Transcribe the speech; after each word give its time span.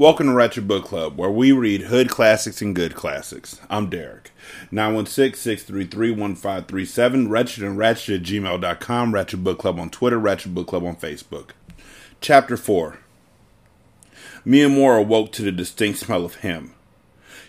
Welcome 0.00 0.28
to 0.28 0.32
Ratchet 0.32 0.66
Book 0.66 0.86
Club, 0.86 1.18
where 1.18 1.28
we 1.28 1.52
read 1.52 1.82
hood 1.82 2.08
classics 2.08 2.62
and 2.62 2.74
good 2.74 2.94
classics. 2.94 3.60
I'm 3.68 3.90
Derek. 3.90 4.30
916-633-1537, 4.72 7.28
Wretched 7.28 7.62
and 7.62 7.76
Ratchet 7.76 8.22
at 8.22 8.26
gmail.com, 8.26 9.12
Ratchet 9.12 9.44
Book 9.44 9.58
Club 9.58 9.78
on 9.78 9.90
Twitter, 9.90 10.18
Ratchet 10.18 10.54
Book 10.54 10.68
Club 10.68 10.86
on 10.86 10.96
Facebook. 10.96 11.50
Chapter 12.22 12.56
4 12.56 13.00
Miamor 14.46 14.98
awoke 14.98 15.32
to 15.32 15.42
the 15.42 15.52
distinct 15.52 15.98
smell 15.98 16.24
of 16.24 16.36
him. 16.36 16.72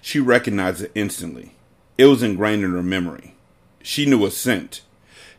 She 0.01 0.19
recognized 0.19 0.81
it 0.81 0.91
instantly. 0.93 1.55
It 1.97 2.07
was 2.07 2.21
ingrained 2.21 2.65
in 2.65 2.73
her 2.73 2.83
memory. 2.83 3.35
She 3.81 4.05
knew 4.05 4.25
a 4.25 4.29
scent. 4.29 4.81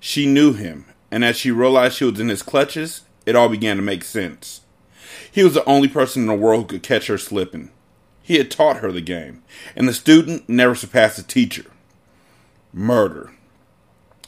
She 0.01 0.25
knew 0.25 0.55
him, 0.55 0.87
and 1.11 1.27
as 1.27 1.37
she 1.37 1.51
realized 1.51 1.97
she 1.97 2.07
was 2.07 2.19
in 2.19 2.31
his 2.31 2.43
clutches, 2.43 3.03
it 3.27 3.37
all 3.37 3.51
began 3.51 3.77
to 3.77 3.83
make 3.83 4.03
sense. 4.03 4.62
He 5.33 5.43
was 5.43 5.55
the 5.55 5.65
only 5.65 5.89
person 5.89 6.23
in 6.23 6.29
the 6.29 6.35
world 6.35 6.63
who 6.63 6.69
could 6.69 6.83
catch 6.83 7.07
her 7.07 7.17
slipping. 7.17 7.71
He 8.23 8.37
had 8.37 8.51
taught 8.51 8.77
her 8.77 8.93
the 8.93 9.01
game, 9.01 9.43
and 9.75 9.89
the 9.89 9.95
student 9.95 10.47
never 10.47 10.75
surpassed 10.75 11.17
the 11.17 11.23
teacher. 11.23 11.65
Murder. 12.73 13.33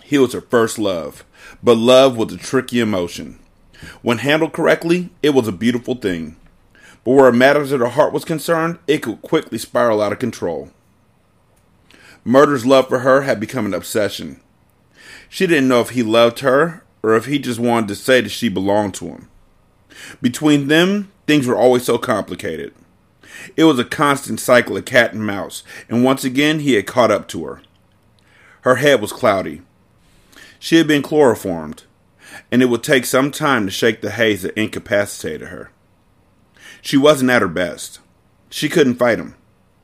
He 0.03 0.17
was 0.17 0.33
her 0.33 0.41
first 0.41 0.79
love, 0.79 1.25
but 1.63 1.77
love 1.77 2.17
was 2.17 2.33
a 2.33 2.39
tricky 2.39 2.81
emotion. 2.81 3.39
When 4.01 4.19
handled 4.19 4.55
correctly, 4.55 5.11
it 5.23 5.31
was 5.31 5.47
a 5.47 5.53
beautiful 5.53 5.95
thing. 5.95 6.37
But 7.05 7.13
where 7.13 7.33
matters 7.33 7.71
of 7.71 7.81
the 7.81 7.91
heart 7.91 8.15
was 8.15 8.25
concerned, 8.25 8.79
it 8.87 9.03
could 9.03 9.21
quickly 9.21 9.59
spiral 9.59 10.01
out 10.01 10.13
of 10.13 10.19
control. 10.19 10.71
Murder's 12.25 12.65
love 12.65 12.89
for 12.89 13.01
her 13.01 13.23
had 13.23 13.39
become 13.39 13.67
an 13.67 13.75
obsession. 13.75 14.41
She 15.29 15.47
didn't 15.47 15.69
know 15.69 15.83
if 15.83 15.91
he 15.91 16.03
loved 16.03 16.41
her 16.41 16.83
or 17.03 17.15
if 17.15 17.27
he 17.27 17.39
just 17.39 17.61
wanted 17.61 17.89
to 17.89 17.95
say 17.95 18.23
that 18.23 18.31
she 18.31 18.49
belonged 18.49 18.95
to 18.95 19.07
him. 19.09 19.29
Between 20.21 20.69
them, 20.69 21.11
things 21.27 21.47
were 21.47 21.57
always 21.57 21.85
so 21.85 21.99
complicated. 21.99 22.75
It 23.57 23.65
was 23.65 23.79
a 23.79 23.85
constant 23.85 24.41
cycle 24.41 24.77
of 24.77 24.85
cat 24.85 25.13
and 25.13 25.25
mouse, 25.25 25.63
and 25.89 26.05
once 26.05 26.25
again 26.25 26.61
he 26.61 26.75
had 26.75 26.87
caught 26.87 27.11
up 27.11 27.29
to 27.29 27.45
her. 27.45 27.61
Her 28.63 28.77
head 28.77 29.01
was 29.01 29.13
cloudy. 29.13 29.63
She 30.59 30.77
had 30.77 30.87
been 30.87 31.03
chloroformed, 31.03 31.85
and 32.51 32.63
it 32.63 32.67
would 32.67 32.83
take 32.83 33.05
some 33.05 33.31
time 33.31 33.67
to 33.67 33.71
shake 33.71 34.01
the 34.01 34.11
haze 34.11 34.43
that 34.43 34.59
incapacitated 34.59 35.49
her. 35.49 35.71
She 36.81 36.97
wasn't 36.97 37.31
at 37.31 37.43
her 37.43 37.49
best. 37.49 38.01
She 38.51 38.69
couldn't 38.69 38.97
fight 38.97 39.19
him. 39.19 39.35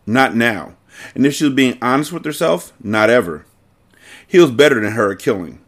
Not 0.06 0.34
now. 0.34 0.77
And 1.15 1.27
if 1.27 1.34
she 1.34 1.44
was 1.44 1.54
being 1.54 1.78
honest 1.81 2.12
with 2.12 2.25
herself, 2.25 2.72
not 2.82 3.10
ever. 3.10 3.44
He 4.27 4.38
was 4.38 4.50
better 4.50 4.81
than 4.81 4.92
her 4.92 5.12
at 5.12 5.19
killing. 5.19 5.60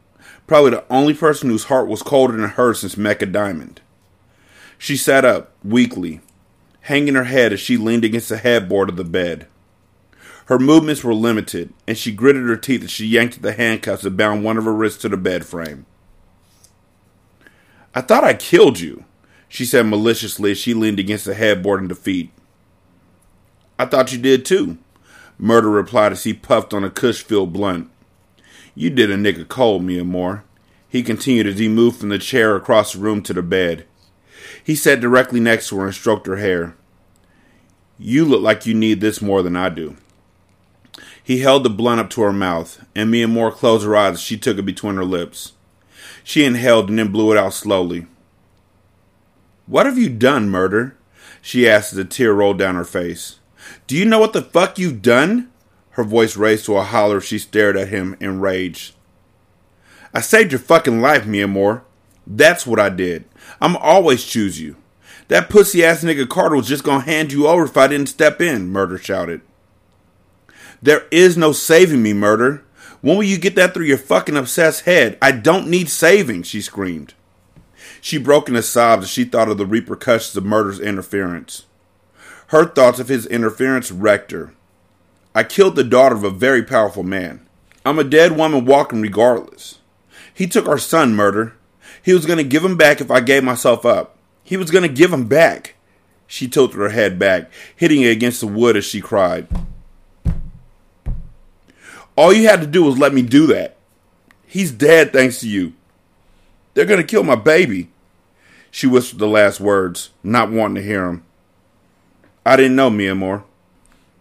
Probably 0.47 0.71
the 0.71 0.85
only 0.91 1.15
person 1.15 1.49
whose 1.49 1.65
heart 1.65 1.89
was 1.89 2.03
colder 2.03 2.37
than 2.37 2.51
hers 2.51 2.81
since 2.81 2.97
Mecca 2.97 3.27
Diamond. 3.27 3.81
She 4.83 4.97
sat 4.97 5.25
up, 5.25 5.53
weakly, 5.63 6.23
hanging 6.81 7.15
her 7.15 7.23
head 7.23 7.53
as 7.53 7.61
she 7.61 7.77
leaned 7.77 8.05
against 8.05 8.29
the 8.29 8.37
headboard 8.37 8.89
of 8.89 8.97
the 8.97 9.05
bed. 9.05 9.47
Her 10.47 10.59
movements 10.59 11.05
were 11.05 11.15
limited, 11.15 11.73
and 11.87 11.97
she 11.97 12.11
gritted 12.11 12.49
her 12.49 12.57
teeth 12.57 12.83
as 12.83 12.91
she 12.91 13.07
yanked 13.07 13.37
at 13.37 13.43
the 13.43 13.53
handcuffs 13.53 14.03
that 14.03 14.17
bound 14.17 14.43
one 14.43 14.57
of 14.57 14.65
her 14.65 14.75
wrists 14.75 15.01
to 15.03 15.09
the 15.09 15.17
bed 15.17 15.47
frame. 15.47 15.87
I 17.95 18.01
thought 18.01 18.25
I 18.25 18.35
killed 18.35 18.81
you, 18.81 19.05
she 19.49 19.65
said 19.65 19.87
maliciously 19.87 20.51
as 20.51 20.59
she 20.59 20.75
leaned 20.75 20.99
against 20.99 21.27
the 21.27 21.35
headboard 21.35 21.81
in 21.81 21.87
defeat. 21.87 22.33
I 23.79 23.87
thought 23.87 24.11
you 24.11 24.19
did 24.19 24.45
too, 24.45 24.79
Murder 25.39 25.71
replied 25.71 26.11
as 26.11 26.25
he 26.25 26.35
puffed 26.35 26.75
on 26.75 26.83
a 26.83 26.91
kush 26.91 27.23
filled 27.23 27.53
blunt. 27.53 27.89
You 28.75 28.91
did 28.91 29.13
a 29.13 29.17
nigger 29.17 29.47
cold, 29.47 29.85
Miamor, 29.85 30.43
he 30.89 31.05
continued 31.05 31.47
as 31.47 31.61
he 31.61 31.69
moved 31.69 32.01
from 32.01 32.09
the 32.09 32.19
chair 32.19 32.57
across 32.57 32.95
the 32.95 32.99
room 32.99 33.23
to 33.23 33.33
the 33.33 33.43
bed. 33.43 33.87
He 34.65 34.75
sat 34.75 35.01
directly 35.01 35.41
next 35.41 35.69
to 35.69 35.79
her 35.79 35.87
and 35.87 35.95
stroked 35.95 36.27
her 36.27 36.37
hair. 36.37 36.77
You 37.99 38.25
look 38.25 38.43
like 38.43 38.67
you 38.67 38.75
need 38.75 39.01
this 39.01 39.23
more 39.23 39.43
than 39.43 39.57
I 39.57 39.69
do. 39.69 39.97
He 41.23 41.41
held 41.41 41.65
the 41.65 41.71
blunt 41.71 42.01
up 42.01 42.11
to 42.11 42.23
her 42.23 42.33
mouth, 42.33 42.85
and 42.95 43.13
Miamor 43.13 43.53
closed 43.53 43.85
her 43.85 43.97
eyes 43.97 44.15
as 44.15 44.21
she 44.21 44.37
took 44.37 44.59
it 44.59 44.63
between 44.63 44.97
her 44.97 45.05
lips. 45.05 45.53
She 46.25 46.45
inhaled 46.45 46.89
and 46.89 46.99
then 46.99 47.13
blew 47.13 47.33
it 47.33 47.39
out 47.39 47.55
slowly. 47.55 48.07
What 49.67 49.87
have 49.87 49.99
you 49.99 50.09
done, 50.09 50.49
murder? 50.49 50.97
She 51.41 51.69
asked 51.69 51.93
as 51.93 51.99
a 51.99 52.05
tear 52.05 52.33
rolled 52.33 52.59
down 52.59 52.75
her 52.75 52.85
face. 52.85 53.39
Do 53.87 53.97
you 53.97 54.05
know 54.05 54.19
what 54.19 54.33
the 54.33 54.43
fuck 54.43 54.79
you've 54.79 55.03
done? 55.03 55.51
Her 55.91 56.05
voice 56.05 56.37
raised 56.37 56.65
to 56.67 56.77
a 56.77 56.83
holler 56.83 57.19
as 57.19 57.25
she 57.25 57.39
stared 57.39 57.77
at 57.77 57.89
him, 57.89 58.17
enraged. 58.21 58.95
I 60.15 60.21
saved 60.21 60.53
your 60.53 60.59
fucking 60.59 61.01
life, 61.01 61.25
Miamor. 61.25 61.83
That's 62.27 62.67
what 62.67 62.81
I 62.81 62.89
did. 62.89 63.25
I'm 63.63 63.77
always 63.77 64.25
choose 64.25 64.61
you. 64.61 64.75
That 65.29 65.49
pussy 65.49 65.85
ass 65.85 66.03
nigga 66.03 66.29
Carter 66.29 66.57
was 66.57 66.67
just 66.67 66.83
gonna 66.83 67.05
hand 67.05 67.31
you 67.31 67.47
over 67.47 67.63
if 67.63 67.77
I 67.77 67.87
didn't 67.87 68.09
step 68.09 68.41
in, 68.41 68.73
Murder 68.73 68.99
shouted. 68.99 69.41
There 70.83 71.07
is 71.13 71.37
no 71.37 71.53
saving 71.53 72.03
me, 72.03 72.13
Murder. 72.13 72.65
When 73.03 73.17
will 73.17 73.23
you 73.23 73.39
get 73.39 73.55
that 73.55 73.73
through 73.73 73.87
your 73.87 73.99
fucking 73.99 74.37
obsessed 74.37 74.85
head? 74.85 75.17
I 75.23 75.31
don't 75.31 75.69
need 75.69 75.89
saving, 75.89 76.43
she 76.43 76.61
screamed. 76.61 77.15
She 78.01 78.19
broke 78.19 78.49
into 78.49 78.65
sobs 78.65 79.05
as 79.05 79.11
she 79.11 79.23
thought 79.23 79.49
of 79.49 79.59
the 79.59 79.67
repercussions 79.67 80.37
of 80.37 80.45
Murder's 80.45 80.81
interference. 80.81 81.67
Her 82.49 82.67
thoughts 82.67 82.99
of 82.99 83.07
his 83.07 83.27
interference 83.27 83.93
wrecked 83.93 84.33
her. 84.33 84.55
I 85.37 85.45
killed 85.45 85.77
the 85.77 85.85
daughter 85.85 86.17
of 86.17 86.25
a 86.25 86.31
very 86.31 86.65
powerful 86.65 87.05
man. 87.05 87.47
I'm 87.87 88.01
a 88.01 88.05
dead 88.05 88.37
woman 88.37 88.65
walking 88.65 89.01
regardless. 89.01 89.79
He 90.35 90.49
took 90.49 90.67
our 90.67 90.79
son, 90.79 91.15
Murder. 91.15 91.55
He 92.03 92.13
was 92.13 92.27
going 92.27 92.39
to 92.39 92.45
give 92.45 92.65
him 92.65 92.77
back 92.77 93.01
if 93.01 93.11
I 93.11 93.21
gave 93.21 93.45
myself 93.45 93.87
up. 93.87 94.17
He 94.43 94.57
was 94.57 94.71
going 94.71 94.83
to 94.83 94.89
give 94.89 95.13
him 95.13 95.27
back. 95.29 95.77
She 96.27 96.49
tilted 96.49 96.79
her 96.79 96.89
head 96.89 97.19
back, 97.19 97.51
hitting 97.77 98.03
it 98.03 98.11
against 98.11 98.41
the 98.41 98.47
wood 98.47 98.77
as 98.77 98.85
she 98.85 99.01
cried. 99.01 99.47
All 102.17 102.33
you 102.33 102.49
had 102.49 102.61
to 102.61 102.67
do 102.67 102.85
was 102.85 102.99
let 102.99 103.15
me 103.15 103.23
do 103.23 103.47
that. 103.47 103.77
He's 104.47 104.73
dead 104.73 105.13
thanks 105.13 105.41
to 105.41 105.49
you. 105.49 105.75
They're 106.75 106.85
going 106.85 107.01
to 107.01 107.07
kill 107.07 107.23
my 107.23 107.35
baby. 107.35 107.91
She 108.71 108.87
whispered 108.87 109.19
the 109.19 109.29
last 109.29 109.61
words, 109.61 110.11
not 110.23 110.51
wanting 110.51 110.77
to 110.77 110.83
hear 110.83 111.07
him. 111.07 111.25
I 112.45 112.57
didn't 112.57 112.77
know, 112.77 112.91
Miamor. 112.91 113.45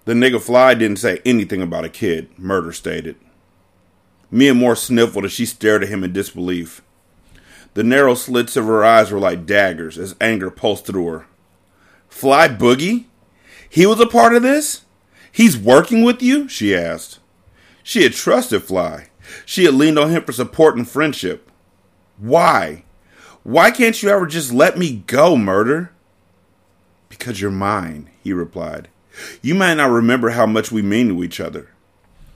The 0.06 0.13
nigga 0.13 0.41
Fly 0.41 0.73
didn't 0.73 1.00
say 1.00 1.21
anything 1.25 1.61
about 1.61 1.85
a 1.85 1.89
kid, 1.89 2.27
Murder 2.38 2.73
stated. 2.73 3.15
Miamor 4.31 4.77
sniffled 4.77 5.25
as 5.25 5.31
she 5.31 5.45
stared 5.45 5.83
at 5.83 5.89
him 5.89 6.03
in 6.03 6.13
disbelief. 6.13 6.81
The 7.73 7.83
narrow 7.83 8.15
slits 8.15 8.57
of 8.57 8.65
her 8.65 8.83
eyes 8.83 9.12
were 9.12 9.19
like 9.19 9.45
daggers 9.45 9.97
as 9.97 10.15
anger 10.19 10.51
pulsed 10.51 10.85
through 10.85 11.07
her. 11.07 11.25
Fly 12.09 12.50
Boogie? 12.50 13.06
He 13.69 13.85
was 13.85 14.00
a 14.00 14.06
part 14.06 14.35
of 14.35 14.44
this? 14.44 14.83
He's 15.31 15.57
working 15.57 16.03
with 16.03 16.21
you? 16.21 16.47
she 16.50 16.75
asked. 16.75 17.19
She 17.83 18.03
had 18.03 18.13
trusted 18.13 18.63
Fly. 18.63 19.07
She 19.45 19.63
had 19.63 19.73
leaned 19.73 19.97
on 19.97 20.09
him 20.09 20.23
for 20.23 20.33
support 20.33 20.75
and 20.75 20.88
friendship. 20.88 21.50
Why? 22.18 22.83
Why 23.44 23.71
can't 23.71 24.01
you 24.03 24.09
ever 24.09 24.27
just 24.27 24.51
let 24.51 24.77
me 24.77 25.03
go, 25.07 25.38
murder? 25.38 25.91
Because 27.09 27.41
you're 27.41 27.51
mine, 27.51 28.09
he 28.23 28.33
replied. 28.33 28.89
You 29.41 29.56
might 29.56 29.75
not 29.75 29.89
remember 29.89 30.31
how 30.31 30.45
much 30.45 30.71
we 30.71 30.81
mean 30.81 31.09
to 31.09 31.23
each 31.23 31.39
other. 31.39 31.69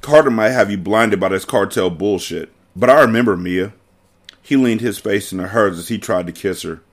Carter 0.01 0.31
might 0.31 0.49
have 0.49 0.71
you 0.71 0.77
blinded 0.77 1.19
by 1.19 1.29
this 1.29 1.45
cartel 1.45 1.89
bullshit, 1.89 2.51
but 2.75 2.89
I 2.89 3.01
remember 3.01 3.35
Mia. 3.35 3.73
He 4.45 4.55
leaned 4.55 4.81
his 4.81 4.99
face 4.99 5.31
into 5.31 5.47
hers 5.47 5.79
as 5.79 5.87
he 5.87 5.97
tried 5.97 6.27
to 6.27 6.31
kiss 6.31 6.61
her, 6.61 6.83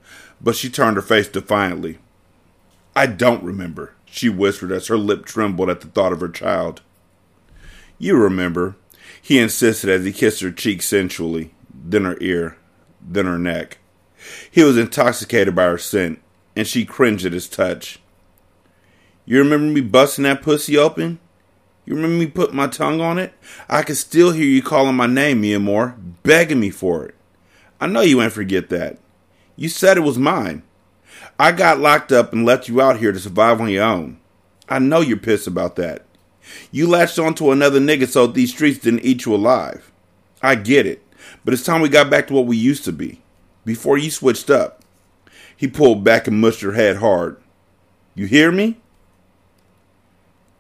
but 0.41 0.57
she 0.57 0.71
turned 0.71 0.97
her 0.97 1.03
face 1.03 1.29
defiantly. 1.29 1.99
I 2.97 3.05
don't 3.05 3.45
remember, 3.45 3.93
she 4.07 4.31
whispered 4.31 4.73
as 4.73 4.87
her 4.87 4.97
lip 4.97 5.27
trembled 5.27 5.69
at 5.69 5.83
the 5.83 5.89
thought 5.89 6.15
of 6.15 6.21
her 6.21 6.31
child. 6.31 6.81
You 7.99 8.17
remember, 8.17 8.77
he 9.21 9.39
insisted 9.39 9.91
as 9.91 10.03
he 10.03 10.15
kissed 10.15 10.41
her 10.41 10.51
cheek 10.51 10.81
sensually, 10.81 11.53
then 11.75 12.07
her 12.07 12.17
ear, 12.23 12.57
then 13.03 13.27
her 13.27 13.39
neck. 13.39 13.77
He 14.51 14.63
was 14.63 14.79
intoxicated 14.79 15.55
by 15.55 15.65
her 15.65 15.77
scent, 15.77 16.23
and 16.57 16.67
she 16.67 16.87
cringed 16.87 17.27
at 17.27 17.35
his 17.35 17.51
touch. 17.51 18.01
You 19.27 19.37
remember 19.37 19.67
me 19.67 19.83
busting 19.83 20.25
that 20.25 20.41
pussy 20.41 20.79
open? 20.79 21.19
You 21.85 21.97
remember 21.97 22.17
me 22.17 22.29
putting 22.29 22.57
my 22.57 22.69
tongue 22.69 23.03
on 23.03 23.19
it? 23.19 23.35
I 23.69 23.83
can 23.83 23.95
still 23.95 24.33
hear 24.33 24.47
you 24.47 24.63
calling 24.63 24.97
my 24.97 25.07
name, 25.07 25.43
Miamor, 25.43 25.97
begging 26.23 26.59
me 26.59 26.71
for 26.71 27.05
it. 27.05 27.15
I 27.83 27.89
know 27.89 28.01
you 28.03 28.23
ain't 28.23 28.33
forget 28.33 28.69
that. 28.69 28.99
You 29.57 29.69
said 29.69 29.97
it 29.97 30.03
was 30.03 30.17
mine. 30.17 30.63
I 31.37 31.51
got 31.51 31.81
locked 31.81 32.13
up 32.13 32.33
and 32.33 32.47
left 32.47 32.69
you 32.69 32.81
out 32.81 33.01
here 33.01 33.11
to 33.11 33.19
survive 33.19 33.61
on 33.61 33.71
your 33.71 33.83
own. 33.83 34.21
I 34.69 34.79
know 34.79 35.01
you're 35.01 35.17
pissed 35.17 35.49
about 35.49 35.75
that. 35.75 36.07
You 36.71 36.89
latched 36.89 37.19
onto 37.19 37.51
another 37.51 37.81
nigga 37.81 38.07
so 38.07 38.29
these 38.29 38.53
streets 38.53 38.79
didn't 38.79 39.05
eat 39.05 39.27
you 39.27 39.35
alive. 39.35 39.91
I 40.41 40.55
get 40.55 40.87
it, 40.87 41.03
but 41.45 41.53
it's 41.53 41.65
time 41.65 41.81
we 41.81 41.89
got 41.89 42.09
back 42.09 42.29
to 42.29 42.35
what 42.35 42.47
we 42.47 42.57
used 42.57 42.85
to 42.85 42.93
be. 42.93 43.21
Before 43.65 43.99
you 43.99 44.13
switched 44.13 44.49
up. 44.49 44.85
He 45.57 45.67
pulled 45.67 46.05
back 46.05 46.29
and 46.29 46.41
mushed 46.41 46.61
her 46.61 46.75
head 46.75 46.99
hard. 46.99 47.37
You 48.15 48.27
hear 48.27 48.53
me? 48.53 48.77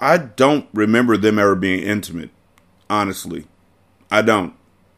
I 0.00 0.18
don't 0.18 0.66
remember 0.74 1.16
them 1.16 1.38
ever 1.38 1.54
being 1.54 1.84
intimate. 1.84 2.30
Honestly. 2.90 3.46
I 4.10 4.22
don't. 4.22 4.54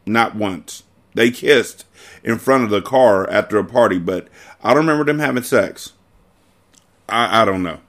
Not 0.07 0.35
once. 0.35 0.81
They 1.13 1.31
kissed 1.31 1.85
in 2.25 2.39
front 2.39 2.63
of 2.63 2.71
the 2.71 2.81
car 2.81 3.29
after 3.29 3.57
a 3.57 3.63
party, 3.63 3.99
but 3.99 4.27
I 4.63 4.73
don't 4.73 4.87
remember 4.87 5.05
them 5.05 5.19
having 5.19 5.43
sex. 5.43 5.93
I, 7.07 7.43
I 7.43 7.45
don't 7.45 7.61
know. 7.61 7.79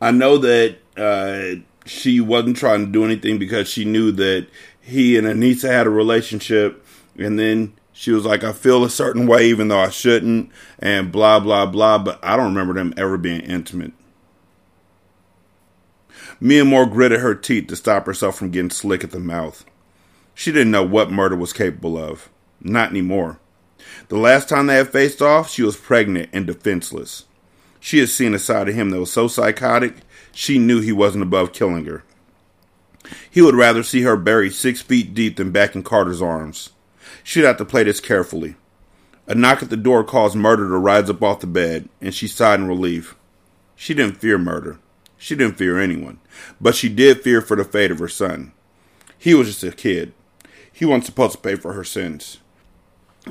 I 0.00 0.10
know 0.10 0.38
that 0.38 0.78
uh, 0.96 1.60
she 1.84 2.18
wasn't 2.18 2.56
trying 2.56 2.86
to 2.86 2.90
do 2.92 3.04
anything 3.04 3.38
because 3.38 3.68
she 3.68 3.84
knew 3.84 4.10
that 4.12 4.48
he 4.80 5.18
and 5.18 5.26
Anissa 5.26 5.68
had 5.68 5.86
a 5.86 5.90
relationship, 5.90 6.84
and 7.18 7.38
then 7.38 7.74
she 7.92 8.10
was 8.10 8.24
like, 8.24 8.42
I 8.42 8.52
feel 8.52 8.84
a 8.84 8.90
certain 8.90 9.26
way 9.26 9.46
even 9.50 9.68
though 9.68 9.80
I 9.80 9.90
shouldn't, 9.90 10.50
and 10.78 11.12
blah, 11.12 11.38
blah, 11.38 11.66
blah, 11.66 11.98
but 11.98 12.18
I 12.22 12.36
don't 12.36 12.54
remember 12.54 12.72
them 12.72 12.94
ever 12.96 13.18
being 13.18 13.42
intimate. 13.42 13.92
Miamor 16.40 16.90
gritted 16.90 17.20
her 17.20 17.34
teeth 17.34 17.66
to 17.66 17.76
stop 17.76 18.06
herself 18.06 18.38
from 18.38 18.50
getting 18.50 18.70
slick 18.70 19.04
at 19.04 19.10
the 19.10 19.20
mouth. 19.20 19.64
She 20.34 20.52
didn't 20.52 20.70
know 20.70 20.84
what 20.84 21.10
murder 21.10 21.36
was 21.36 21.52
capable 21.52 21.98
of. 21.98 22.30
Not 22.60 22.90
anymore. 22.90 23.40
The 24.08 24.18
last 24.18 24.48
time 24.48 24.66
they 24.66 24.76
had 24.76 24.90
faced 24.90 25.22
off, 25.22 25.50
she 25.50 25.62
was 25.62 25.76
pregnant 25.76 26.30
and 26.32 26.46
defenseless. 26.46 27.24
She 27.80 27.98
had 27.98 28.08
seen 28.08 28.34
a 28.34 28.38
side 28.38 28.68
of 28.68 28.74
him 28.74 28.90
that 28.90 29.00
was 29.00 29.12
so 29.12 29.28
psychotic, 29.28 29.94
she 30.32 30.58
knew 30.58 30.80
he 30.80 30.92
wasn't 30.92 31.22
above 31.22 31.52
killing 31.52 31.84
her. 31.86 32.04
He 33.30 33.40
would 33.40 33.54
rather 33.54 33.82
see 33.82 34.02
her 34.02 34.16
buried 34.16 34.54
six 34.54 34.80
feet 34.82 35.14
deep 35.14 35.36
than 35.36 35.50
back 35.50 35.74
in 35.74 35.82
Carter's 35.82 36.22
arms. 36.22 36.70
She'd 37.22 37.44
have 37.44 37.56
to 37.58 37.64
play 37.64 37.84
this 37.84 38.00
carefully. 38.00 38.56
A 39.26 39.34
knock 39.34 39.62
at 39.62 39.70
the 39.70 39.76
door 39.76 40.04
caused 40.04 40.36
Murder 40.36 40.68
to 40.68 40.78
rise 40.78 41.10
up 41.10 41.22
off 41.22 41.40
the 41.40 41.46
bed, 41.46 41.88
and 42.00 42.14
she 42.14 42.26
sighed 42.26 42.60
in 42.60 42.66
relief. 42.66 43.14
She 43.76 43.94
didn't 43.94 44.20
fear 44.20 44.38
murder. 44.38 44.78
She 45.18 45.36
didn't 45.36 45.58
fear 45.58 45.78
anyone. 45.78 46.18
But 46.60 46.74
she 46.74 46.88
did 46.88 47.22
fear 47.22 47.40
for 47.40 47.56
the 47.56 47.64
fate 47.64 47.90
of 47.90 47.98
her 47.98 48.08
son. 48.08 48.52
He 49.18 49.34
was 49.34 49.48
just 49.48 49.64
a 49.64 49.72
kid. 49.72 50.14
He 50.72 50.84
wasn't 50.84 51.06
supposed 51.06 51.32
to 51.32 51.38
pay 51.38 51.56
for 51.56 51.72
her 51.74 51.84
sins. 51.84 52.38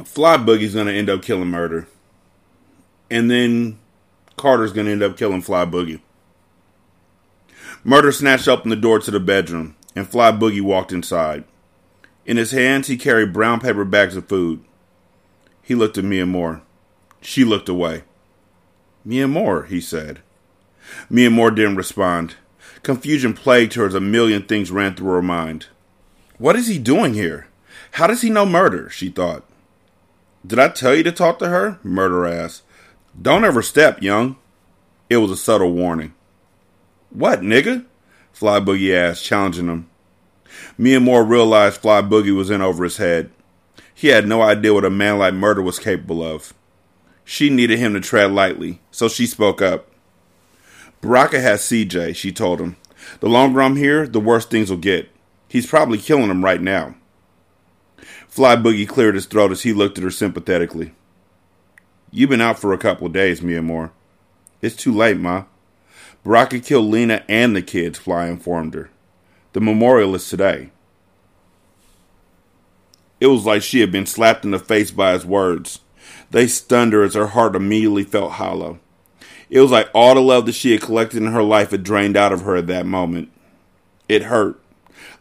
Fly 0.05 0.37
Boogie's 0.37 0.75
gonna 0.75 0.91
end 0.91 1.09
up 1.09 1.21
killing 1.21 1.49
Murder. 1.49 1.87
And 3.09 3.29
then 3.31 3.79
Carter's 4.35 4.73
gonna 4.73 4.91
end 4.91 5.03
up 5.03 5.17
killing 5.17 5.41
Fly 5.41 5.65
Boogie. 5.65 6.01
Murder 7.83 8.11
snatched 8.11 8.47
open 8.47 8.69
the 8.69 8.75
door 8.75 8.99
to 8.99 9.11
the 9.11 9.19
bedroom, 9.19 9.75
and 9.95 10.07
Fly 10.07 10.31
Boogie 10.31 10.61
walked 10.61 10.91
inside. 10.91 11.43
In 12.25 12.37
his 12.37 12.51
hands, 12.51 12.87
he 12.87 12.97
carried 12.97 13.33
brown 13.33 13.59
paper 13.59 13.85
bags 13.85 14.17
of 14.17 14.27
food. 14.27 14.63
He 15.61 15.75
looked 15.75 15.97
at 15.97 16.03
Miamor. 16.03 16.61
She 17.21 17.43
looked 17.43 17.69
away. 17.69 18.03
Miamor, 19.07 19.67
he 19.67 19.79
said. 19.79 20.19
Miamor 21.09 21.55
didn't 21.55 21.77
respond. 21.77 22.35
Confusion 22.83 23.33
plagued 23.33 23.73
her 23.73 23.85
as 23.85 23.95
a 23.95 24.01
million 24.01 24.43
things 24.43 24.71
ran 24.71 24.95
through 24.95 25.13
her 25.13 25.21
mind. 25.21 25.67
What 26.37 26.55
is 26.55 26.67
he 26.67 26.77
doing 26.77 27.13
here? 27.13 27.47
How 27.91 28.07
does 28.07 28.21
he 28.21 28.29
know 28.29 28.45
murder? 28.45 28.89
she 28.89 29.09
thought. 29.09 29.43
Did 30.47 30.59
I 30.59 30.69
tell 30.69 30.95
you 30.95 31.03
to 31.03 31.11
talk 31.11 31.39
to 31.39 31.49
her? 31.49 31.77
Murder 31.83 32.25
asked. 32.25 32.63
Don't 33.21 33.43
ever 33.43 33.61
step, 33.61 34.01
young. 34.01 34.37
It 35.09 35.17
was 35.17 35.29
a 35.29 35.35
subtle 35.35 35.73
warning. 35.73 36.13
What, 37.09 37.41
nigga? 37.41 37.85
Fly 38.31 38.61
Boogie 38.61 38.95
asked, 38.95 39.25
challenging 39.25 39.67
him. 39.67 39.89
Miamor 40.79 41.27
realized 41.27 41.81
Fly 41.81 42.01
Boogie 42.01 42.35
was 42.35 42.49
in 42.49 42.61
over 42.61 42.85
his 42.85 42.95
head. 42.95 43.29
He 43.93 44.07
had 44.07 44.25
no 44.25 44.41
idea 44.41 44.73
what 44.73 44.85
a 44.85 44.89
man 44.89 45.17
like 45.17 45.33
Murder 45.33 45.61
was 45.61 45.79
capable 45.79 46.23
of. 46.23 46.53
She 47.25 47.49
needed 47.49 47.79
him 47.79 47.93
to 47.93 47.99
tread 47.99 48.31
lightly, 48.31 48.79
so 48.89 49.09
she 49.09 49.25
spoke 49.25 49.61
up. 49.61 49.91
Baraka 51.01 51.41
has 51.41 51.61
CJ, 51.61 52.15
she 52.15 52.31
told 52.31 52.61
him. 52.61 52.77
The 53.19 53.27
longer 53.27 53.61
I'm 53.61 53.75
here, 53.75 54.07
the 54.07 54.21
worse 54.21 54.45
things 54.45 54.69
will 54.69 54.77
get. 54.77 55.09
He's 55.49 55.67
probably 55.67 55.97
killing 55.97 56.29
him 56.29 56.45
right 56.45 56.61
now. 56.61 56.95
Fly 58.27 58.55
Boogie 58.55 58.87
cleared 58.87 59.15
his 59.15 59.25
throat 59.25 59.51
as 59.51 59.63
he 59.63 59.73
looked 59.73 59.97
at 59.97 60.03
her 60.03 60.11
sympathetically. 60.11 60.93
You've 62.11 62.29
been 62.29 62.41
out 62.41 62.59
for 62.59 62.73
a 62.73 62.77
couple 62.77 63.09
days, 63.09 63.41
Miamor. 63.41 63.91
It's 64.61 64.75
too 64.75 64.93
late, 64.93 65.17
Ma. 65.17 65.45
Baraka 66.23 66.59
killed 66.59 66.87
Lena 66.87 67.23
and 67.27 67.55
the 67.55 67.61
kids, 67.61 67.97
Fly 67.97 68.27
informed 68.27 68.73
her. 68.73 68.89
The 69.53 69.61
memorial 69.61 70.13
is 70.15 70.29
today. 70.29 70.71
It 73.19 73.27
was 73.27 73.45
like 73.45 73.63
she 73.63 73.79
had 73.79 73.91
been 73.91 74.05
slapped 74.05 74.45
in 74.45 74.51
the 74.51 74.59
face 74.59 74.91
by 74.91 75.13
his 75.13 75.25
words. 75.25 75.79
They 76.29 76.47
stunned 76.47 76.93
her 76.93 77.03
as 77.03 77.15
her 77.15 77.27
heart 77.27 77.55
immediately 77.55 78.03
felt 78.03 78.33
hollow. 78.33 78.79
It 79.49 79.61
was 79.61 79.71
like 79.71 79.89
all 79.93 80.13
the 80.13 80.21
love 80.21 80.45
that 80.45 80.53
she 80.53 80.73
had 80.73 80.81
collected 80.81 81.17
in 81.17 81.31
her 81.31 81.43
life 81.43 81.71
had 81.71 81.83
drained 81.83 82.17
out 82.17 82.33
of 82.33 82.41
her 82.41 82.55
at 82.55 82.67
that 82.67 82.85
moment. 82.85 83.31
It 84.07 84.23
hurt. 84.23 84.61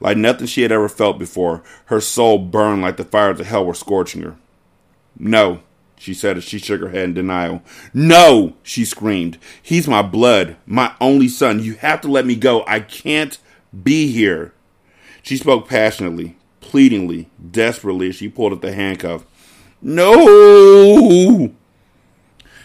Like 0.01 0.17
nothing 0.17 0.47
she 0.47 0.63
had 0.63 0.73
ever 0.73 0.89
felt 0.89 1.19
before, 1.19 1.63
her 1.87 2.01
soul 2.01 2.39
burned 2.39 2.83
like 2.83 2.97
the 2.97 3.05
fires 3.05 3.41
of 3.41 3.47
hell 3.47 3.65
were 3.65 3.75
scorching 3.75 4.23
her. 4.23 4.37
No, 5.19 5.63
she 5.99 6.13
said 6.13 6.37
as 6.37 6.45
she 6.45 6.59
shook 6.59 6.81
her 6.81 6.91
head 6.91 7.05
in 7.05 7.15
denial. 7.15 7.63
No, 7.95 8.55
she 8.63 8.85
screamed. 8.85 9.39
He's 9.63 9.89
my 9.89 10.03
blood, 10.03 10.57
my 10.67 10.95
only 11.01 11.29
son. 11.29 11.61
You 11.61 11.75
have 11.75 12.01
to 12.03 12.09
let 12.09 12.27
me 12.27 12.37
go. 12.37 12.65
I 12.67 12.81
can't 12.81 13.39
be 13.83 14.13
here. 14.13 14.53
She 15.23 15.37
spoke 15.37 15.69
passionately, 15.69 16.37
pleadingly, 16.61 17.31
desperately 17.51 18.11
as 18.11 18.17
she 18.17 18.29
pulled 18.29 18.53
at 18.53 18.61
the 18.61 18.73
handcuff. 18.73 19.25
No! 19.81 21.53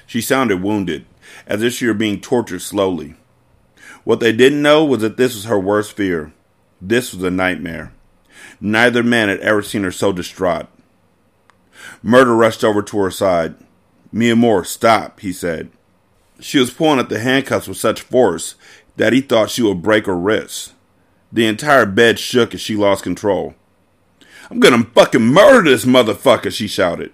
She 0.06 0.22
sounded 0.22 0.62
wounded, 0.62 1.06
as 1.48 1.64
if 1.64 1.74
she 1.74 1.88
were 1.88 1.94
being 1.94 2.20
tortured 2.20 2.62
slowly. 2.62 3.16
What 4.04 4.20
they 4.20 4.34
didn't 4.34 4.62
know 4.62 4.84
was 4.84 5.02
that 5.02 5.18
this 5.18 5.36
was 5.36 5.46
her 5.46 5.60
worst 5.60 5.94
fear. 5.94 6.34
This 6.82 7.14
was 7.14 7.24
a 7.24 7.30
nightmare. 7.30 7.94
Neither 8.60 9.04
man 9.04 9.30
had 9.30 9.40
ever 9.42 9.62
seen 9.62 9.84
her 9.84 9.92
so 9.92 10.12
distraught. 10.12 10.68
Murder 12.02 12.36
rushed 12.36 12.64
over 12.64 12.82
to 12.82 12.98
her 13.00 13.12
side. 13.12 13.56
Miamor, 14.14 14.66
stop, 14.66 15.20
he 15.20 15.32
said. 15.32 15.70
She 16.40 16.58
was 16.58 16.72
pulling 16.72 17.00
at 17.00 17.10
the 17.10 17.20
handcuffs 17.20 17.68
with 17.68 17.78
such 17.78 18.02
force 18.02 18.56
that 18.98 19.14
he 19.14 19.22
thought 19.22 19.52
she 19.52 19.62
would 19.62 19.82
break 19.82 20.08
her 20.08 20.18
wrists. 20.18 20.74
The 21.32 21.46
entire 21.46 21.86
bed 21.86 22.20
shook 22.20 22.54
as 22.54 22.62
she 22.62 22.76
lost 22.76 23.04
control. 23.04 23.54
I'm 24.50 24.60
gonna 24.60 24.84
fucking 24.84 25.22
murder 25.22 25.70
this 25.70 25.86
motherfucker, 25.86 26.52
she 26.52 26.68
shouted. 26.68 27.14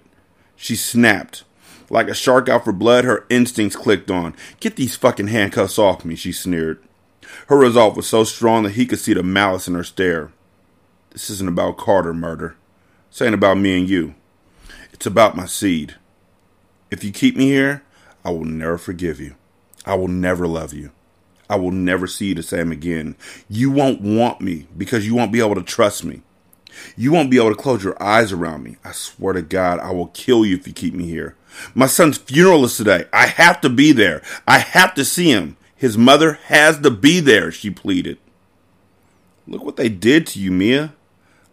She 0.56 0.74
snapped. 0.74 1.44
Like 1.90 2.08
a 2.08 2.14
shark 2.14 2.48
out 2.48 2.64
for 2.64 2.72
blood, 2.72 3.04
her 3.04 3.26
instincts 3.30 3.76
clicked 3.76 4.10
on. 4.10 4.34
Get 4.60 4.76
these 4.76 4.96
fucking 4.96 5.28
handcuffs 5.28 5.78
off 5.78 6.04
me, 6.04 6.16
she 6.16 6.32
sneered. 6.32 6.82
Her 7.48 7.56
resolve 7.56 7.96
was 7.96 8.06
so 8.06 8.24
strong 8.24 8.64
that 8.64 8.72
he 8.72 8.86
could 8.86 8.98
see 8.98 9.14
the 9.14 9.22
malice 9.22 9.68
in 9.68 9.74
her 9.74 9.84
stare. 9.84 10.32
This 11.10 11.30
isn't 11.30 11.48
about 11.48 11.78
Carter 11.78 12.14
murder. 12.14 12.56
This 13.10 13.22
ain't 13.22 13.34
about 13.34 13.58
me 13.58 13.78
and 13.78 13.88
you. 13.88 14.14
It's 14.92 15.06
about 15.06 15.36
my 15.36 15.46
seed. 15.46 15.96
If 16.90 17.04
you 17.04 17.12
keep 17.12 17.36
me 17.36 17.46
here, 17.46 17.82
I 18.24 18.30
will 18.30 18.44
never 18.44 18.78
forgive 18.78 19.20
you. 19.20 19.34
I 19.84 19.94
will 19.94 20.08
never 20.08 20.46
love 20.46 20.72
you. 20.72 20.90
I 21.50 21.56
will 21.56 21.70
never 21.70 22.06
see 22.06 22.26
you 22.26 22.34
the 22.34 22.42
same 22.42 22.72
again. 22.72 23.16
You 23.48 23.70
won't 23.70 24.00
want 24.00 24.40
me 24.40 24.66
because 24.76 25.06
you 25.06 25.14
won't 25.14 25.32
be 25.32 25.40
able 25.40 25.54
to 25.54 25.62
trust 25.62 26.04
me. 26.04 26.22
You 26.96 27.12
won't 27.12 27.30
be 27.30 27.38
able 27.38 27.50
to 27.50 27.60
close 27.60 27.82
your 27.82 28.00
eyes 28.02 28.32
around 28.32 28.62
me. 28.62 28.76
I 28.84 28.92
swear 28.92 29.32
to 29.32 29.42
God, 29.42 29.80
I 29.80 29.90
will 29.92 30.08
kill 30.08 30.44
you 30.44 30.56
if 30.56 30.66
you 30.66 30.72
keep 30.72 30.94
me 30.94 31.06
here. 31.06 31.36
My 31.74 31.86
son's 31.86 32.18
funeral 32.18 32.64
is 32.64 32.76
today. 32.76 33.06
I 33.12 33.26
have 33.26 33.60
to 33.62 33.70
be 33.70 33.92
there. 33.92 34.22
I 34.46 34.58
have 34.58 34.94
to 34.94 35.04
see 35.04 35.30
him. 35.30 35.56
His 35.78 35.96
mother 35.96 36.40
has 36.46 36.80
to 36.80 36.90
be 36.90 37.20
there, 37.20 37.52
she 37.52 37.70
pleaded. 37.70 38.18
Look 39.46 39.64
what 39.64 39.76
they 39.76 39.88
did 39.88 40.26
to 40.26 40.40
you, 40.40 40.50
Mia. 40.50 40.92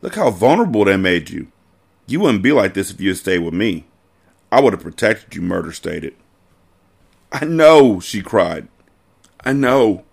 Look 0.02 0.16
how 0.16 0.32
vulnerable 0.32 0.84
they 0.84 0.98
made 0.98 1.30
you. 1.30 1.48
You 2.08 2.20
wouldn't 2.20 2.42
be 2.42 2.52
like 2.52 2.74
this 2.74 2.90
if 2.90 3.00
you 3.00 3.10
had 3.10 3.18
stayed 3.18 3.40
with 3.40 3.54
me. 3.54 3.86
I 4.52 4.62
would 4.62 4.74
have 4.74 4.82
protected 4.82 5.36
you, 5.36 5.44
Murder 5.44 5.72
stated. 5.72 6.16
I 7.32 7.46
know, 7.46 8.00
she 8.00 8.24
cried. 8.24 8.68
I 9.44 9.54
know. 9.54 10.04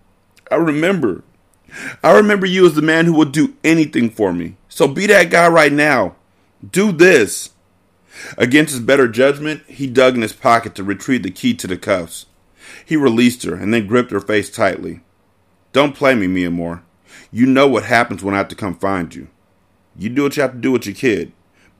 I 0.51 0.55
remember. 0.57 1.23
I 2.03 2.11
remember 2.11 2.45
you 2.45 2.67
as 2.67 2.75
the 2.75 2.83
man 2.83 3.05
who 3.05 3.13
would 3.13 3.31
do 3.31 3.55
anything 3.63 4.11
for 4.11 4.31
me. 4.31 4.57
So 4.69 4.87
be 4.87 5.07
that 5.07 5.31
guy 5.31 5.47
right 5.47 5.73
now. 5.73 6.15
Do 6.67 6.91
this. 6.91 7.49
Against 8.37 8.73
his 8.73 8.81
better 8.81 9.07
judgment, 9.07 9.63
he 9.67 9.87
dug 9.87 10.13
in 10.13 10.21
his 10.21 10.33
pocket 10.33 10.75
to 10.75 10.83
retrieve 10.83 11.23
the 11.23 11.31
key 11.31 11.55
to 11.55 11.65
the 11.65 11.77
cuffs. 11.77 12.27
He 12.85 12.95
released 12.95 13.43
her 13.43 13.55
and 13.55 13.73
then 13.73 13.87
gripped 13.87 14.11
her 14.11 14.19
face 14.19 14.49
tightly. 14.49 15.01
Don't 15.71 15.95
play 15.95 16.15
me, 16.15 16.27
Miamor. 16.27 16.81
You 17.31 17.45
know 17.45 17.67
what 17.67 17.83
happens 17.83 18.23
when 18.23 18.35
I 18.35 18.37
have 18.37 18.47
to 18.49 18.55
come 18.55 18.75
find 18.75 19.13
you. 19.13 19.27
You 19.97 20.09
do 20.09 20.23
what 20.23 20.37
you 20.37 20.41
have 20.43 20.53
to 20.53 20.57
do 20.59 20.71
with 20.71 20.85
your 20.85 20.95
kid, 20.95 21.31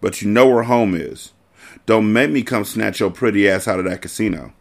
but 0.01 0.21
you 0.21 0.29
know 0.29 0.47
where 0.47 0.63
home 0.63 0.95
is. 0.95 1.33
Don't 1.85 2.13
make 2.13 2.31
me 2.31 2.43
come 2.43 2.63
snatch 2.63 2.99
your 2.99 3.11
pretty 3.11 3.49
ass 3.49 3.67
out 3.67 3.79
of 3.79 3.85
that 3.85 4.01
casino. 4.01 4.53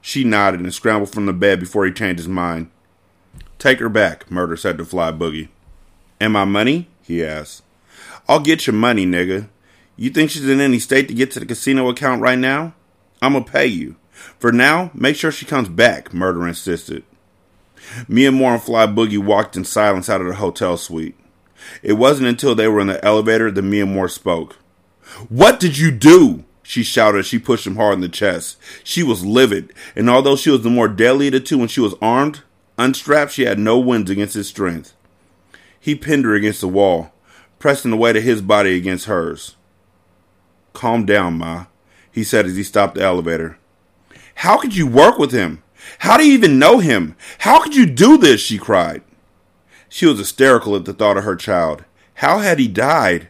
She 0.00 0.24
nodded 0.24 0.60
and 0.60 0.72
scrambled 0.72 1.10
from 1.10 1.26
the 1.26 1.32
bed 1.32 1.60
before 1.60 1.84
he 1.84 1.92
changed 1.92 2.18
his 2.18 2.28
mind. 2.28 2.70
Take 3.58 3.80
her 3.80 3.88
back, 3.88 4.30
Murder 4.30 4.56
said 4.56 4.78
to 4.78 4.84
Fly 4.84 5.12
Boogie. 5.12 5.48
And 6.20 6.32
my 6.32 6.44
money? 6.44 6.88
he 7.02 7.24
asked. 7.24 7.62
I'll 8.28 8.40
get 8.40 8.66
your 8.66 8.74
money, 8.74 9.06
nigga. 9.06 9.48
You 9.96 10.10
think 10.10 10.30
she's 10.30 10.48
in 10.48 10.60
any 10.60 10.78
state 10.78 11.08
to 11.08 11.14
get 11.14 11.30
to 11.32 11.40
the 11.40 11.46
casino 11.46 11.88
account 11.88 12.22
right 12.22 12.38
now? 12.38 12.74
I'ma 13.20 13.40
pay 13.40 13.66
you. 13.66 13.96
For 14.38 14.52
now, 14.52 14.90
make 14.94 15.16
sure 15.16 15.32
she 15.32 15.46
comes 15.46 15.68
back, 15.68 16.14
Murder 16.14 16.46
insisted. 16.46 17.04
Moore 18.08 18.54
and 18.54 18.62
Fly 18.62 18.86
Boogie 18.86 19.18
walked 19.18 19.56
in 19.56 19.64
silence 19.64 20.08
out 20.08 20.20
of 20.20 20.26
the 20.26 20.34
hotel 20.34 20.76
suite. 20.76 21.16
It 21.82 21.94
wasn't 21.94 22.28
until 22.28 22.54
they 22.54 22.68
were 22.68 22.80
in 22.80 22.86
the 22.86 23.04
elevator 23.04 23.50
that 23.50 23.62
Miamor 23.62 24.10
spoke. 24.10 24.56
What 25.28 25.58
did 25.58 25.78
you 25.78 25.90
do? 25.90 26.44
She 26.62 26.82
shouted 26.82 27.20
as 27.20 27.26
she 27.26 27.38
pushed 27.38 27.66
him 27.66 27.76
hard 27.76 27.94
in 27.94 28.00
the 28.00 28.08
chest. 28.08 28.58
She 28.84 29.02
was 29.02 29.24
livid, 29.24 29.72
and 29.96 30.10
although 30.10 30.36
she 30.36 30.50
was 30.50 30.62
the 30.62 30.70
more 30.70 30.88
deadly 30.88 31.28
of 31.28 31.32
the 31.32 31.40
two 31.40 31.58
when 31.58 31.68
she 31.68 31.80
was 31.80 31.94
armed, 32.02 32.42
unstrapped, 32.76 33.32
she 33.32 33.46
had 33.46 33.58
no 33.58 33.78
wins 33.78 34.10
against 34.10 34.34
his 34.34 34.48
strength. 34.48 34.94
He 35.80 35.94
pinned 35.94 36.26
her 36.26 36.34
against 36.34 36.60
the 36.60 36.68
wall, 36.68 37.12
pressing 37.58 37.90
the 37.90 37.96
weight 37.96 38.16
of 38.16 38.22
his 38.22 38.42
body 38.42 38.76
against 38.76 39.06
hers. 39.06 39.56
Calm 40.74 41.06
down, 41.06 41.38
Ma, 41.38 41.66
he 42.12 42.22
said 42.22 42.44
as 42.44 42.56
he 42.56 42.62
stopped 42.62 42.96
the 42.96 43.02
elevator. 43.02 43.58
How 44.38 44.56
could 44.56 44.76
you 44.76 44.86
work 44.86 45.18
with 45.18 45.32
him? 45.32 45.64
How 45.98 46.16
do 46.16 46.24
you 46.24 46.32
even 46.32 46.60
know 46.60 46.78
him? 46.78 47.16
How 47.38 47.60
could 47.60 47.74
you 47.74 47.84
do 47.86 48.16
this? 48.16 48.40
she 48.40 48.56
cried. 48.56 49.02
She 49.88 50.06
was 50.06 50.18
hysterical 50.18 50.76
at 50.76 50.84
the 50.84 50.92
thought 50.92 51.16
of 51.16 51.24
her 51.24 51.34
child. 51.34 51.84
How 52.14 52.38
had 52.38 52.60
he 52.60 52.68
died? 52.68 53.26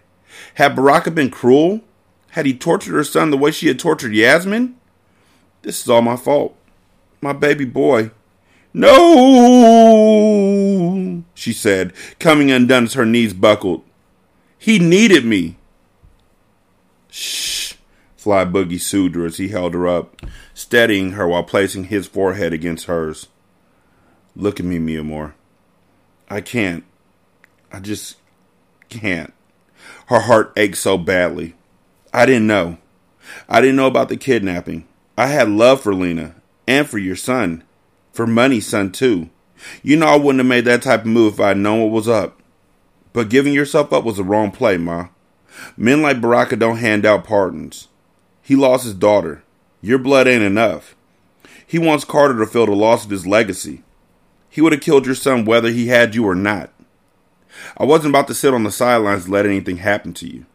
Had 0.56 0.76
Baraka 0.76 1.10
been 1.10 1.30
cruel? 1.30 1.80
Had 2.32 2.44
he 2.44 2.52
tortured 2.52 2.92
her 2.92 3.04
son 3.04 3.30
the 3.30 3.38
way 3.38 3.50
she 3.50 3.68
had 3.68 3.78
tortured 3.78 4.12
Yasmin? 4.12 4.76
This 5.62 5.80
is 5.82 5.88
all 5.88 6.02
my 6.02 6.16
fault. 6.16 6.54
My 7.22 7.32
baby 7.32 7.64
boy. 7.64 8.10
No, 8.74 8.84
she 11.32 11.54
said, 11.54 11.94
coming 12.18 12.50
undone 12.50 12.84
as 12.84 12.92
her 12.92 13.06
knees 13.06 13.32
buckled. 13.32 13.82
He 14.58 14.78
needed 14.78 15.24
me. 15.24 15.56
Shh, 17.08 17.72
Fly 18.18 18.44
Boogie 18.44 18.78
soothed 18.78 19.14
her 19.14 19.24
as 19.24 19.38
he 19.38 19.48
held 19.48 19.72
her 19.72 19.88
up, 19.88 20.20
steadying 20.58 21.12
her 21.12 21.28
while 21.28 21.44
placing 21.44 21.84
his 21.84 22.08
forehead 22.08 22.52
against 22.52 22.86
hers. 22.86 23.28
Look 24.34 24.58
at 24.58 24.66
me, 24.66 24.80
Miamor. 24.80 25.34
I 26.28 26.40
can't. 26.40 26.82
I 27.72 27.78
just 27.78 28.16
can't. 28.88 29.32
Her 30.06 30.18
heart 30.18 30.52
ached 30.56 30.78
so 30.78 30.98
badly. 30.98 31.54
I 32.12 32.26
didn't 32.26 32.48
know. 32.48 32.78
I 33.48 33.60
didn't 33.60 33.76
know 33.76 33.86
about 33.86 34.08
the 34.08 34.16
kidnapping. 34.16 34.88
I 35.16 35.28
had 35.28 35.48
love 35.48 35.80
for 35.80 35.94
Lena 35.94 36.34
and 36.66 36.88
for 36.88 36.98
your 36.98 37.14
son. 37.14 37.62
For 38.12 38.26
Money's 38.26 38.66
son, 38.66 38.90
too. 38.90 39.30
You 39.84 39.96
know 39.96 40.06
I 40.06 40.16
wouldn't 40.16 40.40
have 40.40 40.48
made 40.48 40.64
that 40.64 40.82
type 40.82 41.02
of 41.02 41.06
move 41.06 41.34
if 41.34 41.40
I 41.40 41.48
had 41.48 41.58
known 41.58 41.82
what 41.82 41.92
was 41.92 42.08
up. 42.08 42.42
But 43.12 43.30
giving 43.30 43.52
yourself 43.52 43.92
up 43.92 44.02
was 44.02 44.16
the 44.16 44.24
wrong 44.24 44.50
play, 44.50 44.76
Ma. 44.76 45.10
Men 45.76 46.02
like 46.02 46.20
Baraka 46.20 46.56
don't 46.56 46.78
hand 46.78 47.06
out 47.06 47.22
pardons. 47.22 47.86
He 48.42 48.56
lost 48.56 48.82
his 48.82 48.94
daughter. 48.94 49.44
Your 49.80 49.98
blood 49.98 50.26
ain't 50.26 50.42
enough. 50.42 50.96
He 51.66 51.78
wants 51.78 52.04
Carter 52.04 52.38
to 52.38 52.46
feel 52.46 52.66
the 52.66 52.72
loss 52.72 53.04
of 53.04 53.10
his 53.10 53.26
legacy. 53.26 53.82
He 54.48 54.60
would 54.60 54.72
have 54.72 54.80
killed 54.80 55.06
your 55.06 55.14
son 55.14 55.44
whether 55.44 55.70
he 55.70 55.88
had 55.88 56.14
you 56.14 56.26
or 56.26 56.34
not. 56.34 56.72
I 57.76 57.84
wasn't 57.84 58.10
about 58.10 58.28
to 58.28 58.34
sit 58.34 58.54
on 58.54 58.64
the 58.64 58.70
sidelines 58.70 59.24
and 59.24 59.32
let 59.32 59.46
anything 59.46 59.78
happen 59.78 60.12
to 60.14 60.26
you. 60.26 60.46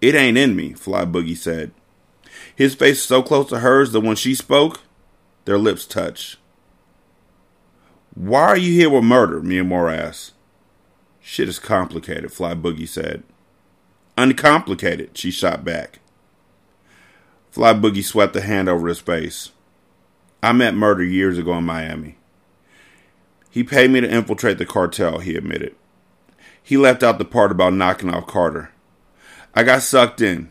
It 0.00 0.14
ain't 0.14 0.38
in 0.38 0.56
me, 0.56 0.72
Fly 0.72 1.04
Boogie 1.04 1.36
said. 1.36 1.72
His 2.54 2.74
face 2.74 3.02
so 3.02 3.22
close 3.22 3.48
to 3.50 3.60
hers 3.60 3.92
that 3.92 4.00
when 4.00 4.16
she 4.16 4.34
spoke, 4.34 4.80
their 5.44 5.58
lips 5.58 5.86
touched. 5.86 6.38
Why 8.14 8.42
are 8.42 8.56
you 8.56 8.72
here 8.72 8.90
with 8.90 9.04
murder? 9.04 9.40
Miamor 9.40 9.94
asked. 9.94 10.32
Shit 11.20 11.48
is 11.48 11.58
complicated, 11.58 12.32
Fly 12.32 12.54
Boogie 12.54 12.88
said. 12.88 13.22
Uncomplicated, 14.16 15.16
she 15.16 15.30
shot 15.30 15.64
back. 15.64 16.00
Fly 17.54 17.72
Boogie 17.72 18.02
swept 18.02 18.34
a 18.34 18.40
hand 18.40 18.68
over 18.68 18.88
his 18.88 18.98
face. 18.98 19.52
I 20.42 20.50
met 20.50 20.74
Murder 20.74 21.04
years 21.04 21.38
ago 21.38 21.56
in 21.56 21.62
Miami. 21.62 22.16
He 23.48 23.62
paid 23.62 23.92
me 23.92 24.00
to 24.00 24.10
infiltrate 24.10 24.58
the 24.58 24.66
cartel, 24.66 25.20
he 25.20 25.36
admitted. 25.36 25.76
He 26.60 26.76
left 26.76 27.04
out 27.04 27.18
the 27.18 27.24
part 27.24 27.52
about 27.52 27.74
knocking 27.74 28.12
off 28.12 28.26
Carter. 28.26 28.72
I 29.54 29.62
got 29.62 29.82
sucked 29.82 30.20
in. 30.20 30.50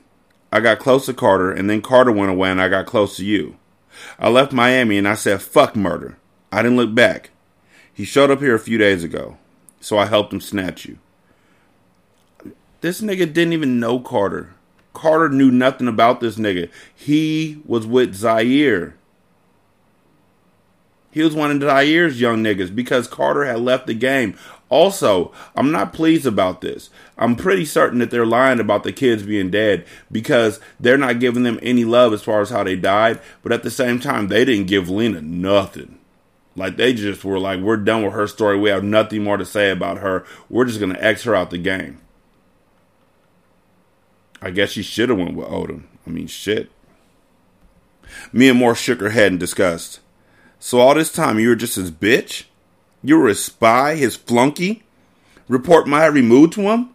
I 0.50 0.62
got 0.62 0.79
close 0.79 1.05
to 1.07 1.13
Carter, 1.13 1.51
and 1.51 1.69
then 1.69 1.81
Carter 1.81 2.13
went 2.13 2.31
away 2.31 2.50
and 2.50 2.62
I 2.62 2.69
got 2.69 2.86
close 2.86 3.17
to 3.17 3.25
you. 3.25 3.57
I 4.17 4.29
left 4.29 4.53
Miami 4.53 4.98
and 4.98 5.05
I 5.05 5.15
said, 5.15 5.41
fuck 5.41 5.75
murder. 5.75 6.17
I 6.53 6.62
didn't 6.62 6.77
look 6.77 6.95
back. 6.95 7.31
He 7.93 8.05
showed 8.05 8.31
up 8.31 8.39
here 8.39 8.55
a 8.55 8.60
few 8.60 8.77
days 8.77 9.03
ago, 9.03 9.38
so 9.81 9.98
I 9.98 10.05
helped 10.05 10.31
him 10.31 10.39
snatch 10.39 10.86
you. 10.86 11.00
This 12.79 13.01
nigga 13.01 13.33
didn't 13.33 13.51
even 13.51 13.81
know 13.81 14.00
Carter. 14.00 14.53
Carter 14.93 15.29
knew 15.29 15.51
nothing 15.51 15.88
about 15.88 16.19
this 16.19 16.38
nigga. 16.38 16.69
He 16.93 17.62
was 17.65 17.85
with 17.85 18.15
Zaire. 18.15 18.95
He 21.12 21.21
was 21.21 21.35
one 21.35 21.51
of 21.51 21.62
Zaire's 21.62 22.19
young 22.19 22.43
niggas 22.43 22.73
because 22.73 23.07
Carter 23.07 23.45
had 23.45 23.59
left 23.59 23.85
the 23.85 23.93
game. 23.93 24.35
Also, 24.69 25.31
I'm 25.55 25.71
not 25.71 25.93
pleased 25.93 26.25
about 26.25 26.62
this. 26.62 26.89
I'm 27.19 27.35
pretty 27.35 27.65
certain 27.65 28.00
that 28.00 28.09
they're 28.09 28.25
lying 28.25 28.59
about 28.59 28.83
the 28.83 28.91
kids 28.91 29.21
being 29.21 29.51
dead 29.51 29.85
because 30.12 30.59
they're 30.79 30.97
not 30.97 31.19
giving 31.19 31.43
them 31.43 31.59
any 31.62 31.85
love 31.85 32.13
as 32.13 32.23
far 32.23 32.41
as 32.41 32.50
how 32.50 32.63
they 32.63 32.75
died. 32.75 33.19
But 33.43 33.51
at 33.51 33.62
the 33.62 33.69
same 33.69 34.00
time, 34.00 34.27
they 34.27 34.43
didn't 34.43 34.65
give 34.65 34.89
Lena 34.89 35.21
nothing. 35.21 36.00
Like 36.55 36.77
they 36.77 36.93
just 36.93 37.23
were 37.23 37.39
like, 37.39 37.59
we're 37.59 37.77
done 37.77 38.03
with 38.03 38.13
her 38.13 38.27
story. 38.27 38.57
We 38.57 38.69
have 38.69 38.83
nothing 38.83 39.23
more 39.23 39.38
to 39.38 39.45
say 39.45 39.69
about 39.69 40.00
her. 40.00 40.25
We're 40.50 40.65
just 40.65 40.79
gonna 40.79 40.97
X 41.00 41.23
her 41.23 41.35
out 41.35 41.51
the 41.51 41.59
game. 41.59 42.00
I 44.43 44.51
guess 44.51 44.71
she 44.71 44.83
should 44.83 45.07
have 45.07 45.17
went 45.17 45.35
with 45.35 45.47
Odom. 45.47 45.83
I 46.05 46.09
mean, 46.09 46.27
shit. 46.27 46.69
Miamor 48.33 48.75
shook 48.75 49.00
her 49.00 49.12
head 49.12 49.31
in 49.31 49.38
disgust. 49.38 50.01
So 50.59 50.79
all 50.79 50.95
this 50.95 51.13
time 51.13 51.39
you 51.39 51.47
were 51.47 51.55
just 51.55 51.77
his 51.77 51.91
bitch? 51.91 52.43
You 53.01 53.19
were 53.19 53.29
his 53.29 53.43
spy, 53.43 53.95
his 53.95 54.17
flunky? 54.17 54.83
Report 55.47 55.88
my 55.88 56.03
every 56.03 56.21
move 56.21 56.51
to 56.51 56.62
him? 56.63 56.89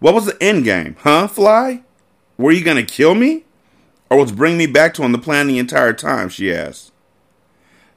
What 0.00 0.14
was 0.14 0.26
the 0.26 0.42
end 0.42 0.64
game, 0.64 0.96
huh, 1.00 1.28
Fly? 1.28 1.82
Were 2.36 2.50
you 2.50 2.64
gonna 2.64 2.82
kill 2.82 3.14
me? 3.14 3.44
Or 4.10 4.18
was 4.18 4.32
bring 4.32 4.56
me 4.56 4.66
back 4.66 4.92
to 4.94 5.04
him 5.04 5.12
the 5.12 5.18
plan 5.18 5.46
the 5.46 5.58
entire 5.58 5.92
time, 5.92 6.28
she 6.28 6.52
asked. 6.52 6.90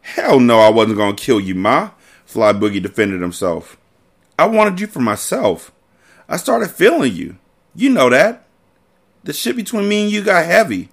Hell 0.02 0.40
no, 0.40 0.60
I 0.60 0.70
wasn't 0.70 0.98
gonna 0.98 1.16
kill 1.16 1.40
you, 1.40 1.56
Ma. 1.56 1.92
Fly 2.26 2.54
Boogie 2.54 2.82
defended 2.82 3.22
himself. 3.22 3.78
I 4.38 4.46
wanted 4.46 4.80
you 4.80 4.86
for 4.86 5.00
myself. 5.00 5.72
I 6.30 6.38
started 6.38 6.70
feeling 6.70 7.14
you. 7.14 7.38
You 7.74 7.90
know 7.90 8.10
that. 8.10 8.46
The 9.24 9.34
shit 9.34 9.56
between 9.56 9.88
me 9.88 10.04
and 10.04 10.12
you 10.12 10.24
got 10.24 10.46
heavy. 10.46 10.90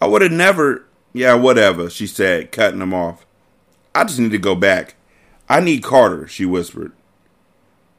I 0.00 0.06
would 0.06 0.22
have 0.22 0.32
never. 0.32 0.84
Yeah, 1.12 1.34
whatever, 1.34 1.90
she 1.90 2.06
said, 2.06 2.52
cutting 2.52 2.80
him 2.80 2.94
off. 2.94 3.26
I 3.94 4.04
just 4.04 4.18
need 4.18 4.30
to 4.30 4.38
go 4.38 4.54
back. 4.54 4.94
I 5.48 5.60
need 5.60 5.82
Carter, 5.82 6.28
she 6.28 6.44
whispered. 6.44 6.92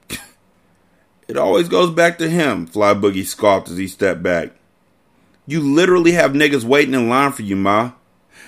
it 1.28 1.36
always 1.36 1.68
goes 1.68 1.90
back 1.90 2.18
to 2.20 2.30
him, 2.30 2.68
Fly 2.68 2.94
Boogie 2.94 3.26
scoffed 3.26 3.70
as 3.70 3.78
he 3.78 3.88
stepped 3.88 4.22
back. 4.22 4.52
You 5.48 5.60
literally 5.62 6.12
have 6.12 6.34
niggas 6.34 6.64
waiting 6.64 6.94
in 6.94 7.10
line 7.10 7.32
for 7.32 7.42
you, 7.42 7.56
Ma. 7.56 7.94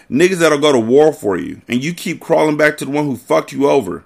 Niggas 0.09 0.37
that'll 0.37 0.59
go 0.59 0.71
to 0.71 0.79
war 0.79 1.11
for 1.11 1.35
you, 1.35 1.61
and 1.67 1.83
you 1.83 1.93
keep 1.93 2.21
crawling 2.21 2.57
back 2.57 2.77
to 2.77 2.85
the 2.85 2.91
one 2.91 3.05
who 3.05 3.17
fucked 3.17 3.51
you 3.51 3.67
over. 3.67 4.05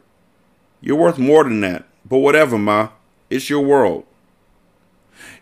You're 0.79 0.95
worth 0.95 1.17
more 1.19 1.43
than 1.43 1.59
that, 1.61 1.85
but 2.07 2.19
whatever, 2.19 2.57
Ma. 2.57 2.89
It's 3.29 3.49
your 3.49 3.61
world. 3.61 4.05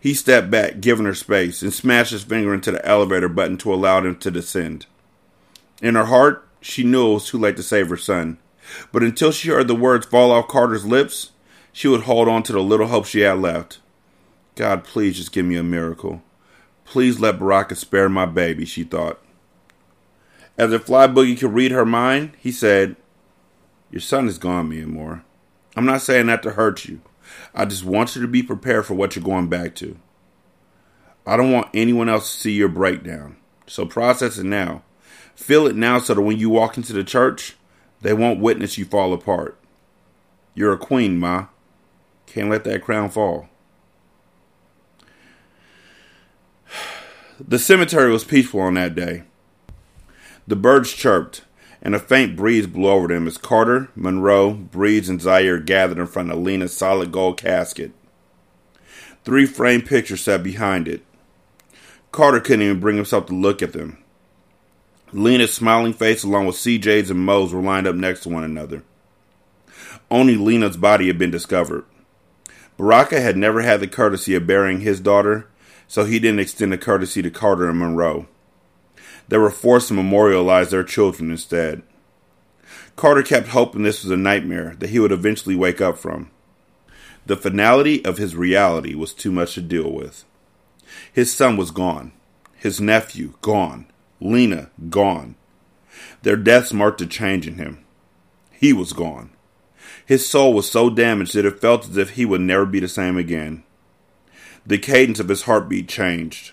He 0.04 0.12
stepped 0.12 0.50
back, 0.50 0.82
giving 0.82 1.06
her 1.06 1.14
space, 1.14 1.62
and 1.62 1.72
smashed 1.72 2.10
his 2.10 2.24
finger 2.24 2.52
into 2.52 2.70
the 2.70 2.86
elevator 2.86 3.26
button 3.26 3.56
to 3.56 3.72
allow 3.72 4.00
them 4.02 4.16
to 4.16 4.30
descend. 4.30 4.84
In 5.80 5.94
her 5.94 6.04
heart, 6.04 6.46
she 6.60 6.84
knew 6.84 7.12
it 7.12 7.14
was 7.14 7.28
too 7.30 7.38
late 7.38 7.56
to 7.56 7.62
save 7.62 7.88
her 7.88 7.96
son. 7.96 8.36
But 8.92 9.02
until 9.02 9.32
she 9.32 9.48
heard 9.48 9.66
the 9.66 9.74
words 9.74 10.04
fall 10.04 10.30
off 10.30 10.46
Carter's 10.46 10.84
lips, 10.84 11.32
she 11.72 11.88
would 11.88 12.02
hold 12.02 12.28
on 12.28 12.42
to 12.42 12.52
the 12.52 12.60
little 12.60 12.88
hope 12.88 13.06
she 13.06 13.20
had 13.20 13.38
left. 13.38 13.78
God, 14.56 14.84
please 14.84 15.16
just 15.16 15.32
give 15.32 15.46
me 15.46 15.56
a 15.56 15.62
miracle. 15.62 16.22
Please 16.84 17.18
let 17.18 17.38
Baraka 17.38 17.74
spare 17.74 18.10
my 18.10 18.26
baby, 18.26 18.66
she 18.66 18.84
thought. 18.84 19.24
As 20.58 20.70
if 20.70 20.84
Fly 20.84 21.06
Boogie 21.06 21.38
could 21.38 21.54
read 21.54 21.70
her 21.70 21.86
mind, 21.86 22.32
he 22.38 22.52
said, 22.52 22.96
Your 23.90 24.02
son 24.02 24.28
is 24.28 24.36
gone, 24.36 24.68
Miamor. 24.68 25.22
I'm 25.74 25.86
not 25.86 26.02
saying 26.02 26.26
that 26.26 26.42
to 26.42 26.50
hurt 26.50 26.84
you. 26.84 27.00
I 27.54 27.64
just 27.64 27.84
want 27.84 28.16
you 28.16 28.22
to 28.22 28.28
be 28.28 28.42
prepared 28.42 28.86
for 28.86 28.94
what 28.94 29.14
you're 29.14 29.24
going 29.24 29.48
back 29.48 29.74
to. 29.76 29.96
I 31.26 31.36
don't 31.36 31.52
want 31.52 31.70
anyone 31.72 32.08
else 32.08 32.32
to 32.32 32.40
see 32.40 32.52
your 32.52 32.68
breakdown. 32.68 33.36
So 33.66 33.86
process 33.86 34.38
it 34.38 34.44
now. 34.44 34.82
Feel 35.34 35.66
it 35.66 35.76
now 35.76 35.98
so 35.98 36.14
that 36.14 36.20
when 36.20 36.38
you 36.38 36.50
walk 36.50 36.76
into 36.76 36.92
the 36.92 37.04
church, 37.04 37.56
they 38.02 38.12
won't 38.12 38.40
witness 38.40 38.76
you 38.76 38.84
fall 38.84 39.12
apart. 39.12 39.58
You're 40.54 40.72
a 40.72 40.78
queen, 40.78 41.18
Ma. 41.18 41.46
Can't 42.26 42.50
let 42.50 42.64
that 42.64 42.82
crown 42.82 43.10
fall. 43.10 43.48
The 47.40 47.58
cemetery 47.58 48.12
was 48.12 48.22
peaceful 48.22 48.60
on 48.60 48.74
that 48.74 48.94
day. 48.94 49.24
The 50.46 50.54
birds 50.54 50.92
chirped, 50.92 51.42
and 51.84 51.94
a 51.94 51.98
faint 51.98 52.34
breeze 52.34 52.66
blew 52.66 52.88
over 52.88 53.06
them 53.06 53.26
as 53.26 53.36
Carter, 53.36 53.90
Monroe, 53.94 54.54
Breeze, 54.54 55.10
and 55.10 55.20
Zaire 55.20 55.58
gathered 55.58 55.98
in 55.98 56.06
front 56.06 56.32
of 56.32 56.38
Lena's 56.38 56.74
solid 56.74 57.12
gold 57.12 57.36
casket. 57.36 57.92
Three 59.24 59.44
framed 59.44 59.86
pictures 59.86 60.22
sat 60.22 60.42
behind 60.42 60.88
it. 60.88 61.04
Carter 62.10 62.40
couldn't 62.40 62.62
even 62.62 62.80
bring 62.80 62.96
himself 62.96 63.26
to 63.26 63.34
look 63.34 63.60
at 63.60 63.74
them. 63.74 63.98
Lena's 65.12 65.52
smiling 65.52 65.92
face, 65.92 66.24
along 66.24 66.46
with 66.46 66.56
CJ's 66.56 67.10
and 67.10 67.20
Mo's, 67.20 67.52
were 67.52 67.62
lined 67.62 67.86
up 67.86 67.94
next 67.94 68.22
to 68.22 68.30
one 68.30 68.44
another. 68.44 68.82
Only 70.10 70.36
Lena's 70.36 70.76
body 70.76 71.06
had 71.06 71.18
been 71.18 71.30
discovered. 71.30 71.84
Baraka 72.76 73.20
had 73.20 73.36
never 73.36 73.62
had 73.62 73.80
the 73.80 73.86
courtesy 73.86 74.34
of 74.34 74.46
burying 74.46 74.80
his 74.80 75.00
daughter, 75.00 75.48
so 75.86 76.04
he 76.04 76.18
didn't 76.18 76.40
extend 76.40 76.72
the 76.72 76.78
courtesy 76.78 77.22
to 77.22 77.30
Carter 77.30 77.68
and 77.68 77.78
Monroe. 77.78 78.26
They 79.28 79.38
were 79.38 79.50
forced 79.50 79.88
to 79.88 79.94
memorialize 79.94 80.70
their 80.70 80.84
children 80.84 81.30
instead. 81.30 81.82
Carter 82.96 83.22
kept 83.22 83.48
hoping 83.48 83.82
this 83.82 84.02
was 84.02 84.10
a 84.10 84.16
nightmare 84.16 84.76
that 84.78 84.90
he 84.90 84.98
would 84.98 85.12
eventually 85.12 85.56
wake 85.56 85.80
up 85.80 85.98
from. 85.98 86.30
The 87.26 87.36
finality 87.36 88.04
of 88.04 88.18
his 88.18 88.36
reality 88.36 88.94
was 88.94 89.14
too 89.14 89.32
much 89.32 89.54
to 89.54 89.62
deal 89.62 89.90
with. 89.90 90.24
His 91.12 91.32
son 91.32 91.56
was 91.56 91.70
gone. 91.70 92.12
His 92.54 92.80
nephew, 92.80 93.34
gone. 93.40 93.86
Lena, 94.20 94.70
gone. 94.90 95.36
Their 96.22 96.36
deaths 96.36 96.72
marked 96.72 97.00
a 97.00 97.06
change 97.06 97.46
in 97.46 97.54
him. 97.54 97.84
He 98.52 98.72
was 98.72 98.92
gone. 98.92 99.30
His 100.06 100.26
soul 100.26 100.52
was 100.52 100.70
so 100.70 100.90
damaged 100.90 101.34
that 101.34 101.46
it 101.46 101.60
felt 101.60 101.88
as 101.88 101.96
if 101.96 102.10
he 102.10 102.24
would 102.24 102.40
never 102.40 102.66
be 102.66 102.80
the 102.80 102.88
same 102.88 103.16
again. 103.16 103.64
The 104.66 104.78
cadence 104.78 105.20
of 105.20 105.28
his 105.28 105.42
heartbeat 105.42 105.88
changed. 105.88 106.52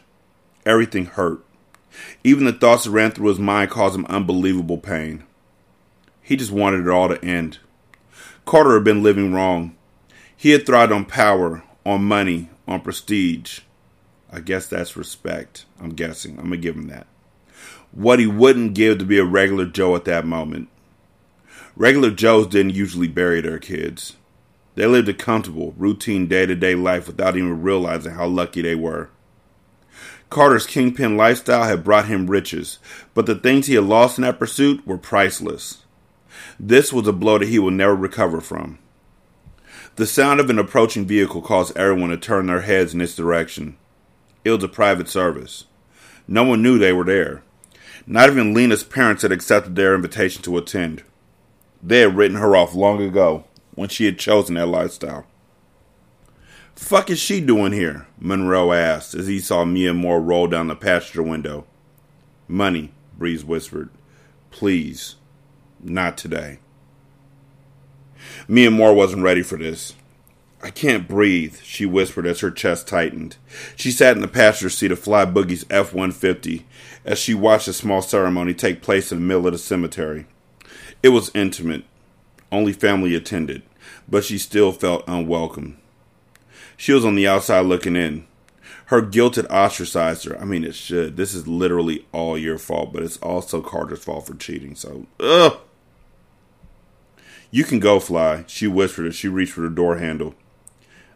Everything 0.66 1.06
hurt. 1.06 1.44
Even 2.24 2.45
the 2.45 2.53
thoughts 2.53 2.86
that 2.86 2.91
ran 2.91 3.12
through 3.12 3.29
his 3.29 3.39
mind 3.39 3.71
caused 3.71 3.95
him 3.95 4.05
unbelievable 4.05 4.77
pain. 4.77 5.24
He 6.21 6.36
just 6.36 6.51
wanted 6.51 6.81
it 6.81 6.89
all 6.89 7.10
to 7.10 7.24
end. 7.24 7.60
Carter 8.45 8.75
had 8.75 8.83
been 8.83 9.03
living 9.03 9.33
wrong. 9.33 9.75
He 10.36 10.51
had 10.51 10.65
thrived 10.65 10.91
on 10.91 11.05
power, 11.05 11.63
on 11.86 12.03
money, 12.03 12.50
on 12.67 12.81
prestige. 12.81 13.60
I 14.31 14.39
guess 14.39 14.67
that's 14.67 14.95
respect. 14.95 15.65
I'm 15.79 15.89
guessing. 15.91 16.31
I'm 16.38 16.50
going 16.50 16.51
to 16.51 16.57
give 16.57 16.75
him 16.75 16.88
that. 16.88 17.07
What 17.91 18.19
he 18.19 18.27
wouldn't 18.27 18.74
give 18.74 19.00
to 19.00 19.05
be 19.05 19.19
a 19.19 19.25
regular 19.25 19.65
Joe 19.65 19.95
at 19.95 20.05
that 20.05 20.25
moment. 20.25 20.69
Regular 21.75 22.12
Joes 22.12 22.48
didn't 22.48 22.75
usually 22.75 23.07
bury 23.07 23.41
their 23.41 23.60
kids. 23.60 24.15
They 24.75 24.86
lived 24.86 25.10
a 25.10 25.13
comfortable, 25.13 25.74
routine 25.77 26.27
day 26.27 26.45
to 26.45 26.55
day 26.55 26.75
life 26.75 27.07
without 27.07 27.36
even 27.36 27.62
realizing 27.62 28.13
how 28.13 28.27
lucky 28.27 28.62
they 28.62 28.75
were. 28.75 29.10
Carter's 30.29 30.65
kingpin 30.65 31.17
lifestyle 31.17 31.63
had 31.63 31.83
brought 31.83 32.07
him 32.07 32.27
riches, 32.27 32.79
but 33.13 33.25
the 33.25 33.36
things 33.36 33.67
he 33.67 33.75
had 33.75 33.83
lost 33.83 34.17
in 34.17 34.21
that 34.24 34.39
pursuit 34.39 34.86
were 34.88 34.98
priceless. 34.98 35.83
This 36.60 36.93
was 36.93 37.07
a 37.07 37.13
blow 37.13 37.38
that 37.38 37.50
he 37.50 37.60
would 37.60 37.74
never 37.74 37.95
recover 37.95 38.39
from. 38.39 38.79
The 39.98 40.05
sound 40.05 40.39
of 40.39 40.50
an 40.50 40.57
approaching 40.57 41.05
vehicle 41.05 41.42
caused 41.42 41.75
everyone 41.75 42.11
to 42.11 42.18
turn 42.18 42.48
their 42.48 42.61
heads 42.61 42.94
in 42.94 43.01
its 43.01 43.16
direction. 43.16 43.75
It 44.46 44.51
was 44.51 44.63
a 44.63 44.70
private 44.70 45.09
service. 45.09 45.66
No 46.27 46.44
one 46.44 46.63
knew 46.63 46.77
they 46.77 46.94
were 46.94 47.03
there. 47.03 47.44
Not 48.07 48.29
even 48.29 48.53
Lena's 48.53 48.83
parents 48.83 49.24
had 49.24 49.31
accepted 49.31 49.75
their 49.75 49.94
invitation 49.94 50.42
to 50.44 50.57
attend. 50.57 51.03
They 51.83 52.00
had 52.00 52.16
written 52.16 52.37
her 52.37 52.55
off 52.55 52.74
long 52.74 53.01
ago 53.01 53.44
when 53.75 53.89
she 53.89 54.05
had 54.05 54.18
chosen 54.18 54.55
that 54.55 54.68
lifestyle. 54.68 55.25
Fuck 56.81 57.09
is 57.09 57.20
she 57.20 57.39
doing 57.39 57.72
here? 57.72 58.07
Monroe 58.20 58.74
asked 58.74 59.13
as 59.13 59.27
he 59.27 59.39
saw 59.39 59.63
Miamor 59.63 60.20
roll 60.20 60.48
down 60.48 60.67
the 60.67 60.75
passenger 60.75 61.24
window. 61.24 61.65
Money, 62.50 62.91
Breeze 63.17 63.46
whispered. 63.46 63.89
Please, 64.50 65.15
not 65.79 66.17
today. 66.17 66.59
Miamor 68.50 68.94
wasn't 68.94 69.22
ready 69.22 69.41
for 69.41 69.57
this. 69.57 69.94
I 70.61 70.70
can't 70.70 71.07
breathe, 71.07 71.57
she 71.63 71.85
whispered 71.85 72.25
as 72.25 72.41
her 72.41 72.51
chest 72.51 72.87
tightened. 72.87 73.37
She 73.77 73.91
sat 73.91 74.17
in 74.17 74.22
the 74.22 74.27
passenger 74.27 74.70
seat 74.70 74.91
of 74.91 75.00
Fly 75.00 75.25
Boogie's 75.25 75.65
F 75.70 75.94
150 75.94 76.65
as 77.05 77.20
she 77.20 77.33
watched 77.33 77.70
a 77.70 77.74
small 77.74 78.01
ceremony 78.01 78.53
take 78.53 78.81
place 78.81 79.13
in 79.13 79.20
the 79.20 79.25
middle 79.25 79.48
of 79.48 79.53
the 79.53 79.59
cemetery. 79.59 80.25
It 81.01 81.09
was 81.09 81.31
intimate. 81.33 81.85
Only 82.51 82.74
family 82.74 83.15
attended, 83.15 83.61
but 84.09 84.25
she 84.25 84.37
still 84.37 84.74
felt 84.74 85.07
unwelcome. 85.07 85.77
She 86.81 86.94
was 86.94 87.05
on 87.05 87.13
the 87.13 87.27
outside 87.27 87.67
looking 87.67 87.96
in. 87.96 88.25
Her 88.85 89.03
guilt 89.03 89.35
had 89.35 89.46
ostracized 89.51 90.25
her. 90.25 90.35
I 90.41 90.46
mean, 90.46 90.63
it 90.63 90.74
should. 90.74 91.15
This 91.15 91.35
is 91.35 91.48
literally 91.48 92.07
all 92.11 92.39
your 92.39 92.57
fault, 92.57 92.91
but 92.91 93.03
it's 93.03 93.17
also 93.17 93.61
Carter's 93.61 94.03
fault 94.03 94.25
for 94.25 94.33
cheating. 94.33 94.74
So, 94.74 95.05
ugh. 95.20 95.59
You 97.51 97.65
can 97.65 97.79
go, 97.79 98.00
Fly, 98.00 98.46
she 98.48 98.65
whispered 98.65 99.05
as 99.05 99.15
she 99.15 99.27
reached 99.27 99.53
for 99.53 99.61
the 99.61 99.70
door 99.70 99.98
handle. 99.98 100.33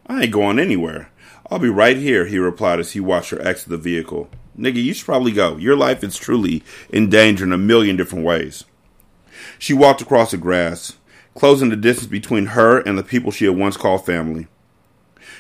I 0.05 0.21
ain't 0.21 0.31
going 0.31 0.59
anywhere. 0.59 1.09
I'll 1.49 1.57
be 1.57 1.69
right 1.69 1.97
here, 1.97 2.27
he 2.27 2.37
replied 2.37 2.79
as 2.79 2.91
he 2.91 2.99
watched 2.99 3.31
her 3.31 3.41
exit 3.41 3.69
the 3.69 3.77
vehicle. 3.77 4.29
Nigga, 4.55 4.83
you 4.83 4.93
should 4.93 5.07
probably 5.07 5.31
go. 5.31 5.57
Your 5.57 5.75
life 5.75 6.03
is 6.03 6.15
truly 6.15 6.61
in 6.91 7.09
danger 7.09 7.43
in 7.43 7.51
a 7.51 7.57
million 7.57 7.97
different 7.97 8.23
ways. 8.23 8.65
She 9.57 9.73
walked 9.73 10.03
across 10.03 10.29
the 10.29 10.37
grass, 10.37 10.97
closing 11.33 11.69
the 11.69 11.75
distance 11.75 12.05
between 12.05 12.45
her 12.53 12.81
and 12.81 12.99
the 12.99 13.03
people 13.03 13.31
she 13.31 13.45
had 13.45 13.57
once 13.57 13.77
called 13.77 14.05
family. 14.05 14.45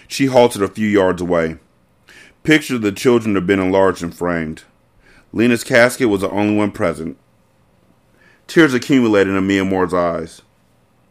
She 0.07 0.27
halted 0.27 0.61
a 0.61 0.67
few 0.67 0.87
yards 0.87 1.21
away. 1.21 1.57
Pictures 2.43 2.75
of 2.75 2.81
the 2.81 2.91
children 2.91 3.35
had 3.35 3.47
been 3.47 3.59
enlarged 3.59 4.03
and 4.03 4.15
framed. 4.15 4.63
Lena's 5.33 5.63
casket 5.63 6.09
was 6.09 6.21
the 6.21 6.29
only 6.29 6.55
one 6.55 6.71
present. 6.71 7.17
Tears 8.47 8.73
accumulated 8.73 9.35
in 9.35 9.47
Miamor's 9.47 9.93
eyes. 9.93 10.41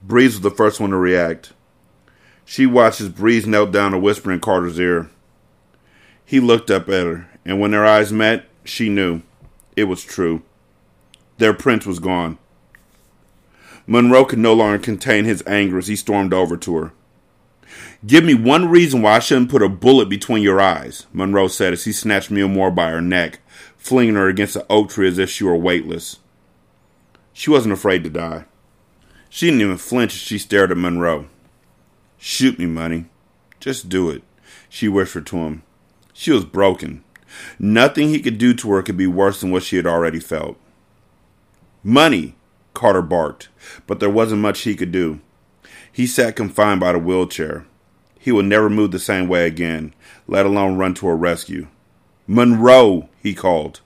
Breeze 0.03 0.35
was 0.35 0.43
the 0.43 0.51
first 0.51 0.81
one 0.81 0.91
to 0.91 0.97
react. 0.97 1.53
She 2.45 2.67
watched 2.67 3.01
as 3.01 3.09
Breeze 3.09 3.47
knelt 3.47 3.73
down 3.73 3.93
to 3.93 3.99
whisper 3.99 4.31
in 4.31 4.41
Carter's 4.41 4.79
ear. 4.79 5.11
He 6.25 6.41
looked 6.41 6.71
up 6.71 6.89
at 6.89 7.07
her, 7.07 7.29
and 7.45 7.61
when 7.61 7.73
their 7.73 7.85
eyes 7.85 8.13
met, 8.13 8.47
she 8.65 8.89
knew. 8.89 9.23
It 9.77 9.85
was 9.85 10.05
true. 10.05 10.43
Their 11.39 11.53
prince 11.53 11.85
was 11.85 11.99
gone. 11.99 12.39
Monroe 13.87 14.25
could 14.25 14.39
no 14.39 14.55
longer 14.55 14.79
contain 14.79 15.25
his 15.25 15.43
anger 15.47 15.79
as 15.79 15.89
he 15.89 15.97
stormed 15.97 16.33
over 16.33 16.57
to 16.57 16.77
her. 16.77 16.93
Give 18.07 18.25
me 18.25 18.35
one 18.35 18.69
reason 18.69 19.01
why 19.01 19.17
I 19.17 19.19
shouldn't 19.21 19.51
put 19.51 19.63
a 19.63 19.69
bullet 19.69 20.11
between 20.11 20.43
your 20.43 20.61
eyes, 20.61 21.07
Monroe 21.13 21.49
said 21.49 21.73
as 21.73 21.85
he 21.85 21.93
snatched 21.93 22.31
Miamor 22.31 22.75
by 22.75 22.91
her 22.91 23.01
neck, 23.01 23.39
flinging 23.79 24.17
her 24.17 24.29
against 24.29 24.55
the 24.55 24.67
oak 24.69 24.91
tree 24.91 25.09
as 25.09 25.19
if 25.19 25.31
she 25.31 25.45
were 25.45 25.57
weightless. 25.57 26.19
She 27.33 27.51
wasn't 27.51 27.73
afraid 27.73 28.05
to 28.05 28.11
die. 28.11 28.45
She 29.31 29.47
didn't 29.47 29.63
even 29.63 29.79
flinch 29.79 30.13
as 30.15 30.21
she 30.21 30.39
stared 30.39 30.71
at 30.71 30.77
Monroe. 30.77 31.27
Shoot 32.19 32.59
me, 32.59 32.67
money. 32.67 33.07
Just 33.59 33.89
do 33.89 34.11
it, 34.11 34.23
she 34.69 34.87
whispered 34.87 35.27
to 35.29 35.39
him. 35.39 35.63
She 36.13 36.31
was 36.31 36.45
broken. 36.45 37.03
Nothing 37.59 38.11
he 38.11 38.21
could 38.21 38.37
do 38.37 38.53
to 38.55 38.71
her 38.73 38.83
could 38.83 38.99
be 38.99 39.07
worse 39.07 39.41
than 39.41 39.51
what 39.51 39.63
she 39.63 39.77
had 39.77 39.87
already 39.87 40.21
felt. 40.21 40.59
Money, 41.83 42.37
Carter 42.75 43.03
barked, 43.03 43.49
but 43.87 43.99
there 43.99 44.11
wasn't 44.11 44.43
much 44.43 44.61
he 44.61 44.77
could 44.77 44.93
do. 44.93 45.21
He 45.91 46.07
sat 46.07 46.37
confined 46.37 46.81
by 46.81 46.93
the 46.93 46.99
wheelchair. 46.99 47.67
He 48.25 48.33
will 48.33 48.43
never 48.43 48.71
move 48.71 48.91
the 48.91 48.99
same 48.99 49.29
way 49.29 49.47
again, 49.47 49.93
let 50.27 50.47
alone 50.47 50.79
run 50.79 50.95
to 50.95 51.09
a 51.09 51.15
rescue. 51.15 51.67
Monroe, 52.27 53.11
he 53.23 53.35
called. 53.35 53.83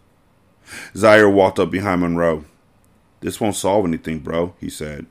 Zaire 0.97 1.29
walked 1.29 1.59
up 1.59 1.73
behind 1.73 2.03
Monroe. 2.03 2.45
This 3.19 3.41
won't 3.41 3.57
solve 3.57 3.85
anything, 3.85 4.21
bro, 4.21 4.55
he 4.61 4.71
said. 4.71 5.07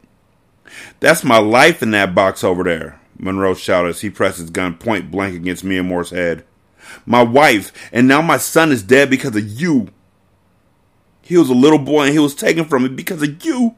That's 1.01 1.25
my 1.25 1.39
life 1.39 1.83
in 1.83 1.91
that 1.91 2.15
box 2.15 2.41
over 2.41 2.63
there, 2.63 3.01
Monroe 3.19 3.53
shouted 3.53 3.89
as 3.89 3.99
he 3.99 4.09
pressed 4.09 4.37
his 4.37 4.49
gun 4.49 4.77
point 4.77 5.11
blank 5.11 5.35
against 5.35 5.65
Miamor's 5.65 6.11
head. 6.11 6.45
My 7.05 7.21
wife, 7.21 7.73
and 7.91 8.07
now 8.07 8.21
my 8.21 8.37
son 8.37 8.71
is 8.71 8.81
dead 8.81 9.09
because 9.09 9.35
of 9.35 9.45
you. 9.45 9.89
He 11.21 11.35
was 11.35 11.49
a 11.49 11.53
little 11.53 11.79
boy 11.79 12.03
and 12.05 12.13
he 12.13 12.19
was 12.19 12.33
taken 12.33 12.63
from 12.63 12.83
me 12.83 12.89
because 12.89 13.21
of 13.21 13.43
you. 13.43 13.75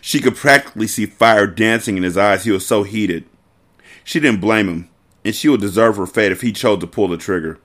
She 0.00 0.20
could 0.20 0.36
practically 0.36 0.86
see 0.86 1.06
fire 1.06 1.46
dancing 1.46 1.96
in 1.96 2.02
his 2.02 2.16
eyes. 2.16 2.44
He 2.44 2.50
was 2.50 2.66
so 2.66 2.82
heated. 2.82 3.24
She 4.04 4.20
didn't 4.20 4.40
blame 4.40 4.68
him, 4.68 4.90
and 5.24 5.34
she 5.34 5.48
would 5.48 5.60
deserve 5.60 5.96
her 5.96 6.06
fate 6.06 6.32
if 6.32 6.40
he 6.40 6.52
chose 6.52 6.80
to 6.80 6.86
pull 6.86 7.08
the 7.08 7.16
trigger. 7.16 7.58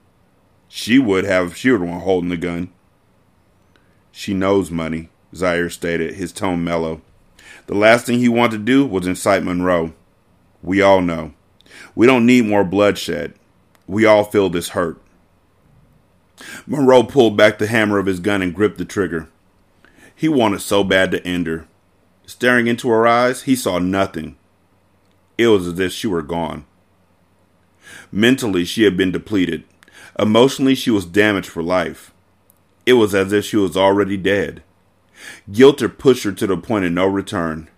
She 0.67 0.99
would 0.99 1.25
have 1.25 1.51
if 1.51 1.57
she 1.57 1.71
were 1.71 1.77
the 1.77 1.85
one 1.85 2.01
holding 2.01 2.29
the 2.29 2.37
gun. 2.37 2.71
She 4.11 4.33
knows 4.33 4.71
money, 4.71 5.09
Zaire 5.35 5.69
stated, 5.69 6.15
his 6.15 6.31
tone 6.31 6.63
mellow. 6.63 7.01
The 7.67 7.75
last 7.75 8.05
thing 8.05 8.19
he 8.19 8.29
wanted 8.29 8.57
to 8.57 8.63
do 8.63 8.85
was 8.85 9.07
incite 9.07 9.43
Monroe. 9.43 9.93
We 10.61 10.81
all 10.81 11.01
know. 11.01 11.33
We 11.95 12.07
don't 12.07 12.25
need 12.25 12.45
more 12.45 12.63
bloodshed. 12.63 13.33
We 13.87 14.05
all 14.05 14.23
feel 14.23 14.49
this 14.49 14.69
hurt. 14.69 15.01
Monroe 16.65 17.03
pulled 17.03 17.37
back 17.37 17.57
the 17.57 17.67
hammer 17.67 17.97
of 17.97 18.05
his 18.05 18.19
gun 18.19 18.41
and 18.41 18.53
gripped 18.53 18.77
the 18.77 18.85
trigger. 18.85 19.29
He 20.15 20.27
wanted 20.27 20.61
so 20.61 20.83
bad 20.83 21.11
to 21.11 21.25
end 21.25 21.47
her. 21.47 21.67
Staring 22.25 22.67
into 22.67 22.89
her 22.89 23.07
eyes, 23.07 23.43
he 23.43 23.55
saw 23.55 23.79
nothing. 23.79 24.35
It 25.37 25.47
was 25.47 25.67
as 25.67 25.79
if 25.79 25.91
she 25.91 26.07
were 26.07 26.21
gone. 26.21 26.65
Mentally, 28.11 28.65
she 28.65 28.83
had 28.83 28.97
been 28.97 29.11
depleted. 29.11 29.63
Emotionally, 30.17 30.75
she 30.75 30.91
was 30.91 31.05
damaged 31.05 31.49
for 31.49 31.61
life. 31.61 32.13
It 32.85 32.93
was 32.93 33.13
as 33.13 33.33
if 33.33 33.45
she 33.45 33.57
was 33.57 33.75
already 33.75 34.17
dead. 34.17 34.63
Guilt 35.51 35.79
had 35.79 35.97
pushed 35.97 36.23
her 36.23 36.31
to 36.31 36.47
the 36.47 36.57
point 36.57 36.85
of 36.85 36.91
no 36.91 37.05
return. 37.05 37.69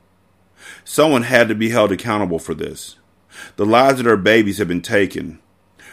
Someone 0.83 1.23
had 1.23 1.47
to 1.47 1.55
be 1.55 1.69
held 1.69 1.91
accountable 1.91 2.39
for 2.39 2.53
this. 2.53 2.97
The 3.55 3.65
lives 3.65 3.99
of 3.99 4.05
her 4.05 4.17
babies 4.17 4.57
had 4.57 4.67
been 4.67 4.81
taken. 4.81 5.39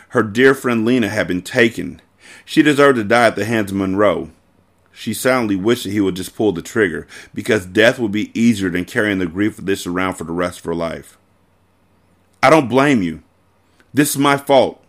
Her 0.08 0.22
dear 0.22 0.54
friend 0.54 0.84
Lena 0.84 1.08
had 1.08 1.28
been 1.28 1.42
taken. 1.42 2.00
She 2.44 2.62
deserved 2.62 2.96
to 2.96 3.04
die 3.04 3.26
at 3.26 3.36
the 3.36 3.44
hands 3.44 3.70
of 3.70 3.76
Monroe. 3.76 4.30
She 4.96 5.12
silently 5.12 5.56
wished 5.56 5.84
that 5.84 5.90
he 5.90 6.00
would 6.00 6.14
just 6.14 6.36
pull 6.36 6.52
the 6.52 6.62
trigger, 6.62 7.08
because 7.34 7.66
death 7.66 7.98
would 7.98 8.12
be 8.12 8.30
easier 8.38 8.70
than 8.70 8.84
carrying 8.84 9.18
the 9.18 9.26
grief 9.26 9.58
of 9.58 9.66
this 9.66 9.86
around 9.86 10.14
for 10.14 10.24
the 10.24 10.32
rest 10.32 10.60
of 10.60 10.64
her 10.66 10.74
life. 10.74 11.18
I 12.40 12.48
don't 12.48 12.68
blame 12.68 13.02
you. 13.02 13.22
This 13.92 14.10
is 14.10 14.18
my 14.18 14.36
fault. 14.36 14.82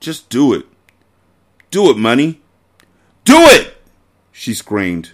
Just 0.00 0.30
do 0.30 0.54
it. 0.54 0.66
Do 1.70 1.90
it, 1.90 1.98
money. 1.98 2.40
Do 3.24 3.36
it! 3.38 3.76
She 4.32 4.54
screamed. 4.54 5.10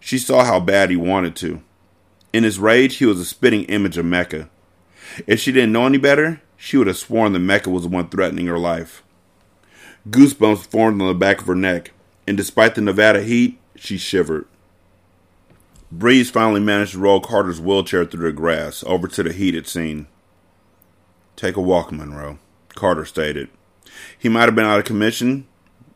She 0.00 0.16
saw 0.18 0.44
how 0.44 0.58
bad 0.58 0.88
he 0.90 0.96
wanted 0.96 1.36
to. 1.36 1.62
In 2.32 2.42
his 2.42 2.58
rage, 2.58 2.96
he 2.96 3.06
was 3.06 3.20
a 3.20 3.24
spitting 3.24 3.64
image 3.64 3.98
of 3.98 4.04
Mecca. 4.04 4.48
If 5.26 5.40
she 5.40 5.52
didn't 5.52 5.72
know 5.72 5.86
any 5.86 5.98
better, 5.98 6.40
she 6.56 6.76
would 6.76 6.86
have 6.86 6.96
sworn 6.96 7.32
that 7.32 7.40
Mecca 7.40 7.68
was 7.68 7.82
the 7.82 7.88
one 7.88 8.08
threatening 8.08 8.46
her 8.46 8.58
life. 8.58 9.02
Goosebumps 10.08 10.66
formed 10.66 11.02
on 11.02 11.08
the 11.08 11.14
back 11.14 11.40
of 11.40 11.46
her 11.46 11.54
neck, 11.54 11.92
and 12.26 12.36
despite 12.36 12.74
the 12.74 12.80
Nevada 12.80 13.22
heat, 13.22 13.58
she 13.76 13.98
shivered. 13.98 14.46
Breeze 15.92 16.30
finally 16.30 16.60
managed 16.60 16.92
to 16.92 16.98
roll 16.98 17.20
Carter's 17.20 17.60
wheelchair 17.60 18.04
through 18.04 18.26
the 18.26 18.32
grass 18.36 18.82
over 18.86 19.06
to 19.08 19.22
the 19.22 19.32
heated 19.32 19.66
scene. 19.66 20.08
Take 21.36 21.56
a 21.56 21.60
walk, 21.60 21.92
Monroe, 21.92 22.38
Carter 22.74 23.04
stated. 23.04 23.48
He 24.18 24.28
might 24.28 24.46
have 24.46 24.54
been 24.54 24.64
out 24.64 24.78
of 24.78 24.84
commission, 24.84 25.46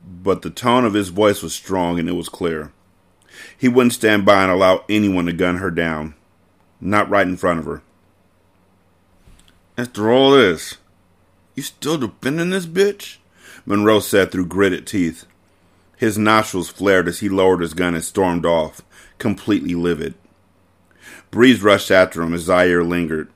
but 0.04 0.42
the 0.42 0.50
tone 0.50 0.84
of 0.84 0.94
his 0.94 1.08
voice 1.08 1.42
was 1.42 1.54
strong 1.54 1.98
and 1.98 2.08
it 2.08 2.12
was 2.12 2.28
clear. 2.28 2.72
He 3.56 3.68
wouldn't 3.68 3.94
stand 3.94 4.24
by 4.24 4.42
and 4.42 4.52
allow 4.52 4.84
anyone 4.88 5.26
to 5.26 5.32
gun 5.32 5.56
her 5.56 5.70
down, 5.70 6.14
not 6.80 7.10
right 7.10 7.26
in 7.26 7.36
front 7.36 7.58
of 7.58 7.64
her. 7.64 7.82
After 9.76 10.10
all 10.10 10.32
this, 10.32 10.76
you 11.54 11.62
still 11.62 11.98
defending 11.98 12.50
this 12.50 12.66
bitch? 12.66 13.16
Monroe 13.66 14.00
said 14.00 14.30
through 14.30 14.46
gritted 14.46 14.86
teeth. 14.86 15.26
His 16.00 16.16
nostrils 16.16 16.70
flared 16.70 17.08
as 17.08 17.20
he 17.20 17.28
lowered 17.28 17.60
his 17.60 17.74
gun 17.74 17.94
and 17.94 18.02
stormed 18.02 18.46
off, 18.46 18.80
completely 19.18 19.74
livid. 19.74 20.14
Breeze 21.30 21.62
rushed 21.62 21.90
after 21.90 22.22
him 22.22 22.32
as 22.32 22.44
Zaire 22.44 22.82
lingered. 22.82 23.30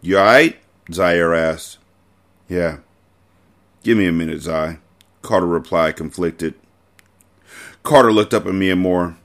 You 0.00 0.16
alright? 0.16 0.56
Zaire 0.90 1.34
asked. 1.34 1.76
Yeah. 2.48 2.78
Give 3.82 3.98
me 3.98 4.06
a 4.06 4.12
minute, 4.12 4.40
Zai. 4.40 4.78
Carter 5.20 5.46
replied, 5.46 5.98
conflicted. 5.98 6.54
Carter 7.82 8.14
looked 8.14 8.32
up 8.32 8.46
at 8.46 8.54
Miamor. 8.54 9.16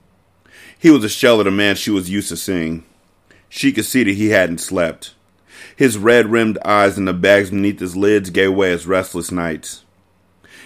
He 0.77 0.89
was 0.89 1.05
a 1.05 1.09
shell 1.09 1.39
of 1.39 1.45
the 1.45 1.51
man 1.51 1.77
she 1.77 1.91
was 1.91 2.09
used 2.09 2.27
to 2.27 2.35
seeing. 2.35 2.83
She 3.47 3.71
could 3.71 3.85
see 3.85 4.03
that 4.03 4.15
he 4.15 4.31
hadn't 4.31 4.57
slept. 4.57 5.15
His 5.77 5.97
red 5.97 6.29
rimmed 6.29 6.57
eyes 6.65 6.97
and 6.97 7.07
the 7.07 7.13
bags 7.13 7.51
beneath 7.51 7.79
his 7.79 7.95
lids 7.95 8.31
gave 8.31 8.53
way 8.53 8.73
as 8.73 8.85
restless 8.85 9.31
nights. 9.31 9.85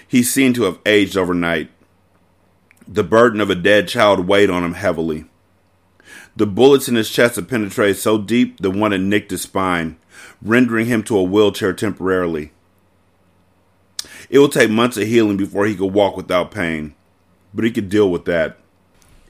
He 0.07 0.23
seemed 0.23 0.55
to 0.55 0.63
have 0.63 0.79
aged 0.87 1.15
overnight. 1.15 1.69
The 2.91 3.03
burden 3.03 3.39
of 3.39 3.51
a 3.51 3.55
dead 3.55 3.87
child 3.87 4.27
weighed 4.27 4.49
on 4.49 4.63
him 4.63 4.73
heavily. 4.73 5.25
The 6.35 6.47
bullets 6.47 6.89
in 6.89 6.95
his 6.95 7.11
chest 7.11 7.35
had 7.35 7.47
penetrated 7.47 7.97
so 7.97 8.17
deep 8.17 8.61
that 8.61 8.71
one 8.71 8.93
had 8.93 9.01
nicked 9.01 9.29
his 9.29 9.43
spine, 9.43 9.97
rendering 10.41 10.87
him 10.87 11.03
to 11.03 11.17
a 11.17 11.21
wheelchair 11.21 11.71
temporarily. 11.71 12.51
It 14.27 14.39
would 14.39 14.51
take 14.51 14.71
months 14.71 14.97
of 14.97 15.03
healing 15.07 15.37
before 15.37 15.67
he 15.67 15.75
could 15.75 15.93
walk 15.93 16.17
without 16.17 16.49
pain, 16.49 16.95
but 17.53 17.63
he 17.63 17.69
could 17.69 17.89
deal 17.89 18.09
with 18.09 18.25
that. 18.25 18.57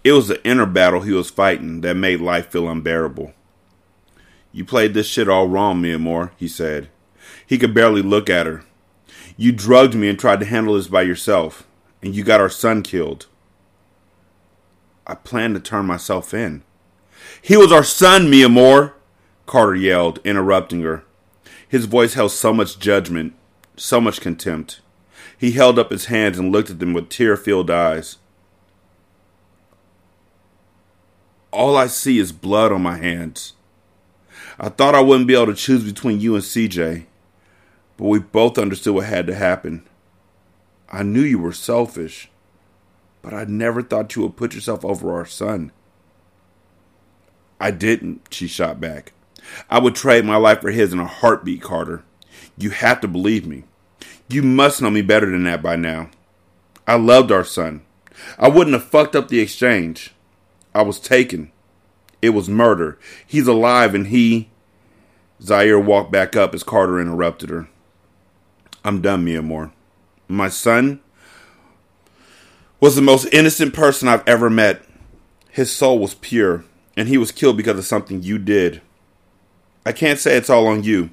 It 0.05 0.13
was 0.13 0.29
the 0.29 0.41
inner 0.47 0.65
battle 0.65 1.01
he 1.01 1.11
was 1.11 1.29
fighting 1.29 1.81
that 1.81 1.97
made 1.97 2.21
life 2.21 2.47
feel 2.47 2.69
unbearable. 2.69 3.33
You 4.53 4.63
played 4.63 4.93
this 4.93 5.07
shit 5.07 5.27
all 5.27 5.49
wrong, 5.49 5.81
Miamor, 5.81 6.31
he 6.37 6.47
said. 6.47 6.87
He 7.45 7.57
could 7.57 7.73
barely 7.73 8.01
look 8.01 8.29
at 8.29 8.45
her. 8.45 8.63
You 9.35 9.51
drugged 9.51 9.95
me 9.95 10.07
and 10.07 10.17
tried 10.17 10.39
to 10.39 10.45
handle 10.45 10.75
this 10.75 10.87
by 10.87 11.01
yourself, 11.01 11.67
and 12.01 12.15
you 12.15 12.23
got 12.23 12.39
our 12.39 12.49
son 12.49 12.83
killed. 12.83 13.27
I 15.09 15.15
planned 15.15 15.55
to 15.55 15.59
turn 15.59 15.87
myself 15.87 16.35
in. 16.35 16.61
He 17.41 17.57
was 17.57 17.71
our 17.71 17.83
son, 17.83 18.27
Miamor, 18.27 18.93
Carter 19.47 19.73
yelled, 19.73 20.19
interrupting 20.23 20.83
her. 20.83 21.03
His 21.67 21.85
voice 21.85 22.13
held 22.13 22.31
so 22.31 22.53
much 22.53 22.77
judgment, 22.77 23.33
so 23.75 23.99
much 23.99 24.21
contempt. 24.21 24.81
He 25.35 25.53
held 25.53 25.79
up 25.79 25.89
his 25.89 26.05
hands 26.05 26.37
and 26.37 26.51
looked 26.51 26.69
at 26.69 26.77
them 26.77 26.93
with 26.93 27.09
tear 27.09 27.35
filled 27.35 27.71
eyes. 27.71 28.17
All 31.51 31.75
I 31.75 31.87
see 31.87 32.19
is 32.19 32.31
blood 32.31 32.71
on 32.71 32.83
my 32.83 32.97
hands. 32.97 33.53
I 34.59 34.69
thought 34.69 34.93
I 34.93 35.01
wouldn't 35.01 35.27
be 35.27 35.33
able 35.33 35.47
to 35.47 35.55
choose 35.55 35.83
between 35.83 36.21
you 36.21 36.35
and 36.35 36.43
CJ, 36.43 37.05
but 37.97 38.05
we 38.05 38.19
both 38.19 38.59
understood 38.59 38.93
what 38.93 39.07
had 39.07 39.25
to 39.25 39.33
happen. 39.33 39.87
I 40.87 41.01
knew 41.01 41.21
you 41.23 41.39
were 41.39 41.51
selfish, 41.51 42.29
but 43.21 43.33
I 43.33 43.45
never 43.45 43.81
thought 43.81 44.15
you 44.15 44.23
would 44.23 44.37
put 44.37 44.53
yourself 44.53 44.85
over 44.85 45.13
our 45.13 45.25
son. 45.25 45.71
I 47.59 47.71
didn't, 47.71 48.27
she 48.31 48.47
shot 48.47 48.79
back. 48.79 49.13
I 49.69 49.79
would 49.79 49.95
trade 49.95 50.25
my 50.25 50.37
life 50.37 50.61
for 50.61 50.71
his 50.71 50.93
in 50.93 50.99
a 50.99 51.05
heartbeat, 51.05 51.61
Carter. 51.61 52.03
You 52.57 52.69
have 52.71 53.01
to 53.01 53.07
believe 53.07 53.45
me. 53.47 53.63
You 54.27 54.43
must 54.43 54.81
know 54.81 54.89
me 54.89 55.01
better 55.01 55.29
than 55.29 55.43
that 55.43 55.61
by 55.61 55.75
now. 55.75 56.09
I 56.87 56.95
loved 56.95 57.31
our 57.31 57.43
son. 57.43 57.81
I 58.37 58.47
wouldn't 58.47 58.73
have 58.73 58.83
fucked 58.83 59.15
up 59.15 59.27
the 59.27 59.39
exchange. 59.39 60.13
I 60.73 60.81
was 60.83 60.99
taken. 60.99 61.51
It 62.21 62.29
was 62.29 62.49
murder. 62.49 62.97
He's 63.25 63.47
alive 63.47 63.95
and 63.95 64.07
he. 64.07 64.49
Zaire 65.41 65.79
walked 65.79 66.11
back 66.11 66.35
up 66.35 66.53
as 66.53 66.63
Carter 66.63 66.99
interrupted 66.99 67.49
her. 67.49 67.69
I'm 68.83 69.01
done, 69.01 69.25
Miamor. 69.25 69.71
My 70.27 70.49
son 70.49 70.99
was 72.79 72.95
the 72.95 73.01
most 73.01 73.25
innocent 73.33 73.73
person 73.73 74.07
I've 74.07 74.27
ever 74.27 74.49
met. 74.49 74.81
His 75.49 75.71
soul 75.71 75.99
was 75.99 76.13
pure, 76.15 76.63
and 76.95 77.07
he 77.07 77.17
was 77.17 77.31
killed 77.31 77.57
because 77.57 77.77
of 77.77 77.85
something 77.85 78.23
you 78.23 78.37
did. 78.37 78.81
I 79.85 79.91
can't 79.91 80.19
say 80.19 80.37
it's 80.37 80.49
all 80.49 80.67
on 80.67 80.83
you. 80.83 81.09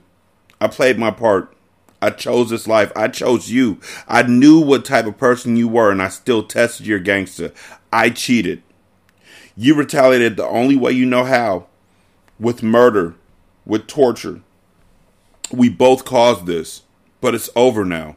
I 0.61 0.69
played 0.69 0.99
my 0.99 1.11
part. 1.11 1.57
I 2.01 2.11
chose 2.11 2.51
this 2.51 2.69
life. 2.69 2.93
I 2.95 3.09
chose 3.09 3.51
you. 3.51 3.81
I 4.07 4.23
knew 4.23 4.61
what 4.61 4.85
type 4.85 5.07
of 5.07 5.19
person 5.19 5.57
you 5.57 5.67
were, 5.67 5.91
and 5.91 6.03
I 6.03 6.09
still 6.09 6.43
tested 6.43 6.87
your 6.87 6.99
gangster. 6.99 7.53
I 7.93 8.11
cheated. 8.11 8.63
You 9.57 9.75
retaliated 9.75 10.37
the 10.37 10.47
only 10.47 10.77
way 10.77 10.93
you 10.93 11.07
know 11.07 11.25
how 11.25 11.67
with 12.39 12.63
murder, 12.63 13.15
with 13.65 13.87
torture. 13.87 14.43
We 15.51 15.69
both 15.69 16.05
caused 16.05 16.47
this, 16.47 16.83
but 17.21 17.35
it's 17.35 17.51
over 17.57 17.85
now. 17.85 18.17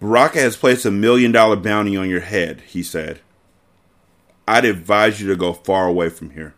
Baraka 0.00 0.38
has 0.40 0.56
placed 0.56 0.84
a 0.84 0.90
million 0.90 1.32
dollar 1.32 1.56
bounty 1.56 1.96
on 1.96 2.08
your 2.08 2.20
head, 2.20 2.62
he 2.66 2.82
said. 2.82 3.20
I'd 4.46 4.64
advise 4.64 5.20
you 5.20 5.28
to 5.28 5.36
go 5.36 5.52
far 5.52 5.86
away 5.86 6.08
from 6.08 6.30
here. 6.30 6.54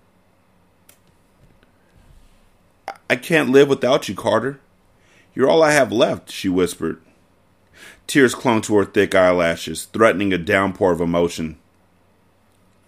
I 3.09 3.17
can't 3.17 3.51
live 3.51 3.69
without 3.69 4.09
you, 4.09 4.15
Carter. 4.15 4.61
You're 5.35 5.49
all 5.49 5.63
I 5.63 5.73
have 5.73 5.91
left, 5.91 6.31
she 6.31 6.49
whispered. 6.49 7.01
Tears 8.07 8.35
clung 8.35 8.61
to 8.63 8.77
her 8.77 8.85
thick 8.85 9.15
eyelashes, 9.15 9.87
threatening 9.87 10.33
a 10.33 10.39
downpour 10.39 10.93
of 10.93 11.01
emotion. 11.01 11.59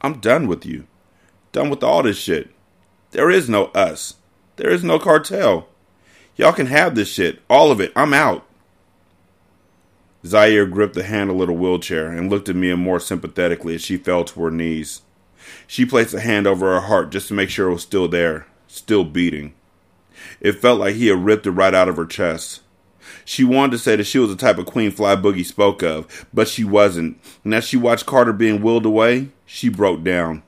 I'm 0.01 0.21
done 0.21 0.47
with 0.47 0.67
you. 0.67 0.87
Done 1.53 1.71
with 1.71 1.83
all 1.83 2.03
this 2.03 2.19
shit. 2.19 2.51
There 3.13 3.31
is 3.31 3.49
no 3.49 3.67
us. 3.67 4.15
There 4.57 4.71
is 4.71 4.83
no 4.85 4.99
cartel. 4.99 5.69
Y'all 6.37 6.53
can 6.53 6.67
have 6.67 6.95
this 6.95 7.09
shit. 7.09 7.41
All 7.49 7.71
of 7.71 7.81
it. 7.81 7.93
I'm 7.95 8.13
out. 8.13 8.47
Zaire 10.25 10.67
gripped 10.67 10.95
the 10.95 11.03
handle 11.03 11.43
of 11.43 11.49
the 11.49 11.53
wheelchair 11.53 12.11
and 12.11 12.31
looked 12.31 12.49
at 12.49 12.57
Miamor 12.57 13.01
sympathetically 13.01 13.75
as 13.75 13.83
she 13.83 13.97
fell 13.97 14.25
to 14.25 14.41
her 14.43 14.51
knees. 14.51 15.03
She 15.67 15.85
placed 15.85 16.15
a 16.15 16.21
hand 16.21 16.47
over 16.47 16.73
her 16.73 16.87
heart 16.87 17.11
just 17.11 17.29
to 17.29 17.35
make 17.35 17.51
sure 17.51 17.69
it 17.69 17.75
was 17.75 17.83
still 17.83 18.09
there, 18.09 18.47
still 18.69 19.05
beating. 19.05 19.55
It 20.41 20.61
felt 20.61 20.79
like 20.81 20.95
he 20.95 21.09
had 21.09 21.25
ripped 21.25 21.47
it 21.47 21.51
right 21.51 21.75
out 21.75 21.89
of 21.89 21.97
her 21.97 22.07
chest. 22.07 22.61
She 23.25 23.43
wanted 23.45 23.73
to 23.73 23.79
say 23.79 23.97
that 23.97 24.05
she 24.05 24.19
was 24.19 24.31
the 24.31 24.37
type 24.37 24.59
of 24.59 24.67
queen 24.67 24.91
Fly 24.91 25.17
Boogie 25.17 25.45
spoke 25.45 25.83
of, 25.83 26.27
but 26.33 26.49
she 26.49 26.65
wasn't. 26.65 27.19
And 27.45 27.55
as 27.55 27.65
she 27.65 27.77
watched 27.77 28.07
Carter 28.07 28.33
being 28.33 28.63
willed 28.63 28.87
away, 28.87 29.31
she 29.45 29.69
broke 29.69 30.05
down. 30.05 30.43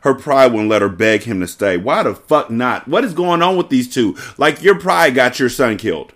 Her 0.00 0.14
pride 0.14 0.52
wouldn't 0.52 0.70
let 0.70 0.82
her 0.82 0.88
beg 0.88 1.22
him 1.22 1.40
to 1.40 1.46
stay. 1.46 1.76
Why 1.76 2.02
the 2.02 2.14
fuck 2.14 2.50
not? 2.50 2.88
What 2.88 3.04
is 3.04 3.12
going 3.12 3.42
on 3.42 3.56
with 3.56 3.68
these 3.68 3.92
two? 3.92 4.16
Like, 4.36 4.62
your 4.62 4.78
pride 4.78 5.14
got 5.14 5.38
your 5.38 5.48
son 5.48 5.76
killed. 5.76 6.12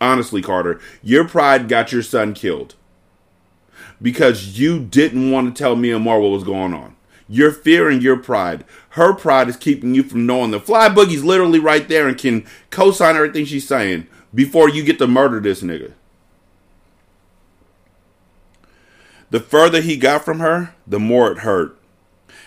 Honestly, 0.00 0.42
Carter, 0.42 0.80
your 1.02 1.26
pride 1.26 1.68
got 1.68 1.92
your 1.92 2.02
son 2.02 2.34
killed. 2.34 2.74
Because 4.00 4.58
you 4.58 4.80
didn't 4.80 5.30
want 5.30 5.54
to 5.54 5.58
tell 5.58 5.74
Miamor 5.74 6.20
what 6.20 6.30
was 6.30 6.44
going 6.44 6.74
on. 6.74 6.96
Your 7.28 7.50
fear 7.50 7.88
and 7.88 8.02
your 8.02 8.16
pride. 8.16 8.64
Her 8.90 9.14
pride 9.14 9.48
is 9.48 9.56
keeping 9.56 9.94
you 9.94 10.02
from 10.02 10.26
knowing 10.26 10.50
the 10.50 10.60
Fly 10.60 10.88
Boogie's 10.88 11.24
literally 11.24 11.58
right 11.58 11.88
there 11.88 12.06
and 12.06 12.16
can 12.16 12.46
co 12.70 12.90
sign 12.90 13.16
everything 13.16 13.44
she's 13.44 13.66
saying 13.66 14.06
before 14.34 14.68
you 14.68 14.84
get 14.84 14.98
to 14.98 15.06
murder 15.06 15.40
this 15.40 15.62
nigga. 15.62 15.92
The 19.30 19.40
further 19.40 19.80
he 19.80 19.96
got 19.96 20.24
from 20.24 20.38
her, 20.38 20.74
the 20.86 21.00
more 21.00 21.32
it 21.32 21.38
hurt. 21.38 21.76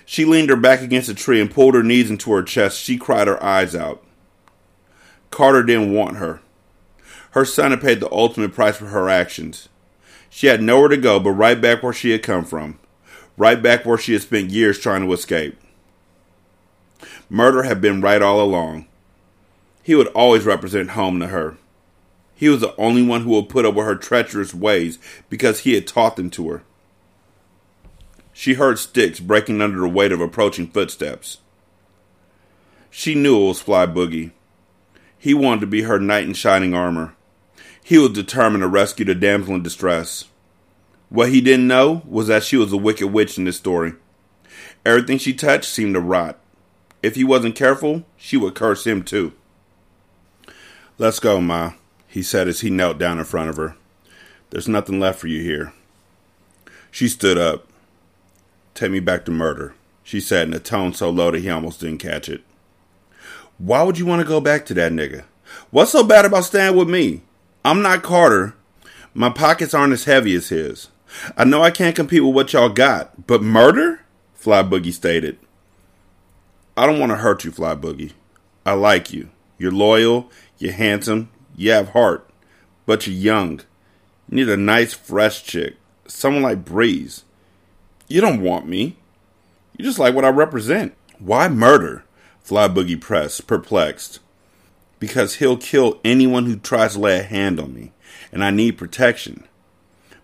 She 0.06 0.24
leaned 0.24 0.50
her 0.50 0.56
back 0.56 0.82
against 0.82 1.10
a 1.10 1.14
tree 1.14 1.42
and 1.42 1.52
pulled 1.52 1.76
her 1.76 1.84
knees 1.84 2.10
into 2.10 2.32
her 2.32 2.42
chest. 2.42 2.82
She 2.82 2.98
cried 2.98 3.28
her 3.28 3.42
eyes 3.44 3.76
out. 3.76 4.04
Carter 5.30 5.62
didn't 5.62 5.94
want 5.94 6.18
her. 6.18 6.42
Her 7.32 7.46
son 7.46 7.72
had 7.72 7.82
paid 7.82 8.00
the 8.00 8.12
ultimate 8.12 8.54
price 8.54 8.78
for 8.78 8.88
her 8.88 9.10
actions. 9.10 9.70
She 10.30 10.48
had 10.48 10.62
nowhere 10.62 10.90
to 10.90 10.98
go 10.98 11.20
but 11.20 11.32
right 11.32 11.60
back 11.60 11.84
where 11.84 11.94
she 11.94 12.12
had 12.12 12.24
come 12.24 12.46
from, 12.46 12.80
right 13.38 13.62
back 13.62 13.86
where 13.86 13.98
she 13.98 14.14
had 14.14 14.22
spent 14.22 14.52
years 14.52 14.80
trying 14.80 15.06
to 15.06 15.14
escape. 15.14 15.58
Murder 17.30 17.64
had 17.64 17.82
been 17.82 18.02
right 18.02 18.22
all 18.22 18.42
along. 18.42 18.88
He 19.84 19.96
would 19.96 20.08
always 20.08 20.46
represent 20.46 20.92
home 20.92 21.20
to 21.20 21.28
her. 21.28 21.58
He 22.36 22.50
was 22.50 22.62
the 22.62 22.76
only 22.78 23.04
one 23.04 23.24
who 23.24 23.32
would 23.32 23.50
put 23.50 23.66
up 23.66 23.76
with 23.76 23.86
her 23.86 23.96
treacherous 23.96 24.54
ways 24.54 24.98
because 25.30 25.62
he 25.62 25.74
had 25.74 25.86
taught 25.86 26.16
them 26.16 26.30
to 26.32 26.50
her. 26.50 26.64
She 28.34 28.54
heard 28.54 28.80
sticks 28.80 29.20
breaking 29.20 29.62
under 29.62 29.82
the 29.82 29.90
weight 29.90 30.12
of 30.12 30.22
approaching 30.22 30.68
footsteps. 30.68 31.40
She 32.90 33.14
knew 33.14 33.44
it 33.44 33.48
was 33.48 33.62
Fly 33.62 33.86
Boogie. 33.86 34.32
He 35.18 35.34
wanted 35.34 35.62
to 35.62 35.68
be 35.68 35.82
her 35.82 36.00
knight 36.00 36.24
in 36.24 36.34
shining 36.34 36.74
armor. 36.74 37.14
He 37.90 37.98
was 37.98 38.12
determined 38.12 38.62
to 38.62 38.68
rescue 38.68 39.04
the 39.04 39.16
damsel 39.16 39.56
in 39.56 39.64
distress. 39.64 40.26
What 41.10 41.30
he 41.30 41.42
didn't 41.42 41.68
know 41.68 42.04
was 42.06 42.28
that 42.28 42.44
she 42.44 42.56
was 42.56 42.72
a 42.72 42.78
wicked 42.78 43.08
witch 43.08 43.36
in 43.40 43.46
this 43.46 43.58
story. 43.58 43.94
Everything 44.86 45.18
she 45.18 45.34
touched 45.34 45.72
seemed 45.72 45.96
to 45.96 46.00
rot. 46.00 46.38
If 47.02 47.16
he 47.16 47.24
wasn't 47.24 47.56
careful, 47.56 48.04
she 48.16 48.38
would 48.38 48.54
curse 48.54 48.86
him 48.86 49.02
too. 49.02 49.34
Let's 51.00 51.20
go, 51.20 51.42
Ma, 51.42 51.72
he 52.08 52.22
said 52.22 52.48
as 52.48 52.62
he 52.62 52.70
knelt 52.70 53.00
down 53.00 53.18
in 53.18 53.26
front 53.26 53.50
of 53.50 53.58
her. 53.58 53.76
There's 54.52 54.68
nothing 54.68 55.00
left 55.00 55.18
for 55.18 55.28
you 55.28 55.42
here. 55.42 55.74
She 56.92 57.08
stood 57.08 57.40
up. 57.40 57.70
Take 58.76 58.92
me 58.92 59.00
back 59.00 59.26
to 59.26 59.32
murder, 59.32 59.74
she 60.04 60.22
said 60.22 60.48
in 60.48 60.54
a 60.54 60.60
tone 60.60 60.94
so 60.94 61.10
low 61.10 61.32
that 61.32 61.42
he 61.42 61.50
almost 61.50 61.80
didn't 61.80 61.98
catch 61.98 62.30
it. 62.30 62.44
Why 63.58 63.82
would 63.82 63.98
you 63.98 64.06
want 64.06 64.22
to 64.22 64.28
go 64.28 64.40
back 64.40 64.68
to 64.68 64.76
that 64.76 64.92
nigga? 64.92 65.24
What's 65.72 65.90
so 65.90 66.04
bad 66.04 66.26
about 66.26 66.46
staying 66.46 66.76
with 66.76 66.88
me? 66.88 67.24
I'm 67.66 67.82
not 67.82 68.04
Carter. 68.04 68.56
My 69.14 69.30
pockets 69.30 69.74
aren't 69.74 69.94
as 69.94 70.06
heavy 70.06 70.34
as 70.36 70.50
his. 70.50 70.90
I 71.36 71.44
know 71.44 71.62
I 71.62 71.72
can't 71.72 71.96
compete 71.96 72.24
with 72.24 72.34
what 72.34 72.54
y'all 72.54 72.70
got, 72.70 73.28
but 73.28 73.42
murder? 73.42 74.02
Fly 74.34 74.64
Boogie 74.64 74.94
stated. 74.94 75.38
I 76.78 76.86
don't 76.86 77.00
want 77.00 77.12
to 77.12 77.18
hurt 77.18 77.44
you, 77.44 77.52
Fly 77.52 77.76
Boogie. 77.76 78.14
I 78.66 78.74
like 78.74 79.12
you. 79.12 79.30
You're 79.58 79.74
loyal, 79.74 80.32
you're 80.58 80.72
handsome, 80.72 81.30
you 81.58 81.72
have 81.72 81.90
heart, 81.90 82.30
but 82.86 83.06
you're 83.06 83.16
young. 83.16 83.60
You 84.30 84.38
need 84.38 84.50
a 84.50 84.56
nice, 84.56 84.94
fresh 84.94 85.44
chick, 85.44 85.76
someone 86.08 86.44
like 86.44 86.64
Breeze. 86.64 87.26
You 88.08 88.22
don't 88.22 88.42
want 88.42 88.68
me. 88.68 88.96
You 89.78 89.84
just 89.84 90.00
like 90.00 90.16
what 90.16 90.24
I 90.24 90.30
represent. 90.30 90.96
Why 91.18 91.50
murder? 91.50 92.06
Fly 92.42 92.70
Boogie 92.70 93.00
pressed, 93.00 93.48
perplexed. 93.48 94.20
Because 95.00 95.36
he'll 95.36 95.58
kill 95.58 96.00
anyone 96.04 96.46
who 96.46 96.58
tries 96.58 96.94
to 96.94 97.00
lay 97.00 97.20
a 97.20 97.24
hand 97.24 97.60
on 97.60 97.74
me, 97.74 97.94
and 98.32 98.44
I 98.44 98.52
need 98.52 98.78
protection. 98.78 99.48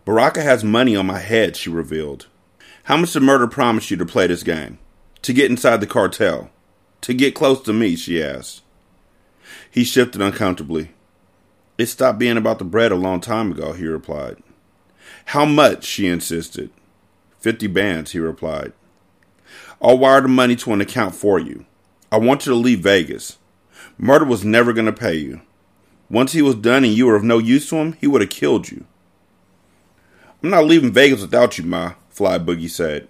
Baraka 0.03 0.41
has 0.41 0.63
money 0.63 0.95
on 0.95 1.05
my 1.05 1.19
head, 1.19 1.55
she 1.55 1.69
revealed. 1.69 2.27
How 2.83 2.97
much 2.97 3.13
did 3.13 3.23
murder 3.23 3.47
promise 3.47 3.89
you 3.89 3.97
to 3.97 4.05
play 4.05 4.27
this 4.27 4.43
game? 4.43 4.77
To 5.23 5.33
get 5.33 5.49
inside 5.49 5.81
the 5.81 5.88
cartel? 5.88 6.51
To 7.01 7.13
get 7.13 7.33
close 7.33 7.61
to 7.63 7.73
me, 7.73 7.95
she 7.95 8.21
asked. 8.21 8.61
He 9.71 9.83
shifted 9.83 10.21
uncomfortably. 10.21 10.91
It 11.77 11.88
stopped 11.88 12.19
being 12.19 12.38
about 12.38 12.59
the 12.59 12.65
bread 12.65 12.91
a 12.91 12.95
long 12.95 13.21
time 13.21 13.51
ago, 13.51 13.73
he 13.73 13.85
replied. 13.88 14.38
How 15.25 15.45
much? 15.45 15.83
she 15.83 16.07
insisted. 16.07 16.69
Fifty 17.39 17.67
bands, 17.67 18.11
he 18.11 18.19
replied. 18.19 18.73
I'll 19.81 19.97
wire 19.97 20.21
the 20.21 20.27
money 20.27 20.55
to 20.57 20.73
an 20.73 20.81
account 20.81 21.15
for 21.15 21.39
you. 21.39 21.65
I 22.11 22.17
want 22.17 22.45
you 22.45 22.53
to 22.53 22.57
leave 22.57 22.79
Vegas. 22.79 23.38
Murder 23.97 24.25
was 24.25 24.43
never 24.43 24.73
going 24.73 24.86
to 24.86 24.93
pay 24.93 25.15
you. 25.15 25.41
Once 26.10 26.34
he 26.34 26.41
was 26.41 26.55
done 26.55 26.84
and 26.84 26.93
you 26.93 27.05
were 27.05 27.15
of 27.15 27.23
no 27.23 27.38
use 27.38 27.69
to 27.69 27.77
him, 27.77 27.93
he 27.93 28.08
would 28.08 28.21
have 28.21 28.29
killed 28.29 28.69
you. 28.69 28.86
I'm 30.43 30.49
not 30.49 30.65
leaving 30.65 30.91
Vegas 30.91 31.21
without 31.21 31.58
you, 31.58 31.63
Ma, 31.63 31.93
Fly 32.10 32.38
Boogie 32.38 32.69
said. 32.69 33.08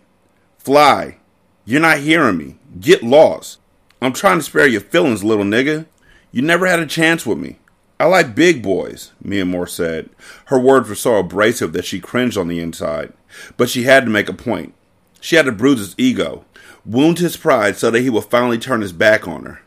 Fly, 0.58 1.18
you're 1.66 1.82
not 1.82 2.00
hearing 2.00 2.38
me. 2.38 2.56
Get 2.80 3.04
lost. 3.04 3.60
I'm 4.02 4.14
trying 4.14 4.38
to 4.38 4.44
spare 4.44 4.68
your 4.68 4.82
feelings, 4.82 5.24
little 5.24 5.44
nigga. 5.44 5.88
You 6.32 6.42
never 6.42 6.66
had 6.66 6.80
a 6.80 6.86
chance 6.86 7.26
with 7.26 7.38
me. 7.38 7.58
I 8.00 8.06
like 8.06 8.36
big 8.36 8.62
boys, 8.62 9.14
Miamor 9.24 9.68
said. 9.68 10.10
Her 10.46 10.60
words 10.60 10.90
were 10.90 10.96
so 10.96 11.16
abrasive 11.18 11.74
that 11.74 11.86
she 11.86 12.00
cringed 12.00 12.38
on 12.38 12.48
the 12.48 12.60
inside. 12.60 13.14
But 13.58 13.70
she 13.70 13.84
had 13.84 14.06
to 14.06 14.12
make 14.12 14.30
a 14.30 14.34
point. 14.34 14.74
She 15.22 15.36
had 15.38 15.46
to 15.46 15.52
bruise 15.52 15.80
his 15.80 15.96
ego, 15.98 16.46
wound 16.86 17.20
his 17.20 17.38
pride 17.38 17.78
so 17.78 17.90
that 17.90 18.02
he 18.02 18.10
would 18.10 18.26
finally 18.26 18.58
turn 18.60 18.82
his 18.82 18.92
back 18.92 19.28
on 19.28 19.46
her. 19.46 19.62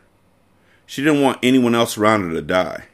She 0.89 1.03
didn't 1.03 1.21
want 1.21 1.37
anyone 1.43 1.75
else 1.75 1.99
around 1.99 2.23
her 2.23 2.31
to 2.31 2.41
die. 2.41 2.85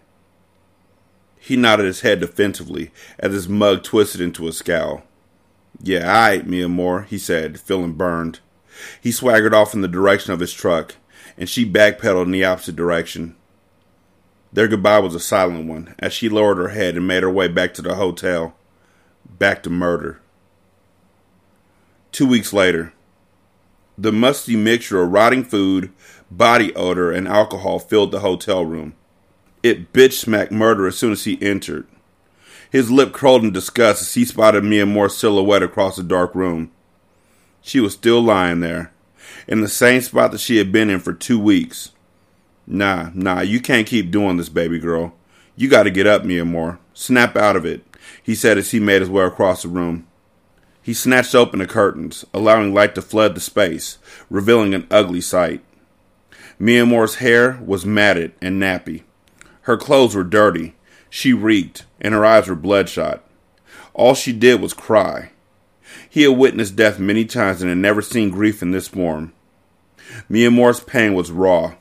He 1.39 1.55
nodded 1.55 1.85
his 1.85 2.01
head 2.01 2.19
defensively 2.19 2.91
as 3.17 3.31
his 3.31 3.47
mug 3.47 3.83
twisted 3.83 4.19
into 4.19 4.49
a 4.49 4.51
scowl. 4.51 5.03
Yeah, 5.81 5.99
all 5.99 6.13
right, 6.13 6.45
Miamor, 6.45 7.05
he 7.05 7.17
said, 7.17 7.57
feeling 7.57 7.93
burned. 7.93 8.41
He 8.99 9.13
swaggered 9.13 9.53
off 9.53 9.73
in 9.73 9.79
the 9.79 9.87
direction 9.87 10.33
of 10.33 10.41
his 10.41 10.51
truck, 10.51 10.95
and 11.37 11.47
she 11.47 11.65
backpedaled 11.65 12.25
in 12.25 12.31
the 12.31 12.43
opposite 12.43 12.75
direction. 12.75 13.37
Their 14.51 14.67
goodbye 14.67 14.99
was 14.99 15.15
a 15.15 15.19
silent 15.21 15.65
one 15.69 15.95
as 15.97 16.11
she 16.11 16.27
lowered 16.27 16.57
her 16.57 16.69
head 16.69 16.97
and 16.97 17.07
made 17.07 17.23
her 17.23 17.31
way 17.31 17.47
back 17.47 17.73
to 17.75 17.81
the 17.81 17.95
hotel. 17.95 18.57
Back 19.25 19.63
to 19.63 19.69
murder. 19.69 20.19
Two 22.11 22.27
weeks 22.27 22.51
later, 22.51 22.91
the 23.97 24.11
musty 24.11 24.57
mixture 24.57 25.01
of 25.01 25.11
rotting 25.11 25.45
food, 25.45 25.91
body 26.31 26.73
odor, 26.75 27.11
and 27.11 27.27
alcohol 27.27 27.79
filled 27.79 28.11
the 28.11 28.19
hotel 28.19 28.65
room. 28.65 28.93
It 29.63 29.93
bitch 29.93 30.13
smacked 30.13 30.51
murder 30.51 30.87
as 30.87 30.97
soon 30.97 31.11
as 31.11 31.23
he 31.23 31.41
entered. 31.41 31.87
His 32.69 32.91
lip 32.91 33.13
curled 33.13 33.43
in 33.43 33.51
disgust 33.51 34.01
as 34.01 34.13
he 34.13 34.25
spotted 34.25 34.63
Miamor's 34.63 35.15
silhouette 35.15 35.63
across 35.63 35.95
the 35.95 36.03
dark 36.03 36.35
room. 36.35 36.71
She 37.61 37.79
was 37.79 37.93
still 37.93 38.21
lying 38.21 38.59
there, 38.59 38.91
in 39.47 39.61
the 39.61 39.67
same 39.67 40.01
spot 40.01 40.31
that 40.31 40.39
she 40.39 40.57
had 40.57 40.71
been 40.71 40.89
in 40.89 40.99
for 40.99 41.13
two 41.13 41.39
weeks. 41.39 41.91
Nah, 42.67 43.09
nah, 43.13 43.41
you 43.41 43.59
can't 43.59 43.87
keep 43.87 44.11
doing 44.11 44.37
this, 44.37 44.49
baby 44.49 44.79
girl. 44.79 45.15
You 45.55 45.69
gotta 45.69 45.89
get 45.89 46.07
up, 46.07 46.23
Miamor. 46.23 46.79
Snap 46.93 47.35
out 47.35 47.55
of 47.55 47.65
it, 47.65 47.83
he 48.21 48.35
said 48.35 48.57
as 48.57 48.71
he 48.71 48.79
made 48.79 49.01
his 49.01 49.09
way 49.09 49.23
across 49.23 49.63
the 49.63 49.69
room. 49.69 50.05
He 50.81 50.93
snatched 50.93 51.33
open 51.33 51.59
the 51.59 51.65
curtains, 51.65 52.25
allowing 52.33 52.71
light 52.71 52.93
to 52.93 53.01
flood 53.01 53.33
the 53.33 53.41
space, 53.41 53.97
revealing 54.29 54.75
an 54.75 54.85
ugly 54.91 55.21
sight. 55.21 55.63
Miamor's 56.59 57.15
hair 57.15 57.59
was 57.65 57.85
matted 57.85 58.33
and 58.41 58.61
nappy. 58.61 59.03
Her 59.61 59.77
clothes 59.77 60.15
were 60.15 60.23
dirty. 60.23 60.75
She 61.09 61.33
reeked, 61.33 61.85
and 61.99 62.13
her 62.13 62.25
eyes 62.25 62.47
were 62.47 62.55
bloodshot. 62.55 63.23
All 63.93 64.13
she 64.13 64.31
did 64.31 64.61
was 64.61 64.73
cry. 64.73 65.31
He 66.09 66.23
had 66.23 66.37
witnessed 66.37 66.75
death 66.75 66.99
many 66.99 67.25
times 67.25 67.61
and 67.61 67.69
had 67.69 67.77
never 67.77 68.01
seen 68.01 68.29
grief 68.29 68.61
in 68.61 68.71
this 68.71 68.87
form. 68.87 69.33
Miamor's 70.29 70.79
pain 70.79 71.13
was 71.13 71.31
raw. 71.31 71.75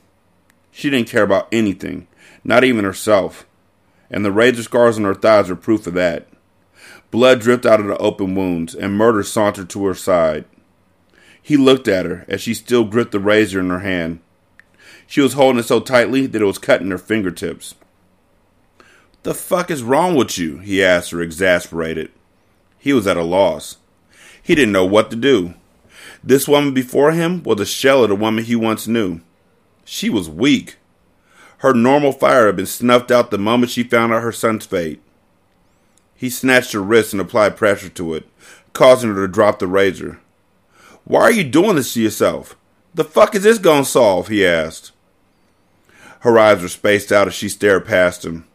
She 0.70 0.90
didn't 0.90 1.08
care 1.08 1.22
about 1.22 1.48
anything, 1.52 2.08
not 2.42 2.64
even 2.64 2.84
herself, 2.84 3.46
and 4.10 4.24
the 4.24 4.32
razor 4.32 4.62
scars 4.62 4.98
on 4.98 5.04
her 5.04 5.14
thighs 5.14 5.48
were 5.48 5.56
proof 5.56 5.86
of 5.86 5.94
that. 5.94 6.28
Blood 7.10 7.40
dripped 7.40 7.64
out 7.64 7.80
of 7.80 7.86
the 7.86 7.96
open 7.98 8.34
wounds, 8.34 8.74
and 8.74 8.98
Murder 8.98 9.22
sauntered 9.22 9.70
to 9.70 9.86
her 9.86 9.94
side. 9.94 10.46
He 11.40 11.56
looked 11.56 11.86
at 11.86 12.06
her 12.06 12.24
as 12.26 12.40
she 12.40 12.54
still 12.54 12.84
gripped 12.84 13.12
the 13.12 13.20
razor 13.20 13.60
in 13.60 13.70
her 13.70 13.80
hand. 13.80 14.18
She 15.06 15.20
was 15.20 15.34
holding 15.34 15.60
it 15.60 15.66
so 15.66 15.80
tightly 15.80 16.26
that 16.26 16.42
it 16.42 16.46
was 16.46 16.58
cutting 16.58 16.90
her 16.90 16.98
fingertips. 16.98 17.74
The 19.22 19.34
fuck 19.34 19.70
is 19.70 19.82
wrong 19.82 20.14
with 20.14 20.38
you? 20.38 20.58
he 20.58 20.84
asked 20.84 21.10
her, 21.10 21.20
exasperated. 21.20 22.10
He 22.78 22.92
was 22.92 23.06
at 23.06 23.16
a 23.16 23.22
loss. 23.22 23.78
He 24.42 24.54
didn't 24.54 24.72
know 24.72 24.84
what 24.84 25.10
to 25.10 25.16
do. 25.16 25.54
This 26.22 26.46
woman 26.46 26.74
before 26.74 27.12
him 27.12 27.42
was 27.42 27.60
a 27.60 27.66
shell 27.66 28.02
of 28.02 28.10
the 28.10 28.16
woman 28.16 28.44
he 28.44 28.56
once 28.56 28.86
knew. 28.86 29.20
She 29.84 30.10
was 30.10 30.28
weak. 30.28 30.76
Her 31.58 31.72
normal 31.72 32.12
fire 32.12 32.46
had 32.46 32.56
been 32.56 32.66
snuffed 32.66 33.10
out 33.10 33.30
the 33.30 33.38
moment 33.38 33.72
she 33.72 33.82
found 33.82 34.12
out 34.12 34.22
her 34.22 34.32
son's 34.32 34.66
fate. 34.66 35.00
He 36.14 36.28
snatched 36.30 36.72
her 36.72 36.82
wrist 36.82 37.12
and 37.12 37.20
applied 37.20 37.56
pressure 37.56 37.88
to 37.88 38.14
it, 38.14 38.26
causing 38.72 39.14
her 39.14 39.26
to 39.26 39.32
drop 39.32 39.58
the 39.58 39.66
razor. 39.66 40.20
Why 41.04 41.22
are 41.22 41.32
you 41.32 41.44
doing 41.44 41.76
this 41.76 41.94
to 41.94 42.02
yourself? 42.02 42.56
The 42.94 43.04
fuck 43.04 43.34
is 43.34 43.42
this 43.42 43.58
gonna 43.58 43.84
solve? 43.84 44.28
he 44.28 44.46
asked. 44.46 44.92
Her 46.24 46.38
eyes 46.38 46.62
were 46.62 46.68
spaced 46.68 47.12
out 47.12 47.28
as 47.28 47.34
she 47.34 47.50
stared 47.50 47.84
past 47.84 48.24
him. 48.24 48.46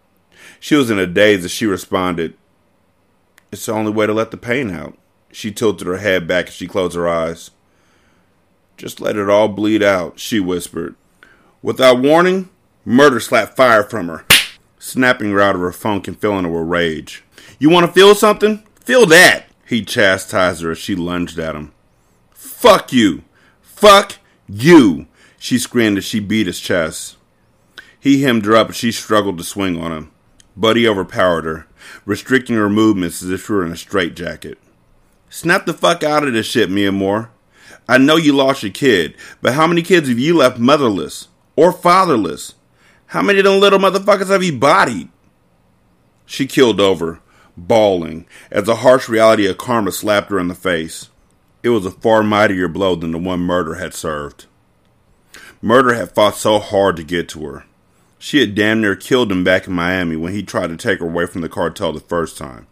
She 0.60 0.73
was 0.73 0.89
in 0.89 0.97
a 0.97 1.05
daze 1.05 1.45
as 1.45 1.51
she 1.51 1.67
responded. 1.67 2.34
It's 3.51 3.67
the 3.67 3.73
only 3.73 3.91
way 3.91 4.08
to 4.08 4.13
let 4.13 4.32
the 4.32 4.38
pain 4.38 4.71
out. 4.71 4.97
She 5.32 5.51
tilted 5.51 5.86
her 5.86 5.97
head 5.97 6.27
back 6.27 6.47
as 6.47 6.55
she 6.55 6.65
closed 6.65 6.95
her 6.95 7.08
eyes. 7.08 7.51
Just 8.75 8.99
let 8.99 9.17
it 9.17 9.29
all 9.29 9.49
bleed 9.49 9.84
out, 9.84 10.19
she 10.19 10.39
whispered. 10.39 10.95
Without 11.62 12.01
warning, 12.01 12.49
murder 12.86 13.19
slapped 13.19 13.55
fire 13.55 13.84
from 13.84 14.08
her, 14.08 14.25
snapping 14.79 15.29
her 15.29 15.39
out 15.39 15.53
of 15.53 15.62
her 15.62 15.71
funk 15.71 16.08
and 16.08 16.19
filling 16.19 16.45
her 16.45 16.49
with 16.49 16.67
rage. 16.67 17.23
You 17.60 17.69
want 17.69 17.86
to 17.86 17.93
feel 17.93 18.15
something? 18.15 18.63
Feel 18.84 19.05
that! 19.05 19.45
He 19.67 19.86
chastised 19.86 20.63
her 20.63 20.71
as 20.71 20.79
she 20.79 20.95
lunged 20.95 21.38
at 21.38 21.55
him. 21.55 21.71
Fuck 22.32 22.91
you! 22.91 23.25
Fuck 23.62 24.13
you! 24.47 25.05
She 25.38 25.60
screamed 25.60 25.99
as 25.99 26.03
she 26.03 26.19
beat 26.19 26.47
his 26.47 26.60
chest. 26.60 27.17
He 28.00 28.22
hemmed 28.24 28.46
her 28.46 28.56
up 28.56 28.70
as 28.70 28.76
she 28.76 28.92
struggled 28.92 29.38
to 29.38 29.44
swing 29.44 29.82
on 29.82 29.92
him. 29.92 30.12
Buddy 30.56 30.88
overpowered 30.88 31.46
her, 31.46 31.68
restricting 32.06 32.56
her 32.56 32.70
movements 32.70 33.22
as 33.22 33.30
if 33.30 33.46
she 33.46 33.52
were 33.54 33.66
in 33.66 33.72
a 33.72 33.78
straitjacket. 33.78 34.58
Snap 35.30 35.66
the 35.66 35.74
fuck 35.74 36.04
out 36.04 36.28
of 36.28 36.34
this 36.34 36.48
shit, 36.48 36.70
Miamor. 36.70 37.30
I 37.88 37.98
know 37.98 38.16
you 38.16 38.34
lost 38.34 38.64
your 38.64 38.72
kid, 38.72 39.16
but 39.42 39.54
how 39.54 39.68
many 39.68 39.82
kids 39.82 40.08
have 40.10 40.20
you 40.20 40.38
left 40.38 40.60
motherless 40.60 41.28
or 41.56 41.72
fatherless? 41.72 42.56
How 43.08 43.22
many 43.22 43.40
of 43.40 43.46
them 43.46 43.60
little 43.60 43.80
motherfuckers 43.80 44.28
have 44.28 44.44
you 44.44 44.58
bodied? 44.58 45.10
She 46.26 46.46
killed 46.46 46.80
over, 46.80 47.20
bawling, 47.58 48.28
as 48.52 48.66
the 48.66 48.78
harsh 48.78 49.10
reality 49.10 49.48
of 49.48 49.58
karma 49.58 49.92
slapped 49.92 50.30
her 50.30 50.40
in 50.40 50.48
the 50.48 50.56
face. 50.56 51.10
It 51.64 51.70
was 51.70 51.86
a 51.86 51.92
far 51.92 52.24
mightier 52.24 52.68
blow 52.68 52.96
than 52.96 53.12
the 53.12 53.18
one 53.18 53.40
Murder 53.40 53.76
had 53.76 53.94
served. 53.94 54.46
Murder 55.62 55.94
had 55.94 56.14
fought 56.14 56.36
so 56.36 56.60
hard 56.60 56.96
to 56.96 57.04
get 57.04 57.28
to 57.30 57.46
her. 57.46 57.66
She 58.21 58.41
had 58.41 58.53
damn 58.53 58.82
near 58.82 58.97
killed 58.97 59.32
him 59.32 59.45
back 59.45 59.65
in 59.65 59.73
Miami 59.73 60.17
when 60.17 60.34
he 60.34 60.43
tried 60.43 60.67
to 60.67 60.77
take 60.77 60.99
her 60.99 61.08
away 61.08 61.25
from 61.25 61.39
the 61.39 61.49
cartel 61.49 61.93
the 61.93 62.01
first 62.01 62.38
time. 62.38 62.67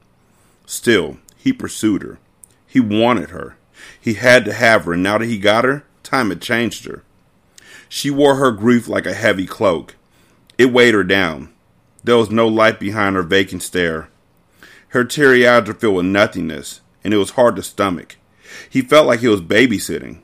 Still, 0.66 1.18
he 1.38 1.54
pursued 1.54 2.04
her. 2.04 2.20
He 2.68 2.82
wanted 2.82 3.30
her. 3.30 3.56
He 4.00 4.16
had 4.16 4.44
to 4.46 4.54
have 4.54 4.84
her, 4.84 4.94
and 4.94 5.02
now 5.02 5.18
that 5.18 5.26
he 5.26 5.40
got 5.40 5.64
her, 5.64 5.86
time 6.04 6.30
had 6.30 6.42
changed 6.42 6.84
her. 6.86 7.04
She 7.88 8.12
wore 8.12 8.36
her 8.36 8.52
grief 8.52 8.90
like 8.90 9.06
a 9.06 9.14
heavy 9.14 9.48
cloak. 9.48 9.96
It 10.58 10.74
weighed 10.74 10.94
her 10.94 11.06
down. 11.06 11.54
There 12.04 12.18
was 12.18 12.30
no 12.30 12.48
light 12.48 12.78
behind 12.78 13.16
her 13.16 13.24
vacant 13.24 13.64
stare. 13.64 14.10
Her 14.90 15.06
teary 15.06 15.48
eyes 15.48 15.68
were 15.68 15.74
filled 15.74 15.96
with 15.96 16.06
nothingness, 16.06 16.82
and 17.06 17.14
it 17.14 17.18
was 17.18 17.32
hard 17.32 17.56
to 17.56 17.64
stomach. 17.64 18.18
He 18.70 18.82
felt 18.82 19.08
like 19.08 19.22
he 19.22 19.28
was 19.30 19.42
babysitting. 19.42 20.20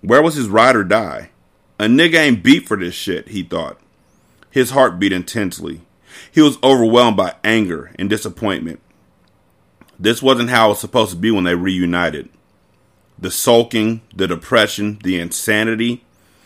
Where 0.00 0.22
was 0.22 0.34
his 0.34 0.48
ride 0.48 0.76
or 0.76 0.84
die? 0.84 1.30
A 1.78 1.84
nigga 1.84 2.14
ain't 2.14 2.42
beat 2.42 2.66
for 2.66 2.78
this 2.78 2.94
shit, 2.94 3.28
he 3.28 3.42
thought. 3.42 3.78
His 4.52 4.70
heart 4.70 4.98
beat 4.98 5.12
intensely. 5.12 5.80
He 6.30 6.42
was 6.42 6.58
overwhelmed 6.62 7.16
by 7.16 7.34
anger 7.42 7.90
and 7.98 8.08
disappointment. 8.08 8.80
This 9.98 10.22
wasn't 10.22 10.50
how 10.50 10.66
it 10.66 10.68
was 10.70 10.80
supposed 10.80 11.12
to 11.12 11.16
be 11.16 11.30
when 11.30 11.44
they 11.44 11.54
reunited. 11.54 12.28
The 13.18 13.30
sulking, 13.30 14.02
the 14.14 14.28
depression, 14.28 14.98
the 15.02 15.18
insanity. 15.18 16.04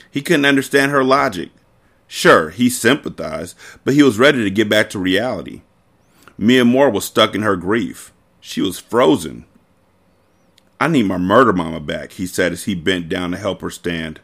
He 0.09 0.23
couldn't 0.23 0.45
understand 0.45 0.93
her 0.93 1.03
logic. 1.03 1.51
Sure, 2.07 2.51
he 2.51 2.71
sympathized, 2.71 3.57
but 3.85 3.95
he 3.95 4.05
was 4.05 4.21
ready 4.21 4.45
to 4.45 4.51
get 4.51 4.69
back 4.69 4.89
to 4.91 5.01
reality. 5.01 5.63
Miamor 6.39 6.93
was 6.93 7.05
stuck 7.05 7.35
in 7.35 7.43
her 7.43 7.57
grief. 7.57 8.13
She 8.41 8.61
was 8.61 8.79
frozen. 8.79 9.47
I 10.79 10.87
need 10.87 11.07
my 11.07 11.19
murder 11.19 11.53
mama 11.53 11.81
back, 11.81 12.13
he 12.13 12.27
said 12.27 12.53
as 12.53 12.65
he 12.65 12.77
bent 12.77 13.09
down 13.09 13.33
to 13.33 13.37
help 13.37 13.63
her 13.63 13.71
stand. 13.71 14.21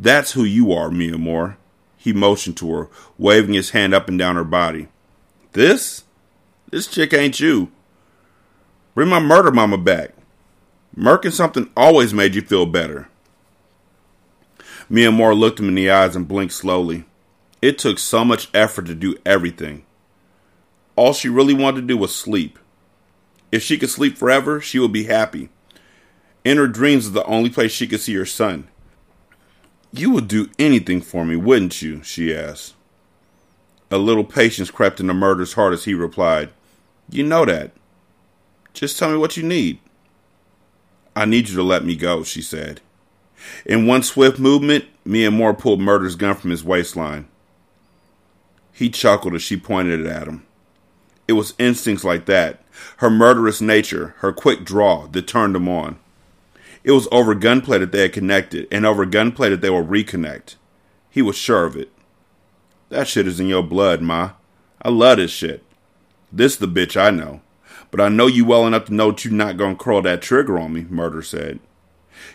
That's 0.00 0.32
who 0.32 0.44
you 0.44 0.72
are, 0.72 0.88
Miamor. 0.88 1.56
He 2.02 2.12
motioned 2.12 2.56
to 2.56 2.74
her, 2.74 2.88
waving 3.16 3.54
his 3.54 3.70
hand 3.70 3.94
up 3.94 4.08
and 4.08 4.18
down 4.18 4.34
her 4.34 4.42
body. 4.42 4.88
This? 5.52 6.02
This 6.68 6.88
chick 6.88 7.14
ain't 7.14 7.38
you. 7.38 7.70
Bring 8.96 9.08
my 9.08 9.20
murder 9.20 9.52
mama 9.52 9.78
back. 9.78 10.10
Murking 10.96 11.30
something 11.30 11.70
always 11.76 12.12
made 12.12 12.34
you 12.34 12.42
feel 12.42 12.66
better. 12.66 13.08
Miamor 14.90 15.38
looked 15.38 15.60
him 15.60 15.68
in 15.68 15.76
the 15.76 15.90
eyes 15.90 16.16
and 16.16 16.26
blinked 16.26 16.54
slowly. 16.54 17.04
It 17.62 17.78
took 17.78 18.00
so 18.00 18.24
much 18.24 18.48
effort 18.52 18.86
to 18.86 18.96
do 18.96 19.14
everything. 19.24 19.84
All 20.96 21.12
she 21.12 21.28
really 21.28 21.54
wanted 21.54 21.82
to 21.82 21.86
do 21.86 21.96
was 21.96 22.12
sleep. 22.12 22.58
If 23.52 23.62
she 23.62 23.78
could 23.78 23.90
sleep 23.90 24.18
forever, 24.18 24.60
she 24.60 24.80
would 24.80 24.92
be 24.92 25.04
happy. 25.04 25.50
In 26.44 26.56
her 26.56 26.66
dreams 26.66 27.04
was 27.04 27.12
the 27.12 27.24
only 27.26 27.48
place 27.48 27.70
she 27.70 27.86
could 27.86 28.00
see 28.00 28.14
her 28.14 28.26
son. 28.26 28.66
You 29.92 30.10
would 30.10 30.26
do 30.26 30.48
anything 30.58 31.02
for 31.02 31.24
me, 31.24 31.36
wouldn't 31.36 31.82
you? 31.82 32.02
she 32.02 32.34
asked. 32.34 32.74
A 33.90 33.98
little 33.98 34.24
patience 34.24 34.70
crept 34.70 35.00
into 35.00 35.12
Murder's 35.12 35.52
heart 35.52 35.74
as 35.74 35.84
he 35.84 35.92
replied, 35.92 36.50
You 37.10 37.24
know 37.24 37.44
that. 37.44 37.72
Just 38.72 38.98
tell 38.98 39.10
me 39.10 39.18
what 39.18 39.36
you 39.36 39.42
need. 39.42 39.78
I 41.14 41.26
need 41.26 41.50
you 41.50 41.56
to 41.56 41.62
let 41.62 41.84
me 41.84 41.94
go, 41.94 42.24
she 42.24 42.40
said. 42.40 42.80
In 43.66 43.86
one 43.86 44.02
swift 44.02 44.38
movement, 44.38 44.86
Miamor 45.06 45.58
pulled 45.58 45.80
Murder's 45.80 46.16
gun 46.16 46.36
from 46.36 46.50
his 46.50 46.64
waistline. 46.64 47.28
He 48.72 48.88
chuckled 48.88 49.34
as 49.34 49.42
she 49.42 49.58
pointed 49.58 50.00
it 50.00 50.06
at 50.06 50.26
him. 50.26 50.46
It 51.28 51.34
was 51.34 51.54
instincts 51.58 52.04
like 52.04 52.24
that, 52.26 52.64
her 52.98 53.10
murderous 53.10 53.60
nature, 53.60 54.14
her 54.18 54.32
quick 54.32 54.64
draw, 54.64 55.06
that 55.08 55.26
turned 55.26 55.54
him 55.54 55.68
on. 55.68 55.98
It 56.84 56.92
was 56.92 57.08
over 57.12 57.34
gunplay 57.34 57.78
that 57.78 57.92
they 57.92 58.02
had 58.02 58.12
connected, 58.12 58.66
and 58.70 58.84
over 58.84 59.06
gunplay 59.06 59.50
that 59.50 59.60
they 59.60 59.70
would 59.70 59.86
reconnect. 59.86 60.56
He 61.10 61.22
was 61.22 61.36
sure 61.36 61.64
of 61.64 61.76
it. 61.76 61.90
That 62.88 63.08
shit 63.08 63.26
is 63.26 63.38
in 63.38 63.46
your 63.46 63.62
blood, 63.62 64.02
Ma. 64.02 64.32
I 64.82 64.88
love 64.90 65.18
this 65.18 65.30
shit. 65.30 65.62
This 66.32 66.56
the 66.56 66.66
bitch 66.66 67.00
I 67.00 67.10
know. 67.10 67.40
But 67.90 68.00
I 68.00 68.08
know 68.08 68.26
you 68.26 68.44
well 68.44 68.66
enough 68.66 68.86
to 68.86 68.94
know 68.94 69.10
that 69.10 69.24
you're 69.24 69.34
not 69.34 69.56
gonna 69.56 69.76
curl 69.76 70.02
that 70.02 70.22
trigger 70.22 70.58
on 70.58 70.72
me, 70.72 70.86
Murder 70.88 71.22
said. 71.22 71.60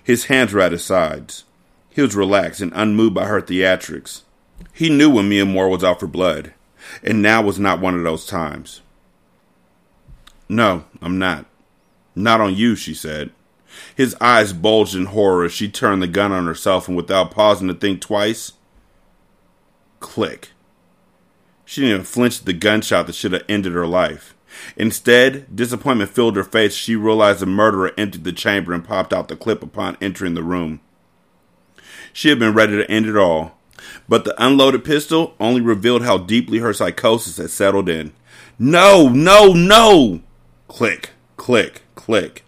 His 0.03 0.25
hands 0.25 0.53
were 0.53 0.61
at 0.61 0.71
his 0.71 0.83
sides. 0.83 1.43
He 1.89 2.01
was 2.01 2.15
relaxed 2.15 2.61
and 2.61 2.71
unmoved 2.75 3.15
by 3.15 3.25
her 3.25 3.41
theatrics. 3.41 4.21
He 4.71 4.89
knew 4.89 5.09
when 5.09 5.29
Miamor 5.29 5.69
was 5.69 5.83
out 5.83 5.99
for 5.99 6.07
blood, 6.07 6.53
and 7.03 7.21
now 7.21 7.41
was 7.41 7.59
not 7.59 7.79
one 7.79 7.95
of 7.95 8.03
those 8.03 8.25
times. 8.25 8.81
No, 10.47 10.85
I'm 11.01 11.17
not. 11.17 11.45
Not 12.15 12.39
on 12.39 12.55
you, 12.55 12.75
she 12.75 12.93
said. 12.93 13.31
His 13.97 14.15
eyes 14.21 14.53
bulged 14.53 14.93
in 14.93 15.05
horror 15.05 15.45
as 15.45 15.53
she 15.53 15.67
turned 15.67 16.03
the 16.03 16.07
gun 16.07 16.31
on 16.31 16.45
herself 16.45 16.87
and 16.87 16.95
without 16.95 17.31
pausing 17.31 17.67
to 17.67 17.73
think 17.73 17.99
twice, 17.99 18.51
click. 19.99 20.51
She 21.65 21.81
didn't 21.81 21.93
even 21.95 22.05
flinch 22.05 22.41
at 22.41 22.45
the 22.45 22.53
gunshot 22.53 23.07
that 23.07 23.15
should 23.15 23.33
have 23.33 23.43
ended 23.49 23.73
her 23.73 23.87
life. 23.87 24.35
Instead, 24.75 25.55
disappointment 25.55 26.11
filled 26.11 26.35
her 26.35 26.43
face 26.43 26.75
she 26.75 26.95
realized 26.95 27.39
the 27.39 27.47
murderer 27.47 27.91
emptied 27.97 28.23
the 28.23 28.31
chamber 28.31 28.71
and 28.71 28.85
popped 28.85 29.13
out 29.13 29.29
the 29.29 29.35
clip 29.35 29.63
upon 29.63 29.97
entering 29.99 30.35
the 30.35 30.43
room. 30.43 30.79
She 32.13 32.29
had 32.29 32.37
been 32.37 32.53
ready 32.53 32.73
to 32.77 32.91
end 32.91 33.07
it 33.07 33.17
all, 33.17 33.57
but 34.07 34.25
the 34.25 34.35
unloaded 34.37 34.85
pistol 34.85 35.33
only 35.39 35.61
revealed 35.61 36.03
how 36.03 36.19
deeply 36.19 36.59
her 36.59 36.71
psychosis 36.71 37.37
had 37.37 37.49
settled 37.49 37.89
in. 37.89 38.13
No, 38.59 39.09
no, 39.09 39.53
no! 39.53 40.21
Click, 40.67 41.13
click, 41.35 41.81
click. 41.95 42.43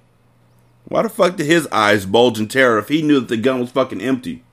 Why 0.90 1.04
the 1.04 1.10
fuck 1.10 1.38
did 1.38 1.46
his 1.46 1.68
eyes 1.68 2.06
bulge 2.06 2.40
in 2.40 2.48
terror 2.48 2.80
if 2.80 2.90
he 2.90 3.02
knew 3.02 3.20
that 3.20 3.30
the 3.30 3.38
gun 3.38 3.60
was 3.60 3.72
fucking 3.72 4.02
empty? 4.02 4.44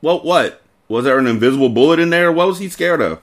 Well, 0.00 0.20
what? 0.20 0.62
Was 0.88 1.04
there 1.04 1.18
an 1.18 1.26
invisible 1.26 1.68
bullet 1.68 1.98
in 1.98 2.10
there? 2.10 2.30
What 2.32 2.46
was 2.46 2.58
he 2.58 2.68
scared 2.68 3.00
of? 3.00 3.20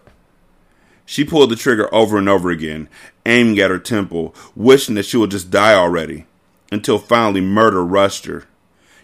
She 1.05 1.23
pulled 1.23 1.49
the 1.49 1.55
trigger 1.55 1.93
over 1.93 2.17
and 2.17 2.29
over 2.29 2.51
again, 2.51 2.87
aiming 3.25 3.57
at 3.59 3.71
her 3.71 3.79
temple, 3.79 4.35
wishing 4.55 4.95
that 4.95 5.05
she 5.05 5.17
would 5.17 5.31
just 5.31 5.49
die 5.49 5.73
already, 5.73 6.25
until 6.71 6.99
finally 6.99 7.41
murder 7.41 7.83
rushed 7.83 8.25
her. 8.25 8.45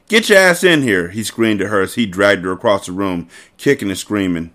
Get 0.07 0.29
your 0.29 0.38
ass 0.38 0.63
in 0.63 0.83
here, 0.83 1.09
he 1.09 1.23
screamed 1.23 1.61
at 1.61 1.69
her 1.69 1.81
as 1.81 1.95
he 1.95 2.05
dragged 2.05 2.45
her 2.45 2.51
across 2.51 2.86
the 2.86 2.91
room, 2.91 3.27
kicking 3.57 3.89
and 3.89 3.97
screaming. 3.97 4.53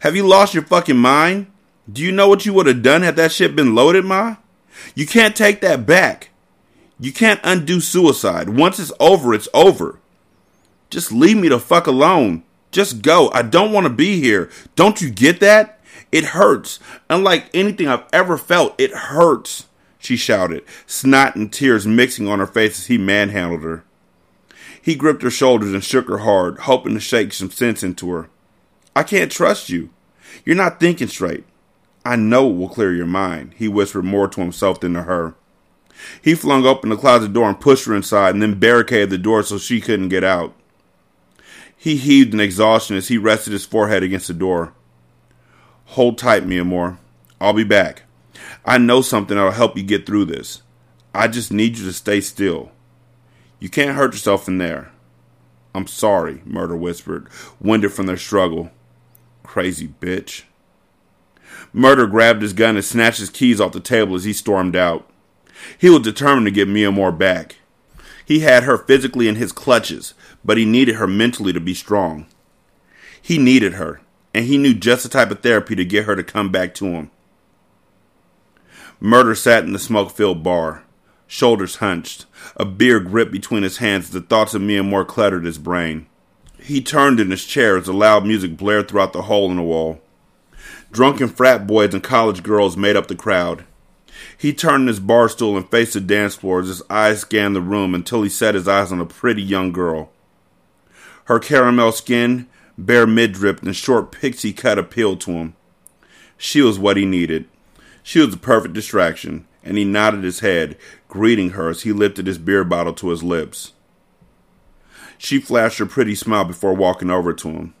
Have 0.00 0.16
you 0.16 0.26
lost 0.26 0.54
your 0.54 0.62
fucking 0.62 0.96
mind? 0.96 1.48
Do 1.90 2.02
you 2.02 2.12
know 2.12 2.28
what 2.28 2.46
you 2.46 2.54
would 2.54 2.66
have 2.66 2.82
done 2.82 3.02
had 3.02 3.16
that 3.16 3.32
shit 3.32 3.54
been 3.54 3.74
loaded, 3.74 4.04
Ma? 4.04 4.36
You 4.94 5.06
can't 5.06 5.36
take 5.36 5.60
that 5.60 5.86
back. 5.86 6.30
You 6.98 7.12
can't 7.12 7.40
undo 7.44 7.80
suicide. 7.80 8.48
Once 8.48 8.78
it's 8.78 8.92
over, 8.98 9.34
it's 9.34 9.48
over. 9.52 9.98
Just 10.88 11.12
leave 11.12 11.36
me 11.36 11.48
the 11.48 11.58
fuck 11.58 11.86
alone. 11.86 12.42
Just 12.70 13.02
go. 13.02 13.30
I 13.32 13.42
don't 13.42 13.72
want 13.72 13.86
to 13.86 13.92
be 13.92 14.20
here. 14.20 14.50
Don't 14.74 15.00
you 15.00 15.10
get 15.10 15.40
that? 15.40 15.80
It 16.10 16.24
hurts. 16.24 16.78
Unlike 17.10 17.50
anything 17.52 17.88
I've 17.88 18.06
ever 18.12 18.38
felt, 18.38 18.74
it 18.78 18.92
hurts, 18.92 19.66
she 19.98 20.16
shouted, 20.16 20.64
snot 20.86 21.36
and 21.36 21.52
tears 21.52 21.86
mixing 21.86 22.28
on 22.28 22.38
her 22.38 22.46
face 22.46 22.78
as 22.78 22.86
he 22.86 22.96
manhandled 22.96 23.62
her. 23.62 23.84
He 24.80 24.94
gripped 24.94 25.22
her 25.22 25.30
shoulders 25.30 25.72
and 25.72 25.82
shook 25.82 26.08
her 26.08 26.18
hard, 26.18 26.60
hoping 26.60 26.94
to 26.94 27.00
shake 27.00 27.32
some 27.32 27.50
sense 27.50 27.82
into 27.82 28.10
her. 28.10 28.28
I 28.94 29.02
can't 29.02 29.32
trust 29.32 29.68
you. 29.68 29.90
You're 30.44 30.56
not 30.56 30.78
thinking 30.78 31.08
straight. 31.08 31.44
I 32.04 32.14
know 32.14 32.48
it 32.48 32.54
will 32.54 32.68
clear 32.68 32.94
your 32.94 33.06
mind, 33.06 33.54
he 33.56 33.66
whispered 33.66 34.04
more 34.04 34.28
to 34.28 34.40
himself 34.40 34.80
than 34.80 34.94
to 34.94 35.02
her. 35.02 35.34
He 36.22 36.34
flung 36.34 36.66
open 36.66 36.90
the 36.90 36.96
closet 36.96 37.32
door 37.32 37.48
and 37.48 37.60
pushed 37.60 37.86
her 37.86 37.94
inside 37.94 38.34
and 38.34 38.42
then 38.42 38.58
barricaded 38.58 39.10
the 39.10 39.18
door 39.18 39.42
so 39.42 39.58
she 39.58 39.80
couldn't 39.80 40.08
get 40.08 40.24
out. 40.24 40.54
He 41.76 41.96
heaved 41.96 42.34
in 42.34 42.40
exhaustion 42.40 42.96
as 42.96 43.08
he 43.08 43.18
rested 43.18 43.52
his 43.52 43.66
forehead 43.66 44.02
against 44.02 44.28
the 44.28 44.34
door. 44.34 44.72
Hold 45.86 46.18
tight, 46.18 46.44
Miamor. 46.44 46.98
I'll 47.40 47.52
be 47.52 47.64
back. 47.64 48.02
I 48.64 48.78
know 48.78 49.02
something 49.02 49.36
that'll 49.36 49.52
help 49.52 49.76
you 49.76 49.82
get 49.82 50.06
through 50.06 50.24
this. 50.26 50.62
I 51.14 51.28
just 51.28 51.52
need 51.52 51.78
you 51.78 51.84
to 51.86 51.92
stay 51.92 52.20
still. 52.20 52.72
You 53.60 53.68
can't 53.68 53.96
hurt 53.96 54.12
yourself 54.12 54.48
in 54.48 54.58
there. 54.58 54.90
I'm 55.74 55.86
sorry, 55.86 56.42
Murder 56.44 56.76
whispered, 56.76 57.28
winded 57.60 57.92
from 57.92 58.06
their 58.06 58.16
struggle. 58.16 58.70
Crazy 59.42 59.88
bitch. 59.88 60.44
Murder 61.72 62.06
grabbed 62.06 62.42
his 62.42 62.52
gun 62.52 62.76
and 62.76 62.84
snatched 62.84 63.20
his 63.20 63.30
keys 63.30 63.60
off 63.60 63.72
the 63.72 63.80
table 63.80 64.14
as 64.14 64.24
he 64.24 64.32
stormed 64.32 64.74
out. 64.74 65.08
He 65.78 65.90
was 65.90 66.02
determined 66.02 66.46
to 66.46 66.50
get 66.50 66.68
Miamor 66.68 67.16
back. 67.16 67.56
He 68.24 68.40
had 68.40 68.64
her 68.64 68.76
physically 68.76 69.28
in 69.28 69.36
his 69.36 69.52
clutches, 69.52 70.14
but 70.44 70.58
he 70.58 70.64
needed 70.64 70.96
her 70.96 71.06
mentally 71.06 71.52
to 71.52 71.60
be 71.60 71.74
strong. 71.74 72.26
He 73.22 73.38
needed 73.38 73.74
her, 73.74 74.00
and 74.34 74.44
he 74.44 74.58
knew 74.58 74.74
just 74.74 75.02
the 75.02 75.08
type 75.08 75.30
of 75.30 75.40
therapy 75.40 75.74
to 75.76 75.84
get 75.84 76.04
her 76.04 76.16
to 76.16 76.22
come 76.24 76.50
back 76.50 76.74
to 76.74 76.86
him. 76.86 77.10
Murder 79.00 79.34
sat 79.34 79.64
in 79.64 79.72
the 79.72 79.78
smoke 79.78 80.10
filled 80.10 80.42
bar, 80.42 80.82
shoulders 81.26 81.76
hunched, 81.76 82.26
a 82.56 82.64
beer 82.64 82.98
gripped 83.00 83.32
between 83.32 83.62
his 83.62 83.78
hands 83.78 84.06
as 84.06 84.10
the 84.10 84.20
thoughts 84.20 84.54
of 84.54 84.62
Miamor 84.62 85.06
cluttered 85.06 85.44
his 85.44 85.58
brain. 85.58 86.06
He 86.58 86.80
turned 86.80 87.20
in 87.20 87.30
his 87.30 87.44
chair 87.44 87.76
as 87.76 87.86
the 87.86 87.92
loud 87.92 88.26
music 88.26 88.56
blared 88.56 88.88
throughout 88.88 89.12
the 89.12 89.22
hole 89.22 89.50
in 89.50 89.56
the 89.56 89.62
wall. 89.62 90.00
Drunken 90.90 91.28
frat 91.28 91.66
boys 91.66 91.94
and 91.94 92.02
college 92.02 92.42
girls 92.42 92.76
made 92.76 92.96
up 92.96 93.06
the 93.06 93.14
crowd. 93.14 93.64
He 94.38 94.52
turned 94.52 94.88
his 94.88 95.00
bar 95.00 95.28
stool 95.28 95.56
and 95.56 95.68
faced 95.68 95.94
the 95.94 96.00
dance 96.00 96.34
floor 96.34 96.60
as 96.60 96.68
his 96.68 96.82
eyes 96.90 97.20
scanned 97.20 97.56
the 97.56 97.60
room 97.60 97.94
until 97.94 98.22
he 98.22 98.28
set 98.28 98.54
his 98.54 98.68
eyes 98.68 98.92
on 98.92 99.00
a 99.00 99.06
pretty 99.06 99.42
young 99.42 99.72
girl. 99.72 100.10
Her 101.24 101.38
caramel 101.38 101.92
skin, 101.92 102.46
bare 102.76 103.06
midriff, 103.06 103.62
and 103.62 103.74
short 103.74 104.12
pixie 104.12 104.52
cut 104.52 104.78
appealed 104.78 105.20
to 105.22 105.32
him. 105.32 105.56
She 106.36 106.60
was 106.60 106.78
what 106.78 106.96
he 106.96 107.06
needed. 107.06 107.48
She 108.02 108.20
was 108.20 108.30
the 108.30 108.36
perfect 108.36 108.74
distraction, 108.74 109.46
and 109.64 109.78
he 109.78 109.84
nodded 109.84 110.22
his 110.22 110.40
head, 110.40 110.76
greeting 111.08 111.50
her 111.50 111.70
as 111.70 111.82
he 111.82 111.92
lifted 111.92 112.26
his 112.26 112.38
beer 112.38 112.62
bottle 112.62 112.92
to 112.94 113.08
his 113.08 113.22
lips. 113.22 113.72
She 115.18 115.40
flashed 115.40 115.78
her 115.78 115.86
pretty 115.86 116.14
smile 116.14 116.44
before 116.44 116.74
walking 116.74 117.10
over 117.10 117.32
to 117.32 117.48
him. 117.48 117.74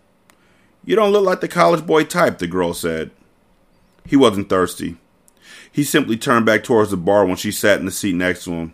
You 0.84 0.96
don't 0.96 1.12
look 1.12 1.24
like 1.24 1.40
the 1.42 1.48
college 1.48 1.86
boy 1.86 2.04
type, 2.04 2.38
the 2.38 2.46
girl 2.46 2.72
said. 2.72 3.10
He 4.06 4.16
wasn't 4.16 4.48
thirsty. 4.48 4.96
He 5.76 5.84
simply 5.84 6.16
turned 6.16 6.46
back 6.46 6.64
towards 6.64 6.90
the 6.90 6.96
bar 6.96 7.26
when 7.26 7.36
she 7.36 7.52
sat 7.52 7.80
in 7.80 7.84
the 7.84 7.92
seat 7.92 8.14
next 8.14 8.44
to 8.44 8.52
him. 8.52 8.72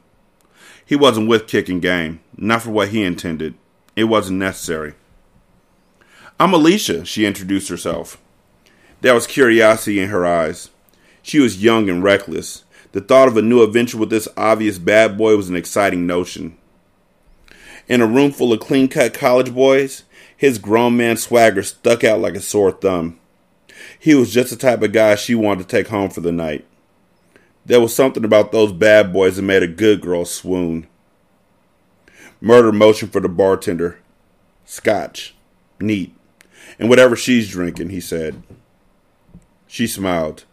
He 0.86 0.94
wasn't 0.94 1.28
with 1.28 1.48
kicking 1.48 1.80
game, 1.80 2.20
not 2.36 2.62
for 2.62 2.70
what 2.70 2.90
he 2.90 3.02
intended. 3.02 3.54
It 3.96 4.04
wasn't 4.04 4.38
necessary. 4.38 4.94
I'm 6.38 6.54
Alicia, 6.54 7.04
she 7.04 7.26
introduced 7.26 7.68
herself. 7.70 8.22
There 9.00 9.14
was 9.14 9.26
curiosity 9.26 9.98
in 9.98 10.10
her 10.10 10.24
eyes. 10.24 10.70
She 11.22 11.40
was 11.40 11.60
young 11.60 11.90
and 11.90 12.04
reckless. 12.04 12.62
The 12.92 13.00
thought 13.00 13.26
of 13.26 13.36
a 13.36 13.42
new 13.42 13.64
adventure 13.64 13.98
with 13.98 14.10
this 14.10 14.28
obvious 14.36 14.78
bad 14.78 15.18
boy 15.18 15.36
was 15.36 15.48
an 15.48 15.56
exciting 15.56 16.06
notion. 16.06 16.56
In 17.88 18.00
a 18.00 18.06
room 18.06 18.30
full 18.30 18.52
of 18.52 18.60
clean 18.60 18.86
cut 18.86 19.12
college 19.12 19.52
boys, 19.52 20.04
his 20.36 20.58
grown 20.58 20.96
man 20.96 21.16
swagger 21.16 21.64
stuck 21.64 22.04
out 22.04 22.20
like 22.20 22.36
a 22.36 22.40
sore 22.40 22.70
thumb. 22.70 23.18
He 23.98 24.14
was 24.14 24.32
just 24.32 24.50
the 24.50 24.56
type 24.56 24.82
of 24.82 24.92
guy 24.92 25.16
she 25.16 25.34
wanted 25.34 25.68
to 25.68 25.76
take 25.76 25.88
home 25.88 26.08
for 26.08 26.20
the 26.20 26.30
night. 26.30 26.64
There 27.64 27.80
was 27.80 27.94
something 27.94 28.24
about 28.24 28.50
those 28.50 28.72
bad 28.72 29.12
boys 29.12 29.36
that 29.36 29.42
made 29.42 29.62
a 29.62 29.68
good 29.68 30.00
girl 30.00 30.24
swoon. 30.24 30.88
Murder 32.40 32.72
motioned 32.72 33.12
for 33.12 33.20
the 33.20 33.28
bartender. 33.28 34.00
Scotch. 34.64 35.34
Neat. 35.78 36.14
And 36.78 36.88
whatever 36.88 37.14
she's 37.14 37.50
drinking, 37.50 37.90
he 37.90 38.00
said. 38.00 38.42
She 39.68 39.86
smiled. 39.86 40.44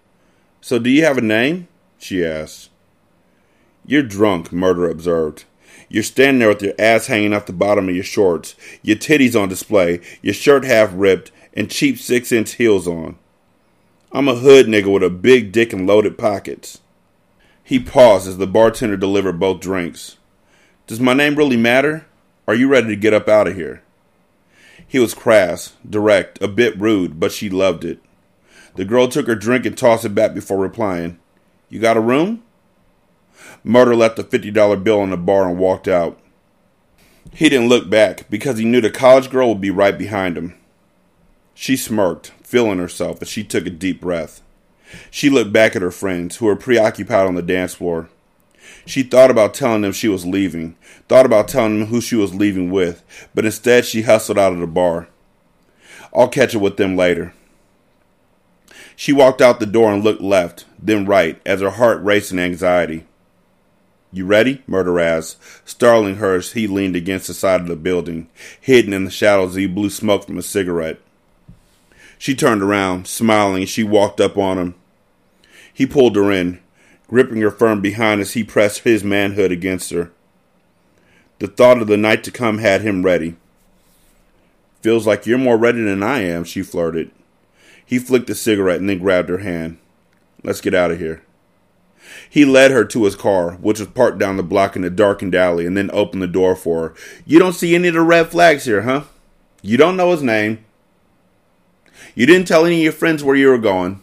So 0.61 0.77
do 0.77 0.89
you 0.89 1.03
have 1.03 1.17
a 1.17 1.21
name? 1.21 1.67
she 1.97 2.23
asked. 2.23 2.69
You're 3.85 4.03
drunk, 4.03 4.51
Murder 4.51 4.87
observed. 4.87 5.45
You're 5.87 6.03
standing 6.03 6.39
there 6.39 6.49
with 6.49 6.61
your 6.61 6.75
ass 6.77 7.07
hanging 7.07 7.33
off 7.33 7.47
the 7.47 7.53
bottom 7.53 7.89
of 7.89 7.95
your 7.95 8.03
shorts, 8.03 8.55
your 8.83 8.97
titties 8.97 9.39
on 9.39 9.49
display, 9.49 10.01
your 10.21 10.35
shirt 10.35 10.63
half 10.63 10.91
ripped, 10.93 11.31
and 11.55 11.71
cheap 11.71 11.97
six 11.97 12.31
inch 12.31 12.53
heels 12.53 12.87
on. 12.87 13.17
I'm 14.11 14.27
a 14.27 14.35
hood 14.35 14.67
nigga 14.67 14.93
with 14.93 15.03
a 15.03 15.09
big 15.09 15.51
dick 15.51 15.73
and 15.73 15.87
loaded 15.87 16.17
pockets. 16.17 16.79
He 17.69 17.79
paused 17.79 18.27
as 18.27 18.39
the 18.39 18.47
bartender 18.47 18.97
delivered 18.97 19.39
both 19.39 19.59
drinks. 19.59 20.17
Does 20.87 20.99
my 20.99 21.13
name 21.13 21.35
really 21.35 21.55
matter? 21.55 22.07
Are 22.47 22.55
you 22.55 22.67
ready 22.67 22.87
to 22.87 22.95
get 22.95 23.13
up 23.13 23.29
out 23.29 23.47
of 23.47 23.53
here? 23.53 23.83
He 24.87 24.97
was 24.97 25.13
crass, 25.13 25.73
direct, 25.87 26.41
a 26.41 26.47
bit 26.47 26.75
rude, 26.79 27.19
but 27.19 27.31
she 27.31 27.47
loved 27.47 27.85
it. 27.85 27.99
The 28.73 28.85
girl 28.85 29.07
took 29.07 29.27
her 29.27 29.35
drink 29.35 29.67
and 29.67 29.77
tossed 29.77 30.03
it 30.03 30.15
back 30.15 30.33
before 30.33 30.57
replying. 30.57 31.19
You 31.69 31.79
got 31.79 31.95
a 31.95 32.01
room? 32.01 32.41
Murder 33.63 33.95
left 33.95 34.17
a 34.17 34.23
$50 34.23 34.83
bill 34.83 35.01
on 35.01 35.11
the 35.11 35.15
bar 35.17 35.47
and 35.47 35.59
walked 35.59 35.87
out. 35.87 36.19
He 37.35 37.49
didn't 37.49 37.69
look 37.69 37.87
back 37.87 38.27
because 38.31 38.57
he 38.57 38.65
knew 38.65 38.81
the 38.81 38.89
college 38.89 39.29
girl 39.29 39.49
would 39.49 39.61
be 39.61 39.69
right 39.69 39.95
behind 39.95 40.39
him. 40.39 40.55
She 41.53 41.77
smirked, 41.77 42.31
feeling 42.41 42.79
herself 42.79 43.21
as 43.21 43.29
she 43.29 43.43
took 43.43 43.67
a 43.67 43.69
deep 43.69 44.01
breath. 44.01 44.41
She 45.11 45.29
looked 45.29 45.53
back 45.53 45.75
at 45.75 45.81
her 45.81 45.91
friends, 45.91 46.37
who 46.37 46.45
were 46.45 46.55
preoccupied 46.55 47.27
on 47.27 47.35
the 47.35 47.41
dance 47.41 47.73
floor. 47.73 48.09
She 48.85 49.03
thought 49.03 49.31
about 49.31 49.53
telling 49.53 49.81
them 49.81 49.91
she 49.91 50.07
was 50.07 50.25
leaving, 50.25 50.75
thought 51.07 51.25
about 51.25 51.47
telling 51.47 51.79
them 51.79 51.87
who 51.89 52.01
she 52.01 52.15
was 52.15 52.33
leaving 52.33 52.71
with, 52.71 53.03
but 53.35 53.45
instead 53.45 53.85
she 53.85 54.03
hustled 54.03 54.37
out 54.37 54.53
of 54.53 54.59
the 54.59 54.67
bar. 54.67 55.07
I'll 56.13 56.27
catch 56.27 56.55
up 56.55 56.61
with 56.61 56.77
them 56.77 56.95
later. 56.95 57.33
She 58.95 59.13
walked 59.13 59.41
out 59.41 59.59
the 59.59 59.65
door 59.65 59.93
and 59.93 60.03
looked 60.03 60.21
left, 60.21 60.65
then 60.77 61.05
right, 61.05 61.39
as 61.45 61.61
her 61.61 61.69
heart 61.69 62.03
raced 62.03 62.31
in 62.31 62.39
anxiety. 62.39 63.05
You 64.11 64.25
ready? 64.25 64.63
Murder 64.65 64.99
asked, 64.99 65.37
startling 65.69 66.15
her 66.15 66.35
as 66.35 66.53
he 66.53 66.65
leaned 66.65 66.95
against 66.95 67.27
the 67.27 67.33
side 67.33 67.61
of 67.61 67.67
the 67.67 67.75
building, 67.75 68.27
hidden 68.59 68.91
in 68.91 69.05
the 69.05 69.11
shadows 69.11 69.55
he 69.55 69.67
blew 69.67 69.89
smoke 69.89 70.25
from 70.25 70.39
a 70.39 70.41
cigarette. 70.41 70.99
She 72.17 72.35
turned 72.35 72.63
around, 72.63 73.07
smiling, 73.07 73.63
as 73.63 73.69
she 73.69 73.83
walked 73.83 74.19
up 74.19 74.37
on 74.37 74.57
him. 74.57 74.75
He 75.73 75.85
pulled 75.85 76.15
her 76.15 76.31
in, 76.31 76.59
gripping 77.07 77.41
her 77.41 77.51
firm 77.51 77.81
behind 77.81 78.21
as 78.21 78.33
he 78.33 78.43
pressed 78.43 78.79
his 78.79 79.03
manhood 79.03 79.51
against 79.51 79.91
her. 79.91 80.11
The 81.39 81.47
thought 81.47 81.81
of 81.81 81.87
the 81.87 81.97
night 81.97 82.23
to 82.25 82.31
come 82.31 82.57
had 82.57 82.81
him 82.81 83.03
ready. 83.03 83.35
Feels 84.81 85.07
like 85.07 85.25
you're 85.25 85.37
more 85.37 85.57
ready 85.57 85.81
than 85.81 86.03
I 86.03 86.19
am, 86.21 86.43
she 86.43 86.61
flirted. 86.61 87.11
He 87.85 87.97
flicked 87.97 88.29
a 88.29 88.35
cigarette 88.35 88.79
and 88.79 88.89
then 88.89 88.99
grabbed 88.99 89.29
her 89.29 89.39
hand. 89.39 89.77
Let's 90.43 90.61
get 90.61 90.73
out 90.73 90.91
of 90.91 90.99
here. 90.99 91.23
He 92.29 92.45
led 92.45 92.71
her 92.71 92.85
to 92.85 93.03
his 93.05 93.15
car, 93.15 93.53
which 93.53 93.79
was 93.79 93.89
parked 93.89 94.19
down 94.19 94.37
the 94.37 94.43
block 94.43 94.75
in 94.75 94.83
a 94.83 94.89
darkened 94.89 95.35
alley, 95.35 95.65
and 95.65 95.75
then 95.75 95.89
opened 95.91 96.21
the 96.21 96.27
door 96.27 96.55
for 96.55 96.89
her. 96.89 96.95
You 97.25 97.39
don't 97.39 97.53
see 97.53 97.75
any 97.75 97.89
of 97.89 97.93
the 97.93 98.01
red 98.01 98.29
flags 98.29 98.65
here, 98.65 98.83
huh? 98.83 99.03
You 99.61 99.77
don't 99.77 99.97
know 99.97 100.11
his 100.11 100.23
name. 100.23 100.63
You 102.15 102.25
didn't 102.25 102.47
tell 102.47 102.65
any 102.65 102.77
of 102.77 102.83
your 102.83 102.91
friends 102.93 103.23
where 103.23 103.35
you 103.35 103.49
were 103.49 103.57
going. 103.57 104.01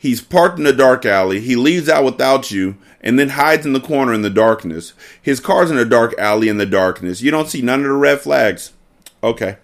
He's 0.00 0.22
parked 0.22 0.58
in 0.58 0.64
a 0.64 0.72
dark 0.72 1.04
alley. 1.04 1.40
He 1.40 1.56
leaves 1.56 1.86
out 1.86 2.06
without 2.06 2.50
you 2.50 2.78
and 3.02 3.18
then 3.18 3.28
hides 3.28 3.66
in 3.66 3.74
the 3.74 3.80
corner 3.80 4.14
in 4.14 4.22
the 4.22 4.30
darkness. 4.30 4.94
His 5.20 5.40
car's 5.40 5.70
in 5.70 5.76
a 5.76 5.84
dark 5.84 6.14
alley 6.18 6.48
in 6.48 6.56
the 6.56 6.64
darkness. 6.64 7.20
You 7.20 7.30
don't 7.30 7.50
see 7.50 7.60
none 7.60 7.80
of 7.80 7.84
the 7.84 7.92
red 7.92 8.18
flags. 8.18 8.72
Okay. 9.22 9.58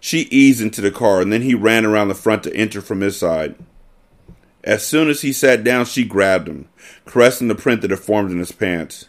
She 0.00 0.22
eased 0.32 0.60
into 0.60 0.80
the 0.80 0.90
car 0.90 1.20
and 1.20 1.32
then 1.32 1.42
he 1.42 1.54
ran 1.54 1.86
around 1.86 2.08
the 2.08 2.14
front 2.16 2.42
to 2.42 2.56
enter 2.56 2.80
from 2.80 3.02
his 3.02 3.16
side. 3.16 3.54
As 4.64 4.84
soon 4.84 5.08
as 5.08 5.22
he 5.22 5.32
sat 5.32 5.62
down, 5.62 5.84
she 5.84 6.04
grabbed 6.04 6.48
him, 6.48 6.68
caressing 7.06 7.46
the 7.46 7.54
print 7.54 7.82
that 7.82 7.92
had 7.92 8.00
formed 8.00 8.32
in 8.32 8.40
his 8.40 8.50
pants. 8.50 9.08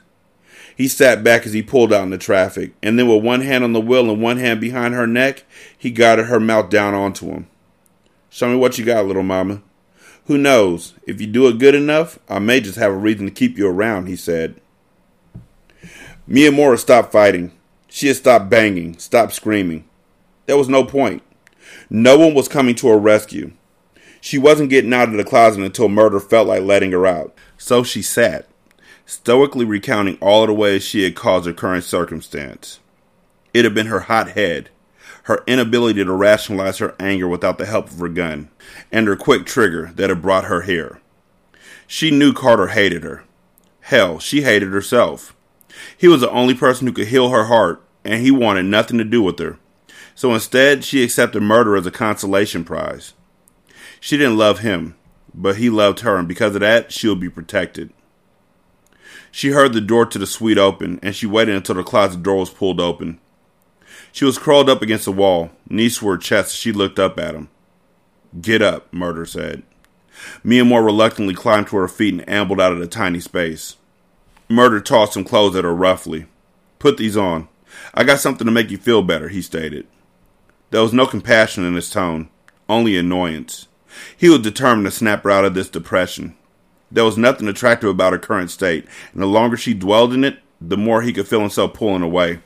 He 0.75 0.87
sat 0.87 1.23
back 1.23 1.47
as 1.47 1.53
he 1.53 1.63
pulled 1.63 1.91
out 1.91 2.03
in 2.03 2.11
the 2.11 2.19
traffic, 2.19 2.73
and 2.83 2.99
then 2.99 3.07
with 3.07 3.23
one 3.23 3.41
hand 3.41 3.63
on 3.63 3.73
the 3.73 3.81
wheel 3.81 4.07
and 4.07 4.21
one 4.21 4.37
hand 4.37 4.61
behind 4.61 4.93
her 4.93 5.07
neck, 5.07 5.45
he 5.75 5.89
guided 5.89 6.27
her 6.27 6.39
mouth 6.39 6.69
down 6.69 6.93
onto 6.93 7.25
him. 7.31 7.47
Show 8.29 8.49
me 8.49 8.55
what 8.55 8.77
you 8.77 8.85
got, 8.85 9.05
little 9.05 9.23
mama. 9.23 9.61
Who 10.25 10.37
knows? 10.37 10.93
If 11.07 11.19
you 11.19 11.27
do 11.27 11.47
it 11.47 11.57
good 11.57 11.73
enough, 11.73 12.19
I 12.29 12.39
may 12.39 12.59
just 12.61 12.77
have 12.77 12.91
a 12.91 12.97
reason 12.97 13.25
to 13.25 13.31
keep 13.31 13.57
you 13.57 13.67
around, 13.67 14.07
he 14.07 14.15
said. 14.15 14.61
Mia 16.27 16.51
Moore 16.51 16.77
stopped 16.77 17.11
fighting. 17.11 17.51
She 17.87 18.07
had 18.07 18.17
stopped 18.17 18.49
banging, 18.49 18.99
stopped 18.99 19.33
screaming. 19.33 19.85
There 20.45 20.57
was 20.57 20.69
no 20.69 20.83
point. 20.83 21.23
No 21.89 22.19
one 22.19 22.35
was 22.35 22.47
coming 22.47 22.75
to 22.75 22.87
her 22.89 22.99
rescue. 22.99 23.51
She 24.21 24.37
wasn't 24.37 24.69
getting 24.69 24.93
out 24.93 25.09
of 25.09 25.15
the 25.15 25.23
closet 25.23 25.63
until 25.63 25.89
murder 25.89 26.19
felt 26.19 26.47
like 26.47 26.61
letting 26.61 26.91
her 26.91 27.07
out. 27.07 27.33
So 27.57 27.83
she 27.83 28.03
sat, 28.03 28.47
stoically 29.05 29.65
recounting 29.65 30.17
all 30.21 30.45
the 30.45 30.53
ways 30.53 30.83
she 30.83 31.03
had 31.03 31.15
caused 31.15 31.47
her 31.47 31.53
current 31.53 31.83
circumstance. 31.83 32.79
It 33.53 33.65
had 33.65 33.73
been 33.73 33.87
her 33.87 34.01
hot 34.01 34.31
head, 34.31 34.69
her 35.29 35.43
inability 35.45 36.03
to 36.03 36.11
rationalize 36.11 36.79
her 36.79 36.95
anger 36.99 37.27
without 37.27 37.59
the 37.59 37.65
help 37.67 37.87
of 37.91 37.99
her 37.99 38.09
gun, 38.09 38.49
and 38.91 39.05
her 39.05 39.15
quick 39.15 39.45
trigger 39.45 39.91
that 39.93 40.09
had 40.09 40.23
brought 40.23 40.45
her 40.45 40.63
here. 40.63 40.99
She 41.85 42.09
knew 42.09 42.33
Carter 42.33 42.69
hated 42.69 43.03
her. 43.03 43.23
Hell, 43.81 44.17
she 44.17 44.41
hated 44.41 44.69
herself. 44.69 45.35
He 45.95 46.07
was 46.07 46.21
the 46.21 46.31
only 46.31 46.55
person 46.55 46.87
who 46.87 46.93
could 46.93 47.09
heal 47.09 47.29
her 47.29 47.43
heart, 47.43 47.83
and 48.03 48.23
he 48.23 48.31
wanted 48.31 48.65
nothing 48.65 48.97
to 48.97 49.03
do 49.03 49.21
with 49.21 49.37
her. 49.37 49.59
So 50.15 50.33
instead, 50.33 50.83
she 50.83 51.03
accepted 51.03 51.43
murder 51.43 51.77
as 51.77 51.85
a 51.85 51.91
consolation 51.91 52.63
prize. 52.63 53.13
She 53.99 54.17
didn't 54.17 54.39
love 54.39 54.59
him, 54.59 54.95
but 55.31 55.57
he 55.57 55.69
loved 55.69 55.99
her, 55.99 56.17
and 56.17 56.27
because 56.27 56.55
of 56.55 56.61
that, 56.61 56.91
she 56.91 57.07
would 57.07 57.19
be 57.19 57.29
protected. 57.29 57.93
She 59.29 59.49
heard 59.49 59.73
the 59.73 59.79
door 59.81 60.07
to 60.07 60.17
the 60.17 60.25
suite 60.25 60.57
open, 60.57 60.99
and 61.03 61.15
she 61.15 61.27
waited 61.27 61.53
until 61.53 61.75
the 61.75 61.83
closet 61.83 62.23
door 62.23 62.37
was 62.37 62.49
pulled 62.49 62.81
open. 62.81 63.19
She 64.11 64.25
was 64.25 64.37
curled 64.37 64.69
up 64.69 64.81
against 64.81 65.05
the 65.05 65.11
wall, 65.11 65.51
knees 65.69 65.99
to 65.99 66.07
her 66.07 66.17
chest 66.17 66.55
she 66.55 66.71
looked 66.71 66.99
up 66.99 67.19
at 67.19 67.35
him. 67.35 67.49
Get 68.41 68.61
up, 68.61 68.91
Murder 68.93 69.25
said. 69.25 69.63
Miamor 70.43 70.83
reluctantly 70.83 71.33
climbed 71.33 71.67
to 71.67 71.77
her 71.77 71.87
feet 71.87 72.13
and 72.13 72.29
ambled 72.29 72.59
out 72.59 72.71
of 72.71 72.79
the 72.79 72.87
tiny 72.87 73.19
space. 73.19 73.77
Murder 74.49 74.81
tossed 74.81 75.13
some 75.13 75.23
clothes 75.23 75.55
at 75.55 75.63
her 75.63 75.73
roughly. 75.73 76.25
Put 76.79 76.97
these 76.97 77.17
on. 77.17 77.47
I 77.93 78.03
got 78.03 78.19
something 78.19 78.45
to 78.45 78.51
make 78.51 78.71
you 78.71 78.77
feel 78.77 79.01
better, 79.01 79.29
he 79.29 79.41
stated. 79.41 79.87
There 80.71 80.81
was 80.81 80.93
no 80.93 81.05
compassion 81.05 81.63
in 81.63 81.75
his 81.75 81.89
tone, 81.89 82.29
only 82.67 82.97
annoyance. 82.97 83.67
He 84.15 84.29
was 84.29 84.39
determined 84.39 84.85
to 84.85 84.91
snap 84.91 85.23
her 85.23 85.31
out 85.31 85.45
of 85.45 85.53
this 85.53 85.69
depression. 85.69 86.35
There 86.91 87.05
was 87.05 87.17
nothing 87.17 87.47
attractive 87.47 87.89
about 87.89 88.13
her 88.13 88.19
current 88.19 88.51
state, 88.51 88.85
and 89.13 89.21
the 89.21 89.27
longer 89.27 89.57
she 89.57 89.73
dwelled 89.73 90.13
in 90.13 90.23
it, 90.23 90.39
the 90.59 90.77
more 90.77 91.01
he 91.01 91.13
could 91.13 91.27
feel 91.27 91.41
himself 91.41 91.73
pulling 91.73 92.01
away. 92.01 92.39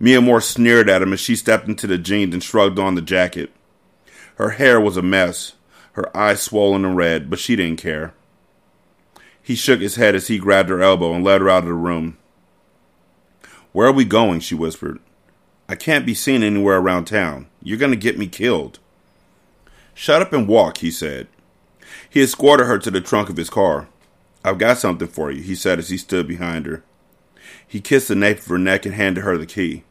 Miamor 0.00 0.42
sneered 0.42 0.90
at 0.90 1.02
him 1.02 1.12
as 1.12 1.20
she 1.20 1.36
stepped 1.36 1.68
into 1.68 1.86
the 1.86 1.98
jeans 1.98 2.34
and 2.34 2.42
shrugged 2.42 2.78
on 2.78 2.94
the 2.94 3.02
jacket. 3.02 3.50
Her 4.36 4.50
hair 4.50 4.80
was 4.80 4.96
a 4.96 5.02
mess, 5.02 5.54
her 5.92 6.14
eyes 6.14 6.42
swollen 6.42 6.84
and 6.84 6.96
red, 6.96 7.30
but 7.30 7.38
she 7.38 7.56
didn't 7.56 7.80
care. 7.80 8.12
He 9.42 9.54
shook 9.54 9.80
his 9.80 9.96
head 9.96 10.14
as 10.14 10.26
he 10.26 10.38
grabbed 10.38 10.68
her 10.68 10.82
elbow 10.82 11.14
and 11.14 11.24
led 11.24 11.40
her 11.40 11.48
out 11.48 11.62
of 11.62 11.66
the 11.66 11.74
room. 11.74 12.18
Where 13.72 13.88
are 13.88 13.92
we 13.92 14.04
going? 14.04 14.40
she 14.40 14.54
whispered. 14.54 14.98
I 15.68 15.74
can't 15.74 16.06
be 16.06 16.14
seen 16.14 16.42
anywhere 16.42 16.78
around 16.78 17.06
town. 17.06 17.46
You're 17.62 17.78
going 17.78 17.92
to 17.92 17.96
get 17.96 18.18
me 18.18 18.26
killed. 18.26 18.78
Shut 19.94 20.20
up 20.20 20.32
and 20.32 20.46
walk, 20.46 20.78
he 20.78 20.90
said. 20.90 21.28
He 22.08 22.22
escorted 22.22 22.66
her 22.66 22.78
to 22.78 22.90
the 22.90 23.00
trunk 23.00 23.30
of 23.30 23.36
his 23.36 23.50
car. 23.50 23.88
I've 24.44 24.58
got 24.58 24.78
something 24.78 25.08
for 25.08 25.30
you, 25.30 25.42
he 25.42 25.54
said 25.54 25.78
as 25.78 25.88
he 25.88 25.96
stood 25.96 26.28
behind 26.28 26.66
her. 26.66 26.82
He 27.66 27.80
kissed 27.80 28.08
the 28.08 28.14
nape 28.14 28.38
of 28.38 28.46
her 28.46 28.58
neck 28.58 28.86
and 28.86 28.94
handed 28.94 29.22
her 29.22 29.36
the 29.36 29.46
key. 29.46 29.84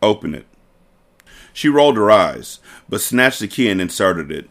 Open 0.00 0.34
it. 0.34 0.46
She 1.52 1.68
rolled 1.68 1.96
her 1.96 2.10
eyes, 2.10 2.58
but 2.88 3.00
snatched 3.00 3.40
the 3.40 3.48
key 3.48 3.68
and 3.68 3.80
inserted 3.80 4.30
it. 4.32 4.48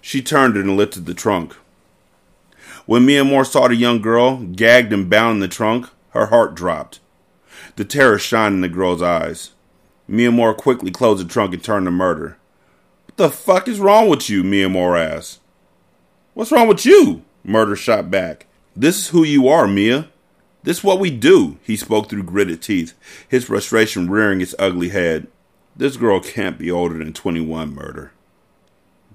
She 0.00 0.22
turned 0.22 0.56
and 0.56 0.76
lifted 0.76 1.06
the 1.06 1.14
trunk. 1.14 1.56
When 2.86 3.04
Miamor 3.04 3.44
saw 3.44 3.66
the 3.66 3.74
young 3.74 4.00
girl, 4.00 4.36
gagged 4.36 4.92
and 4.92 5.10
bound 5.10 5.36
in 5.36 5.40
the 5.40 5.48
trunk, 5.48 5.88
her 6.10 6.26
heart 6.26 6.54
dropped. 6.54 7.00
The 7.74 7.84
terror 7.84 8.18
shined 8.18 8.54
in 8.54 8.60
the 8.60 8.68
girl's 8.68 9.02
eyes. 9.02 9.50
Miamor 10.08 10.56
quickly 10.56 10.92
closed 10.92 11.24
the 11.24 11.30
trunk 11.30 11.52
and 11.52 11.62
turned 11.62 11.86
to 11.86 11.90
murder. 11.90 12.38
What 13.06 13.16
the 13.16 13.30
fuck 13.30 13.66
is 13.66 13.80
wrong 13.80 14.08
with 14.08 14.30
you? 14.30 14.44
Miamor 14.44 14.96
asked. 14.98 15.40
What's 16.34 16.52
wrong 16.52 16.68
with 16.68 16.86
you? 16.86 17.24
Murder 17.42 17.74
shot 17.74 18.10
back. 18.10 18.46
This 18.76 18.98
is 18.98 19.08
who 19.08 19.24
you 19.24 19.48
are, 19.48 19.66
Mia. 19.66 20.08
This 20.66 20.78
is 20.78 20.84
what 20.84 20.98
we 20.98 21.12
do, 21.12 21.58
he 21.62 21.76
spoke 21.76 22.08
through 22.08 22.24
gritted 22.24 22.60
teeth, 22.60 22.92
his 23.28 23.44
frustration 23.44 24.10
rearing 24.10 24.40
its 24.40 24.52
ugly 24.58 24.88
head. 24.88 25.28
This 25.76 25.96
girl 25.96 26.18
can't 26.18 26.58
be 26.58 26.72
older 26.72 26.98
than 26.98 27.12
21, 27.12 27.72
Murder. 27.72 28.10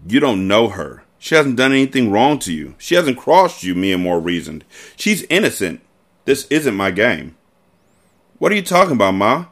You 0.08 0.22
don't 0.22 0.48
know 0.48 0.70
her. 0.70 1.04
She 1.20 1.36
hasn't 1.36 1.58
done 1.58 1.74
anything 1.74 2.10
wrong 2.10 2.40
to 2.40 2.54
you. 2.54 2.76
She 2.78 2.96
hasn't 2.96 3.18
crossed 3.18 3.64
you, 3.64 3.76
Miamor 3.76 4.24
reasoned. 4.24 4.64
She's 4.96 5.24
innocent. 5.24 5.82
This 6.24 6.48
isn't 6.50 6.74
my 6.74 6.90
game. 6.90 7.36
What 8.40 8.54
are 8.54 8.56
you 8.56 8.62
talking 8.62 8.94
about, 8.94 9.16
Ma? 9.16 9.48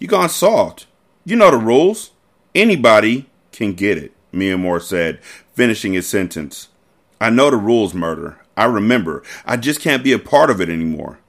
You 0.00 0.08
gone 0.08 0.30
soft. 0.30 0.88
You 1.24 1.36
know 1.36 1.52
the 1.52 1.56
rules. 1.56 2.10
Anybody 2.52 3.30
can 3.52 3.74
get 3.74 3.96
it, 3.96 4.10
Miamor 4.32 4.82
said, 4.82 5.22
finishing 5.52 5.92
his 5.92 6.08
sentence. 6.08 6.66
I 7.20 7.30
know 7.30 7.48
the 7.48 7.56
rules, 7.56 7.94
Murder. 7.94 8.40
I 8.56 8.64
remember. 8.64 9.22
I 9.46 9.56
just 9.56 9.80
can't 9.80 10.02
be 10.02 10.12
a 10.12 10.18
part 10.18 10.50
of 10.50 10.60
it 10.60 10.68
anymore. 10.68 11.20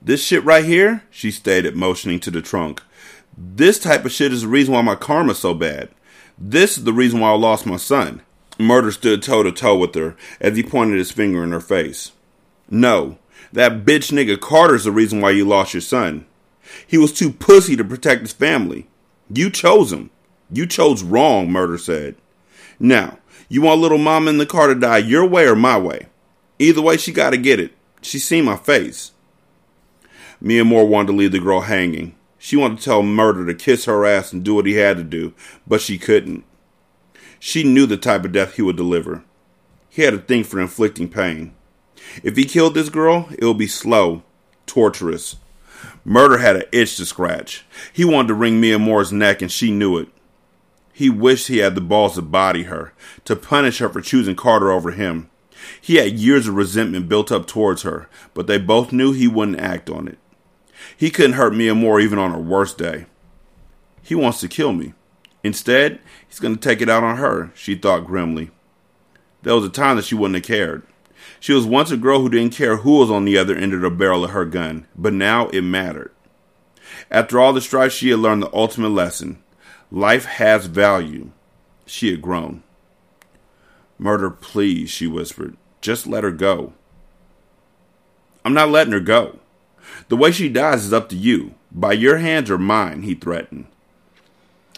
This 0.00 0.22
shit 0.22 0.44
right 0.44 0.64
here, 0.64 1.02
she 1.10 1.30
stated, 1.30 1.74
motioning 1.74 2.20
to 2.20 2.30
the 2.30 2.42
trunk. 2.42 2.82
This 3.36 3.78
type 3.78 4.04
of 4.04 4.12
shit 4.12 4.32
is 4.32 4.42
the 4.42 4.48
reason 4.48 4.72
why 4.74 4.82
my 4.82 4.94
karma's 4.94 5.38
so 5.38 5.52
bad. 5.52 5.90
This 6.38 6.78
is 6.78 6.84
the 6.84 6.92
reason 6.92 7.20
why 7.20 7.30
I 7.30 7.36
lost 7.36 7.66
my 7.66 7.76
son. 7.76 8.22
Murder 8.58 8.90
stood 8.90 9.22
toe 9.22 9.42
to 9.42 9.52
toe 9.52 9.76
with 9.76 9.94
her 9.94 10.16
as 10.40 10.56
he 10.56 10.62
pointed 10.62 10.98
his 10.98 11.10
finger 11.10 11.44
in 11.44 11.52
her 11.52 11.60
face. 11.60 12.12
No, 12.70 13.18
that 13.52 13.84
bitch 13.84 14.12
nigga 14.12 14.40
Carter's 14.40 14.84
the 14.84 14.92
reason 14.92 15.20
why 15.20 15.30
you 15.30 15.46
lost 15.46 15.74
your 15.74 15.80
son. 15.80 16.26
He 16.86 16.98
was 16.98 17.12
too 17.12 17.30
pussy 17.30 17.76
to 17.76 17.84
protect 17.84 18.22
his 18.22 18.32
family. 18.32 18.86
You 19.28 19.50
chose 19.50 19.92
him. 19.92 20.10
You 20.50 20.66
chose 20.66 21.02
wrong, 21.02 21.50
Murder 21.50 21.78
said. 21.78 22.16
Now, 22.78 23.18
you 23.48 23.62
want 23.62 23.80
little 23.80 23.98
mama 23.98 24.30
in 24.30 24.38
the 24.38 24.46
car 24.46 24.68
to 24.68 24.74
die 24.74 24.98
your 24.98 25.26
way 25.26 25.46
or 25.46 25.56
my 25.56 25.78
way? 25.78 26.06
Either 26.58 26.82
way, 26.82 26.96
she 26.96 27.12
gotta 27.12 27.36
get 27.36 27.60
it. 27.60 27.72
She 28.02 28.18
seen 28.18 28.44
my 28.44 28.56
face. 28.56 29.12
Miamor 30.42 30.86
wanted 30.86 31.08
to 31.08 31.12
leave 31.16 31.32
the 31.32 31.38
girl 31.38 31.62
hanging. 31.62 32.14
She 32.38 32.56
wanted 32.56 32.78
to 32.78 32.84
tell 32.84 33.02
Murder 33.02 33.46
to 33.46 33.54
kiss 33.54 33.86
her 33.86 34.04
ass 34.04 34.32
and 34.32 34.44
do 34.44 34.54
what 34.54 34.66
he 34.66 34.74
had 34.74 34.96
to 34.98 35.04
do, 35.04 35.32
but 35.66 35.80
she 35.80 35.98
couldn't. 35.98 36.44
She 37.38 37.64
knew 37.64 37.86
the 37.86 37.96
type 37.96 38.24
of 38.24 38.32
death 38.32 38.54
he 38.54 38.62
would 38.62 38.76
deliver. 38.76 39.24
He 39.88 40.02
had 40.02 40.14
a 40.14 40.18
thing 40.18 40.44
for 40.44 40.60
inflicting 40.60 41.08
pain. 41.08 41.54
If 42.22 42.36
he 42.36 42.44
killed 42.44 42.74
this 42.74 42.88
girl, 42.88 43.28
it 43.38 43.44
would 43.44 43.58
be 43.58 43.66
slow, 43.66 44.22
torturous. 44.66 45.36
Murder 46.04 46.38
had 46.38 46.56
an 46.56 46.64
itch 46.72 46.96
to 46.96 47.06
scratch. 47.06 47.64
He 47.92 48.04
wanted 48.04 48.28
to 48.28 48.34
wring 48.34 48.60
Miamor's 48.60 49.12
neck, 49.12 49.42
and 49.42 49.50
she 49.50 49.70
knew 49.70 49.96
it. 49.96 50.08
He 50.92 51.10
wished 51.10 51.48
he 51.48 51.58
had 51.58 51.74
the 51.74 51.80
balls 51.80 52.14
to 52.14 52.22
body 52.22 52.64
her, 52.64 52.92
to 53.24 53.36
punish 53.36 53.78
her 53.78 53.88
for 53.88 54.00
choosing 54.00 54.36
Carter 54.36 54.70
over 54.70 54.92
him. 54.92 55.30
He 55.80 55.96
had 55.96 56.12
years 56.12 56.46
of 56.46 56.54
resentment 56.54 57.08
built 57.08 57.32
up 57.32 57.46
towards 57.46 57.82
her, 57.82 58.08
but 58.34 58.46
they 58.46 58.58
both 58.58 58.92
knew 58.92 59.12
he 59.12 59.28
wouldn't 59.28 59.60
act 59.60 59.90
on 59.90 60.08
it. 60.08 60.18
He 60.96 61.10
couldn't 61.10 61.32
hurt 61.32 61.52
Miamor 61.52 62.02
even 62.02 62.18
on 62.18 62.32
her 62.32 62.40
worst 62.40 62.78
day. 62.78 63.06
He 64.02 64.14
wants 64.14 64.40
to 64.40 64.48
kill 64.48 64.72
me. 64.72 64.94
Instead, 65.42 66.00
he's 66.26 66.40
going 66.40 66.54
to 66.54 66.60
take 66.60 66.80
it 66.80 66.88
out 66.88 67.04
on 67.04 67.16
her, 67.16 67.50
she 67.54 67.74
thought 67.74 68.06
grimly. 68.06 68.50
There 69.42 69.54
was 69.54 69.64
a 69.64 69.70
time 69.70 69.96
that 69.96 70.04
she 70.04 70.14
wouldn't 70.14 70.36
have 70.36 70.44
cared. 70.44 70.82
She 71.40 71.52
was 71.52 71.66
once 71.66 71.90
a 71.90 71.96
girl 71.96 72.20
who 72.20 72.28
didn't 72.28 72.54
care 72.54 72.78
who 72.78 72.98
was 72.98 73.10
on 73.10 73.24
the 73.24 73.38
other 73.38 73.56
end 73.56 73.72
of 73.72 73.80
the 73.80 73.90
barrel 73.90 74.24
of 74.24 74.30
her 74.30 74.44
gun, 74.44 74.86
but 74.96 75.12
now 75.12 75.48
it 75.48 75.62
mattered. 75.62 76.12
After 77.10 77.38
all 77.38 77.52
the 77.52 77.60
strife, 77.60 77.92
she 77.92 78.10
had 78.10 78.18
learned 78.18 78.42
the 78.42 78.54
ultimate 78.54 78.90
lesson 78.90 79.42
life 79.90 80.24
has 80.24 80.66
value. 80.66 81.30
She 81.86 82.10
had 82.10 82.20
grown. 82.20 82.64
Murder, 83.98 84.30
please, 84.30 84.90
she 84.90 85.06
whispered. 85.06 85.56
Just 85.80 86.06
let 86.06 86.24
her 86.24 86.32
go. 86.32 86.72
I'm 88.44 88.54
not 88.54 88.70
letting 88.70 88.92
her 88.92 89.00
go. 89.00 89.38
The 90.08 90.16
way 90.16 90.32
she 90.32 90.48
dies 90.48 90.84
is 90.84 90.92
up 90.92 91.08
to 91.10 91.16
you. 91.16 91.54
By 91.72 91.92
your 91.92 92.18
hands 92.18 92.50
or 92.50 92.58
mine, 92.58 93.02
he 93.02 93.14
threatened. 93.14 93.66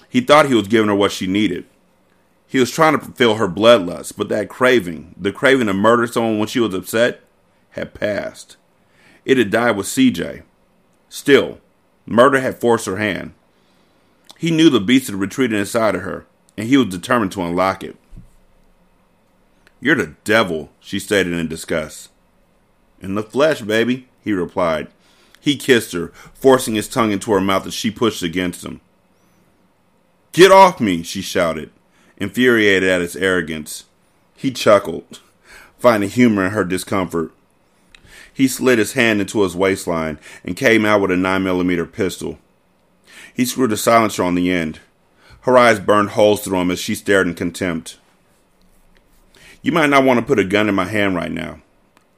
He 0.09 0.21
thought 0.21 0.49
he 0.49 0.55
was 0.55 0.69
giving 0.69 0.89
her 0.89 0.95
what 0.95 1.12
she 1.12 1.27
needed. 1.27 1.66
He 2.47 2.59
was 2.59 2.71
trying 2.71 2.99
to 2.99 3.05
fulfill 3.05 3.35
her 3.35 3.49
bloodlust, 3.49 4.16
but 4.16 4.31
that 4.31 4.49
craving, 4.49 5.14
the 5.19 5.33
craving 5.33 5.66
to 5.66 5.75
murder 5.75 6.07
someone 6.07 6.39
when 6.39 6.49
she 6.49 6.61
was 6.61 6.75
upset, 6.75 7.21
had 7.71 7.93
passed. 7.93 8.57
It 9.25 9.37
had 9.37 9.51
died 9.51 9.77
with 9.77 9.87
CJ. 9.87 10.43
Still, 11.11 11.61
murder 12.07 12.41
had 12.41 12.59
forced 12.59 12.87
her 12.87 12.97
hand. 12.97 13.35
He 14.39 14.51
knew 14.51 14.71
the 14.71 14.81
beast 14.81 15.09
had 15.09 15.16
retreated 15.16 15.59
inside 15.59 15.95
of 15.95 16.03
her, 16.03 16.27
and 16.57 16.69
he 16.69 16.77
was 16.79 16.87
determined 16.87 17.33
to 17.33 17.43
unlock 17.43 17.85
it. 17.85 17.97
You're 19.81 19.97
the 19.97 20.14
devil, 20.25 20.71
she 20.81 20.99
stated 20.99 21.35
in 21.35 21.49
disgust. 21.49 22.09
In 23.01 23.14
the 23.14 23.23
flesh, 23.23 23.61
baby, 23.61 24.09
he 24.25 24.33
replied. 24.33 24.89
He 25.41 25.57
kissed 25.57 25.93
her, 25.93 26.09
forcing 26.34 26.74
his 26.74 26.89
tongue 26.89 27.12
into 27.12 27.32
her 27.32 27.41
mouth 27.41 27.66
as 27.66 27.74
she 27.74 27.91
pushed 27.91 28.22
against 28.22 28.64
him. 28.64 28.80
Get 30.32 30.53
off 30.53 30.80
me, 30.80 31.03
she 31.03 31.22
shouted, 31.22 31.70
infuriated 32.16 32.89
at 32.89 33.01
his 33.01 33.16
arrogance. 33.16 33.84
He 34.36 34.51
chuckled, 34.51 35.20
finding 35.78 36.11
humor 36.11 36.47
in 36.47 36.53
her 36.53 36.64
discomfort. 36.64 37.32
He 38.32 38.47
slid 38.47 38.78
his 38.78 38.93
hand 38.93 39.20
into 39.20 39.43
his 39.43 39.57
waistline 39.57 40.18
and 40.45 40.57
came 40.57 40.84
out 40.84 41.01
with 41.01 41.11
a 41.11 41.14
9mm 41.14 41.93
pistol. 41.93 42.39
He 43.34 43.45
screwed 43.45 43.72
a 43.72 43.76
silencer 43.76 44.22
on 44.22 44.34
the 44.34 44.51
end. 44.53 44.80
Her 45.41 45.57
eyes 45.59 45.80
burned 45.80 46.11
holes 46.11 46.43
through 46.43 46.61
him 46.61 46.70
as 46.70 46.78
she 46.78 46.95
stared 46.95 47.26
in 47.26 47.34
contempt. 47.34 47.99
You 49.62 49.72
might 49.72 49.91
not 49.91 50.05
want 50.05 50.20
to 50.20 50.26
put 50.26 50.39
a 50.39 50.45
gun 50.45 50.68
in 50.68 50.74
my 50.74 50.84
hand 50.84 51.16
right 51.16 51.32
now. 51.32 51.61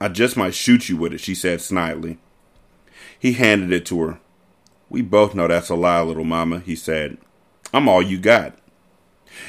I 0.01 0.09
just 0.09 0.37
might 0.37 0.55
shoot 0.55 0.89
you 0.89 0.97
with 0.97 1.13
it, 1.13 1.21
she 1.21 1.35
said 1.35 1.61
snidely. 1.61 2.19
He 3.21 3.35
handed 3.35 3.71
it 3.71 3.87
to 3.87 4.03
her. 4.03 4.21
We 4.89 5.03
both 5.03 5.35
know 5.35 5.47
that's 5.47 5.69
a 5.69 5.75
lie, 5.77 6.01
little 6.01 6.25
mama, 6.25 6.61
he 6.61 6.75
said. 6.75 7.19
I'm 7.73 7.89
all 7.89 8.03
you 8.03 8.19
got. 8.19 8.59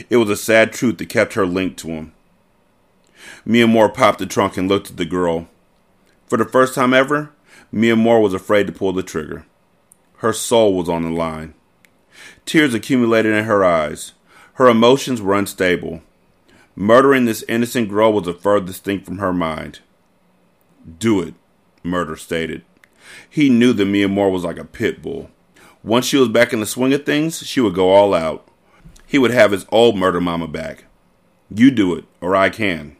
It 0.09 0.17
was 0.17 0.29
a 0.29 0.35
sad 0.35 0.73
truth 0.73 0.97
that 0.99 1.07
kept 1.09 1.33
her 1.33 1.47
linked 1.47 1.79
to 1.79 1.87
him. 1.87 2.13
Miamor 3.47 3.91
popped 3.91 4.19
the 4.19 4.25
trunk 4.25 4.57
and 4.57 4.67
looked 4.67 4.91
at 4.91 4.97
the 4.97 5.05
girl. 5.05 5.47
For 6.27 6.37
the 6.37 6.45
first 6.45 6.75
time 6.75 6.93
ever, 6.93 7.31
Miamor 7.73 8.21
was 8.21 8.33
afraid 8.33 8.67
to 8.67 8.73
pull 8.73 8.91
the 8.91 9.01
trigger. 9.01 9.45
Her 10.17 10.33
soul 10.33 10.75
was 10.75 10.89
on 10.89 11.03
the 11.03 11.09
line. 11.09 11.53
Tears 12.45 12.73
accumulated 12.73 13.33
in 13.33 13.45
her 13.45 13.63
eyes. 13.63 14.11
Her 14.55 14.67
emotions 14.67 15.21
were 15.21 15.33
unstable. 15.33 16.01
Murdering 16.75 17.25
this 17.25 17.43
innocent 17.47 17.89
girl 17.89 18.11
was 18.11 18.25
the 18.25 18.33
furthest 18.33 18.83
thing 18.83 19.01
from 19.01 19.17
her 19.19 19.33
mind. 19.33 19.79
Do 20.99 21.21
it, 21.21 21.35
Murder 21.83 22.17
stated. 22.17 22.63
He 23.29 23.49
knew 23.49 23.73
that 23.73 23.87
Miamor 23.87 24.31
was 24.31 24.43
like 24.43 24.57
a 24.57 24.65
pit 24.65 25.01
bull. 25.01 25.29
Once 25.83 26.05
she 26.05 26.17
was 26.17 26.29
back 26.29 26.53
in 26.53 26.59
the 26.59 26.65
swing 26.65 26.93
of 26.93 27.05
things, 27.05 27.45
she 27.45 27.59
would 27.59 27.73
go 27.73 27.89
all 27.89 28.13
out. 28.13 28.47
He 29.07 29.17
would 29.17 29.31
have 29.31 29.51
his 29.51 29.65
old 29.69 29.97
murder 29.97 30.21
mama 30.21 30.47
back. 30.47 30.85
You 31.53 31.71
do 31.71 31.95
it, 31.95 32.05
or 32.21 32.35
I 32.35 32.49
can. 32.49 32.95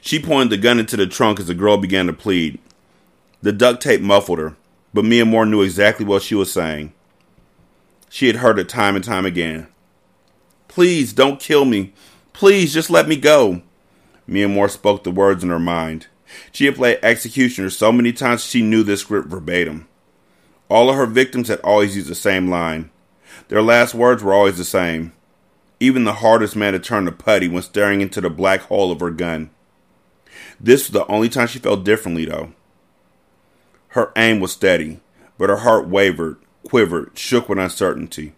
She 0.00 0.20
pointed 0.20 0.50
the 0.50 0.56
gun 0.56 0.78
into 0.78 0.96
the 0.96 1.06
trunk 1.06 1.38
as 1.38 1.46
the 1.46 1.54
girl 1.54 1.76
began 1.76 2.06
to 2.06 2.12
plead. 2.12 2.58
The 3.42 3.52
duct 3.52 3.82
tape 3.82 4.00
muffled 4.00 4.38
her, 4.38 4.56
but 4.94 5.04
Miamor 5.04 5.48
knew 5.48 5.62
exactly 5.62 6.06
what 6.06 6.22
she 6.22 6.34
was 6.34 6.52
saying. 6.52 6.92
She 8.08 8.26
had 8.26 8.36
heard 8.36 8.58
it 8.58 8.68
time 8.68 8.96
and 8.96 9.04
time 9.04 9.26
again. 9.26 9.68
Please 10.68 11.12
don't 11.12 11.40
kill 11.40 11.64
me. 11.64 11.92
Please 12.32 12.72
just 12.72 12.90
let 12.90 13.08
me 13.08 13.16
go. 13.16 13.62
Miamor 14.28 14.70
spoke 14.70 15.04
the 15.04 15.10
words 15.10 15.44
in 15.44 15.50
her 15.50 15.58
mind. 15.58 16.06
She 16.52 16.66
had 16.66 16.76
played 16.76 16.98
executioner 17.02 17.70
so 17.70 17.92
many 17.92 18.12
times 18.12 18.44
she 18.44 18.62
knew 18.62 18.82
this 18.82 19.00
script 19.00 19.28
verbatim. 19.28 19.88
All 20.68 20.90
of 20.90 20.96
her 20.96 21.06
victims 21.06 21.48
had 21.48 21.60
always 21.60 21.96
used 21.96 22.08
the 22.08 22.14
same 22.14 22.48
line. 22.48 22.90
Their 23.48 23.62
last 23.62 23.94
words 23.94 24.22
were 24.22 24.34
always 24.34 24.58
the 24.58 24.64
same. 24.64 25.12
Even 25.78 26.04
the 26.04 26.14
hardest 26.14 26.56
man 26.56 26.72
to 26.72 26.78
turn 26.78 27.04
to 27.04 27.12
putty 27.12 27.48
when 27.48 27.62
staring 27.62 28.00
into 28.00 28.20
the 28.20 28.30
black 28.30 28.62
hole 28.62 28.90
of 28.90 29.00
her 29.00 29.10
gun. 29.10 29.50
This 30.58 30.88
was 30.88 30.92
the 30.92 31.06
only 31.06 31.28
time 31.28 31.46
she 31.46 31.58
felt 31.58 31.84
differently, 31.84 32.24
though. 32.24 32.52
Her 33.88 34.12
aim 34.16 34.40
was 34.40 34.52
steady, 34.52 35.00
but 35.38 35.50
her 35.50 35.58
heart 35.58 35.86
wavered, 35.86 36.38
quivered, 36.66 37.16
shook 37.16 37.48
with 37.48 37.58
uncertainty. 37.58 38.32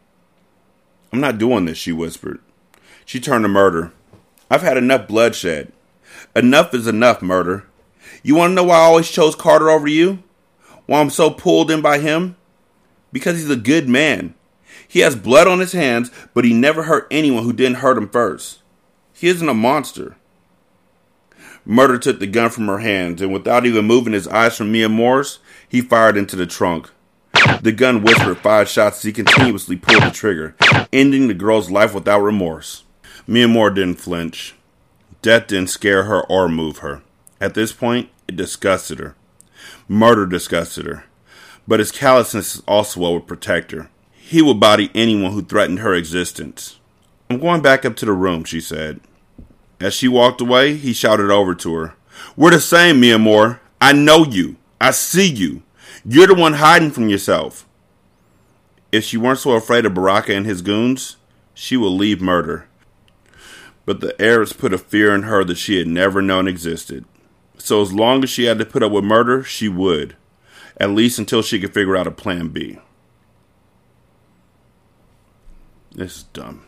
I'm 1.12 1.20
not 1.20 1.38
doing 1.38 1.64
this, 1.64 1.78
she 1.78 1.92
whispered. 1.92 2.40
She 3.05 3.20
turned 3.20 3.44
to 3.44 3.49
murder. 3.49 3.92
I've 4.51 4.62
had 4.62 4.76
enough 4.76 5.09
bloodshed. 5.09 5.72
Enough 6.36 6.74
is 6.74 6.86
enough, 6.86 7.22
murder. 7.22 7.68
You 8.23 8.35
want 8.35 8.51
to 8.51 8.55
know 8.55 8.65
why 8.65 8.77
I 8.77 8.83
always 8.83 9.11
chose 9.11 9.35
Carter 9.35 9.71
over 9.71 9.89
you? 9.89 10.23
Why 10.87 11.01
I'm 11.01 11.11
so 11.11 11.31
pulled 11.31 11.71
in 11.71 11.83
by 11.83 11.99
him? 11.99 12.37
Because 13.13 13.37
he's 13.39 13.51
a 13.51 13.57
good 13.57 13.89
man. 13.89 14.35
He 14.87 15.01
has 15.01 15.17
blood 15.17 15.47
on 15.47 15.61
his 15.61 15.73
hands, 15.73 16.11
but 16.35 16.45
he 16.45 16.55
never 16.55 16.85
hurt 16.85 17.07
anyone 17.11 17.45
who 17.45 17.53
didn't 17.53 17.79
hurt 17.79 17.99
him 17.99 18.09
first. 18.09 18.63
He 19.13 19.29
isn't 19.29 19.49
a 19.49 19.55
monster. 19.55 20.17
Murder 21.65 21.99
took 21.99 22.19
the 22.19 22.27
gun 22.27 22.49
from 22.51 22.67
her 22.67 22.79
hands, 22.79 23.21
and 23.21 23.33
without 23.33 23.67
even 23.67 23.85
moving 23.85 24.15
his 24.15 24.29
eyes 24.29 24.57
from 24.57 24.73
Miamor's, 24.73 25.39
he 25.69 25.83
fired 25.83 26.17
into 26.17 26.37
the 26.37 26.47
trunk. 26.47 26.91
The 27.61 27.73
gun 27.73 28.03
whispered 28.03 28.39
five 28.39 28.69
shots 28.69 28.99
as 28.99 29.03
he 29.03 29.13
continuously 29.13 29.77
pulled 29.77 30.03
the 30.03 30.11
trigger, 30.11 30.57
ending 30.93 31.29
the 31.29 31.35
girl's 31.35 31.71
life 31.71 31.93
without 31.93 32.21
remorse. 32.21 32.85
Miamor 33.29 33.75
didn't 33.75 33.97
flinch. 33.97 34.55
Death 35.21 35.49
didn't 35.49 35.69
scare 35.69 36.05
her 36.05 36.23
or 36.23 36.49
move 36.49 36.79
her. 36.79 37.03
At 37.41 37.55
this 37.55 37.72
point, 37.72 38.11
it 38.26 38.36
disgusted 38.36 38.99
her. 38.99 39.14
Murder 39.86 40.26
disgusted 40.26 40.86
her. 40.86 41.05
But 41.66 41.80
his 41.80 41.93
callousness 41.93 42.57
is 42.57 42.62
also 42.66 43.01
what 43.01 43.12
would 43.12 43.26
protect 43.26 43.72
her. 43.72 43.91
He 44.12 44.43
would 44.43 44.61
body 44.61 44.91
anyone 44.95 45.32
who 45.32 45.43
threatened 45.43 45.78
her 45.78 45.95
existence. 45.95 46.78
I'm 47.30 47.39
going 47.39 47.62
back 47.62 47.84
up 47.84 47.97
to 47.97 48.07
the 48.07 48.12
room, 48.12 48.45
she 48.45 48.61
said. 48.61 49.01
As 49.80 49.95
she 49.95 50.09
walked 50.09 50.41
away, 50.41 50.74
he 50.74 50.93
shouted 50.93 51.30
over 51.30 51.55
to 51.55 51.74
her. 51.74 51.95
We're 52.36 52.51
the 52.51 52.61
same, 52.61 53.01
Miamor. 53.01 53.61
I 53.80 53.93
know 53.93 54.24
you. 54.24 54.57
I 54.80 54.91
see 54.91 55.28
you. 55.28 55.62
You're 56.05 56.26
the 56.26 56.34
one 56.34 56.55
hiding 56.55 56.91
from 56.91 57.09
yourself. 57.09 57.66
If 58.91 59.05
she 59.05 59.16
weren't 59.16 59.39
so 59.39 59.53
afraid 59.53 59.84
of 59.84 59.95
Baraka 59.95 60.34
and 60.34 60.47
his 60.47 60.62
goons, 60.62 61.16
she 61.55 61.76
would 61.76 61.91
leave 61.91 62.20
murder. 62.20 62.66
But 63.84 64.01
the 64.01 64.20
Arabs 64.20 64.53
put 64.53 64.72
a 64.72 64.78
fear 64.78 65.14
in 65.14 65.24
her 65.24 65.45
that 65.45 65.59
she 65.59 65.78
had 65.78 65.86
never 65.86 66.22
known 66.22 66.49
existed. 66.49 67.05
So 67.69 67.83
as 67.83 67.93
long 67.93 68.25
as 68.25 68.31
she 68.31 68.45
had 68.45 68.59
to 68.61 68.64
put 68.64 68.83
up 68.83 68.93
with 68.93 69.05
murder, 69.05 69.45
she 69.45 69.69
would. 69.69 70.16
At 70.79 70.89
least 70.89 71.19
until 71.19 71.43
she 71.43 71.61
could 71.61 71.75
figure 71.75 71.99
out 71.99 72.07
a 72.07 72.11
plan 72.11 72.49
B. 72.49 72.79
This 75.95 76.16
is 76.16 76.23
dumb. 76.23 76.64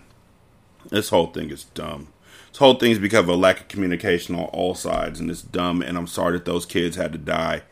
This 0.91 1.09
whole 1.09 1.29
thing 1.29 1.49
is 1.49 1.65
dumb. 1.65 2.09
This 2.51 2.59
whole 2.59 2.75
thing 2.75 2.91
is 2.91 2.99
because 2.99 3.21
of 3.21 3.31
a 3.31 3.35
lack 3.35 3.61
of 3.61 3.69
communication 3.69 4.35
on 4.35 4.45
all 4.47 4.75
sides, 4.75 5.19
and 5.19 5.31
it's 5.31 5.41
dumb. 5.41 5.81
And 5.81 5.97
I'm 5.97 6.07
sorry 6.07 6.33
that 6.33 6.45
those 6.45 6.67
kids 6.67 6.97
had 6.97 7.13
to 7.13 7.19
die. 7.19 7.63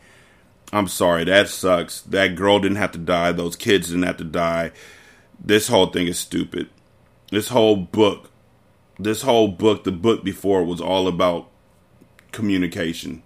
I'm 0.73 0.87
sorry, 0.87 1.23
that 1.25 1.49
sucks. 1.49 2.01
That 2.01 2.35
girl 2.35 2.59
didn't 2.59 2.77
have 2.77 2.93
to 2.93 2.97
die. 2.97 3.31
Those 3.31 3.55
kids 3.55 3.89
didn't 3.89 4.07
have 4.07 4.17
to 4.17 4.23
die. 4.23 4.71
This 5.39 5.67
whole 5.67 5.87
thing 5.87 6.07
is 6.07 6.17
stupid. 6.17 6.67
This 7.29 7.49
whole 7.49 7.75
book, 7.75 8.31
this 8.97 9.21
whole 9.21 9.49
book, 9.49 9.83
the 9.83 9.91
book 9.91 10.23
before 10.23 10.63
was 10.63 10.81
all 10.81 11.07
about 11.07 11.48
communication. 12.31 13.23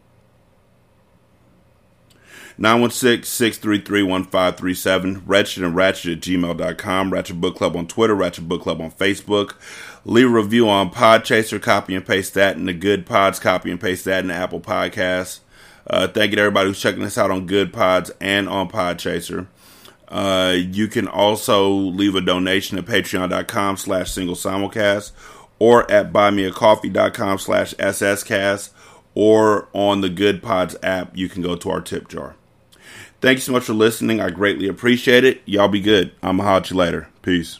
916-633-1537, 2.59 5.23
Wretched 5.25 5.63
and 5.63 5.75
Ratchet 5.75 6.17
at 6.17 6.23
gmail.com, 6.23 7.11
Ratchet 7.11 7.41
Book 7.41 7.55
Club 7.55 7.75
on 7.75 7.87
Twitter, 7.87 8.13
Ratchet 8.13 8.47
Book 8.47 8.61
Club 8.61 8.79
on 8.79 8.91
Facebook. 8.91 9.55
Leave 10.05 10.27
a 10.27 10.29
review 10.29 10.69
on 10.69 10.91
Podchaser, 10.91 11.59
copy 11.61 11.95
and 11.95 12.05
paste 12.05 12.35
that 12.35 12.55
in 12.55 12.65
the 12.65 12.73
Good 12.73 13.07
Pods, 13.07 13.39
copy 13.39 13.71
and 13.71 13.81
paste 13.81 14.05
that 14.05 14.19
in 14.19 14.27
the 14.27 14.35
Apple 14.35 14.61
Podcasts. 14.61 15.39
Uh, 15.87 16.07
thank 16.07 16.29
you 16.31 16.35
to 16.35 16.41
everybody 16.41 16.69
who's 16.69 16.79
checking 16.79 17.01
us 17.03 17.17
out 17.17 17.31
on 17.31 17.47
Good 17.47 17.73
Pods 17.73 18.11
and 18.21 18.47
on 18.47 18.69
Podchaser. 18.69 19.47
Uh, 20.07 20.55
you 20.55 20.87
can 20.87 21.07
also 21.07 21.67
leave 21.69 22.13
a 22.15 22.21
donation 22.21 22.77
at 22.77 22.85
patreon.com 22.85 23.77
slash 23.77 24.11
single 24.11 24.35
simulcast 24.35 25.11
or 25.57 25.91
at 25.91 26.13
buymeacoffee.com 26.13 27.39
slash 27.39 27.73
sscast 27.75 28.69
or 29.15 29.69
on 29.73 30.01
the 30.01 30.09
Good 30.09 30.41
Pods 30.41 30.75
app, 30.83 31.15
you 31.17 31.29
can 31.29 31.41
go 31.41 31.55
to 31.55 31.69
our 31.69 31.81
tip 31.81 32.07
jar. 32.07 32.35
Thank 33.21 33.37
you 33.37 33.41
so 33.41 33.53
much 33.53 33.63
for 33.63 33.73
listening. 33.73 34.19
I 34.19 34.29
greatly 34.31 34.67
appreciate 34.67 35.23
it. 35.23 35.41
Y'all 35.45 35.69
be 35.69 35.79
good. 35.79 36.11
I'm 36.21 36.37
going 36.37 36.39
to 36.39 36.43
holler 36.43 36.57
at 36.57 36.69
you 36.69 36.75
later. 36.75 37.07
Peace. 37.21 37.59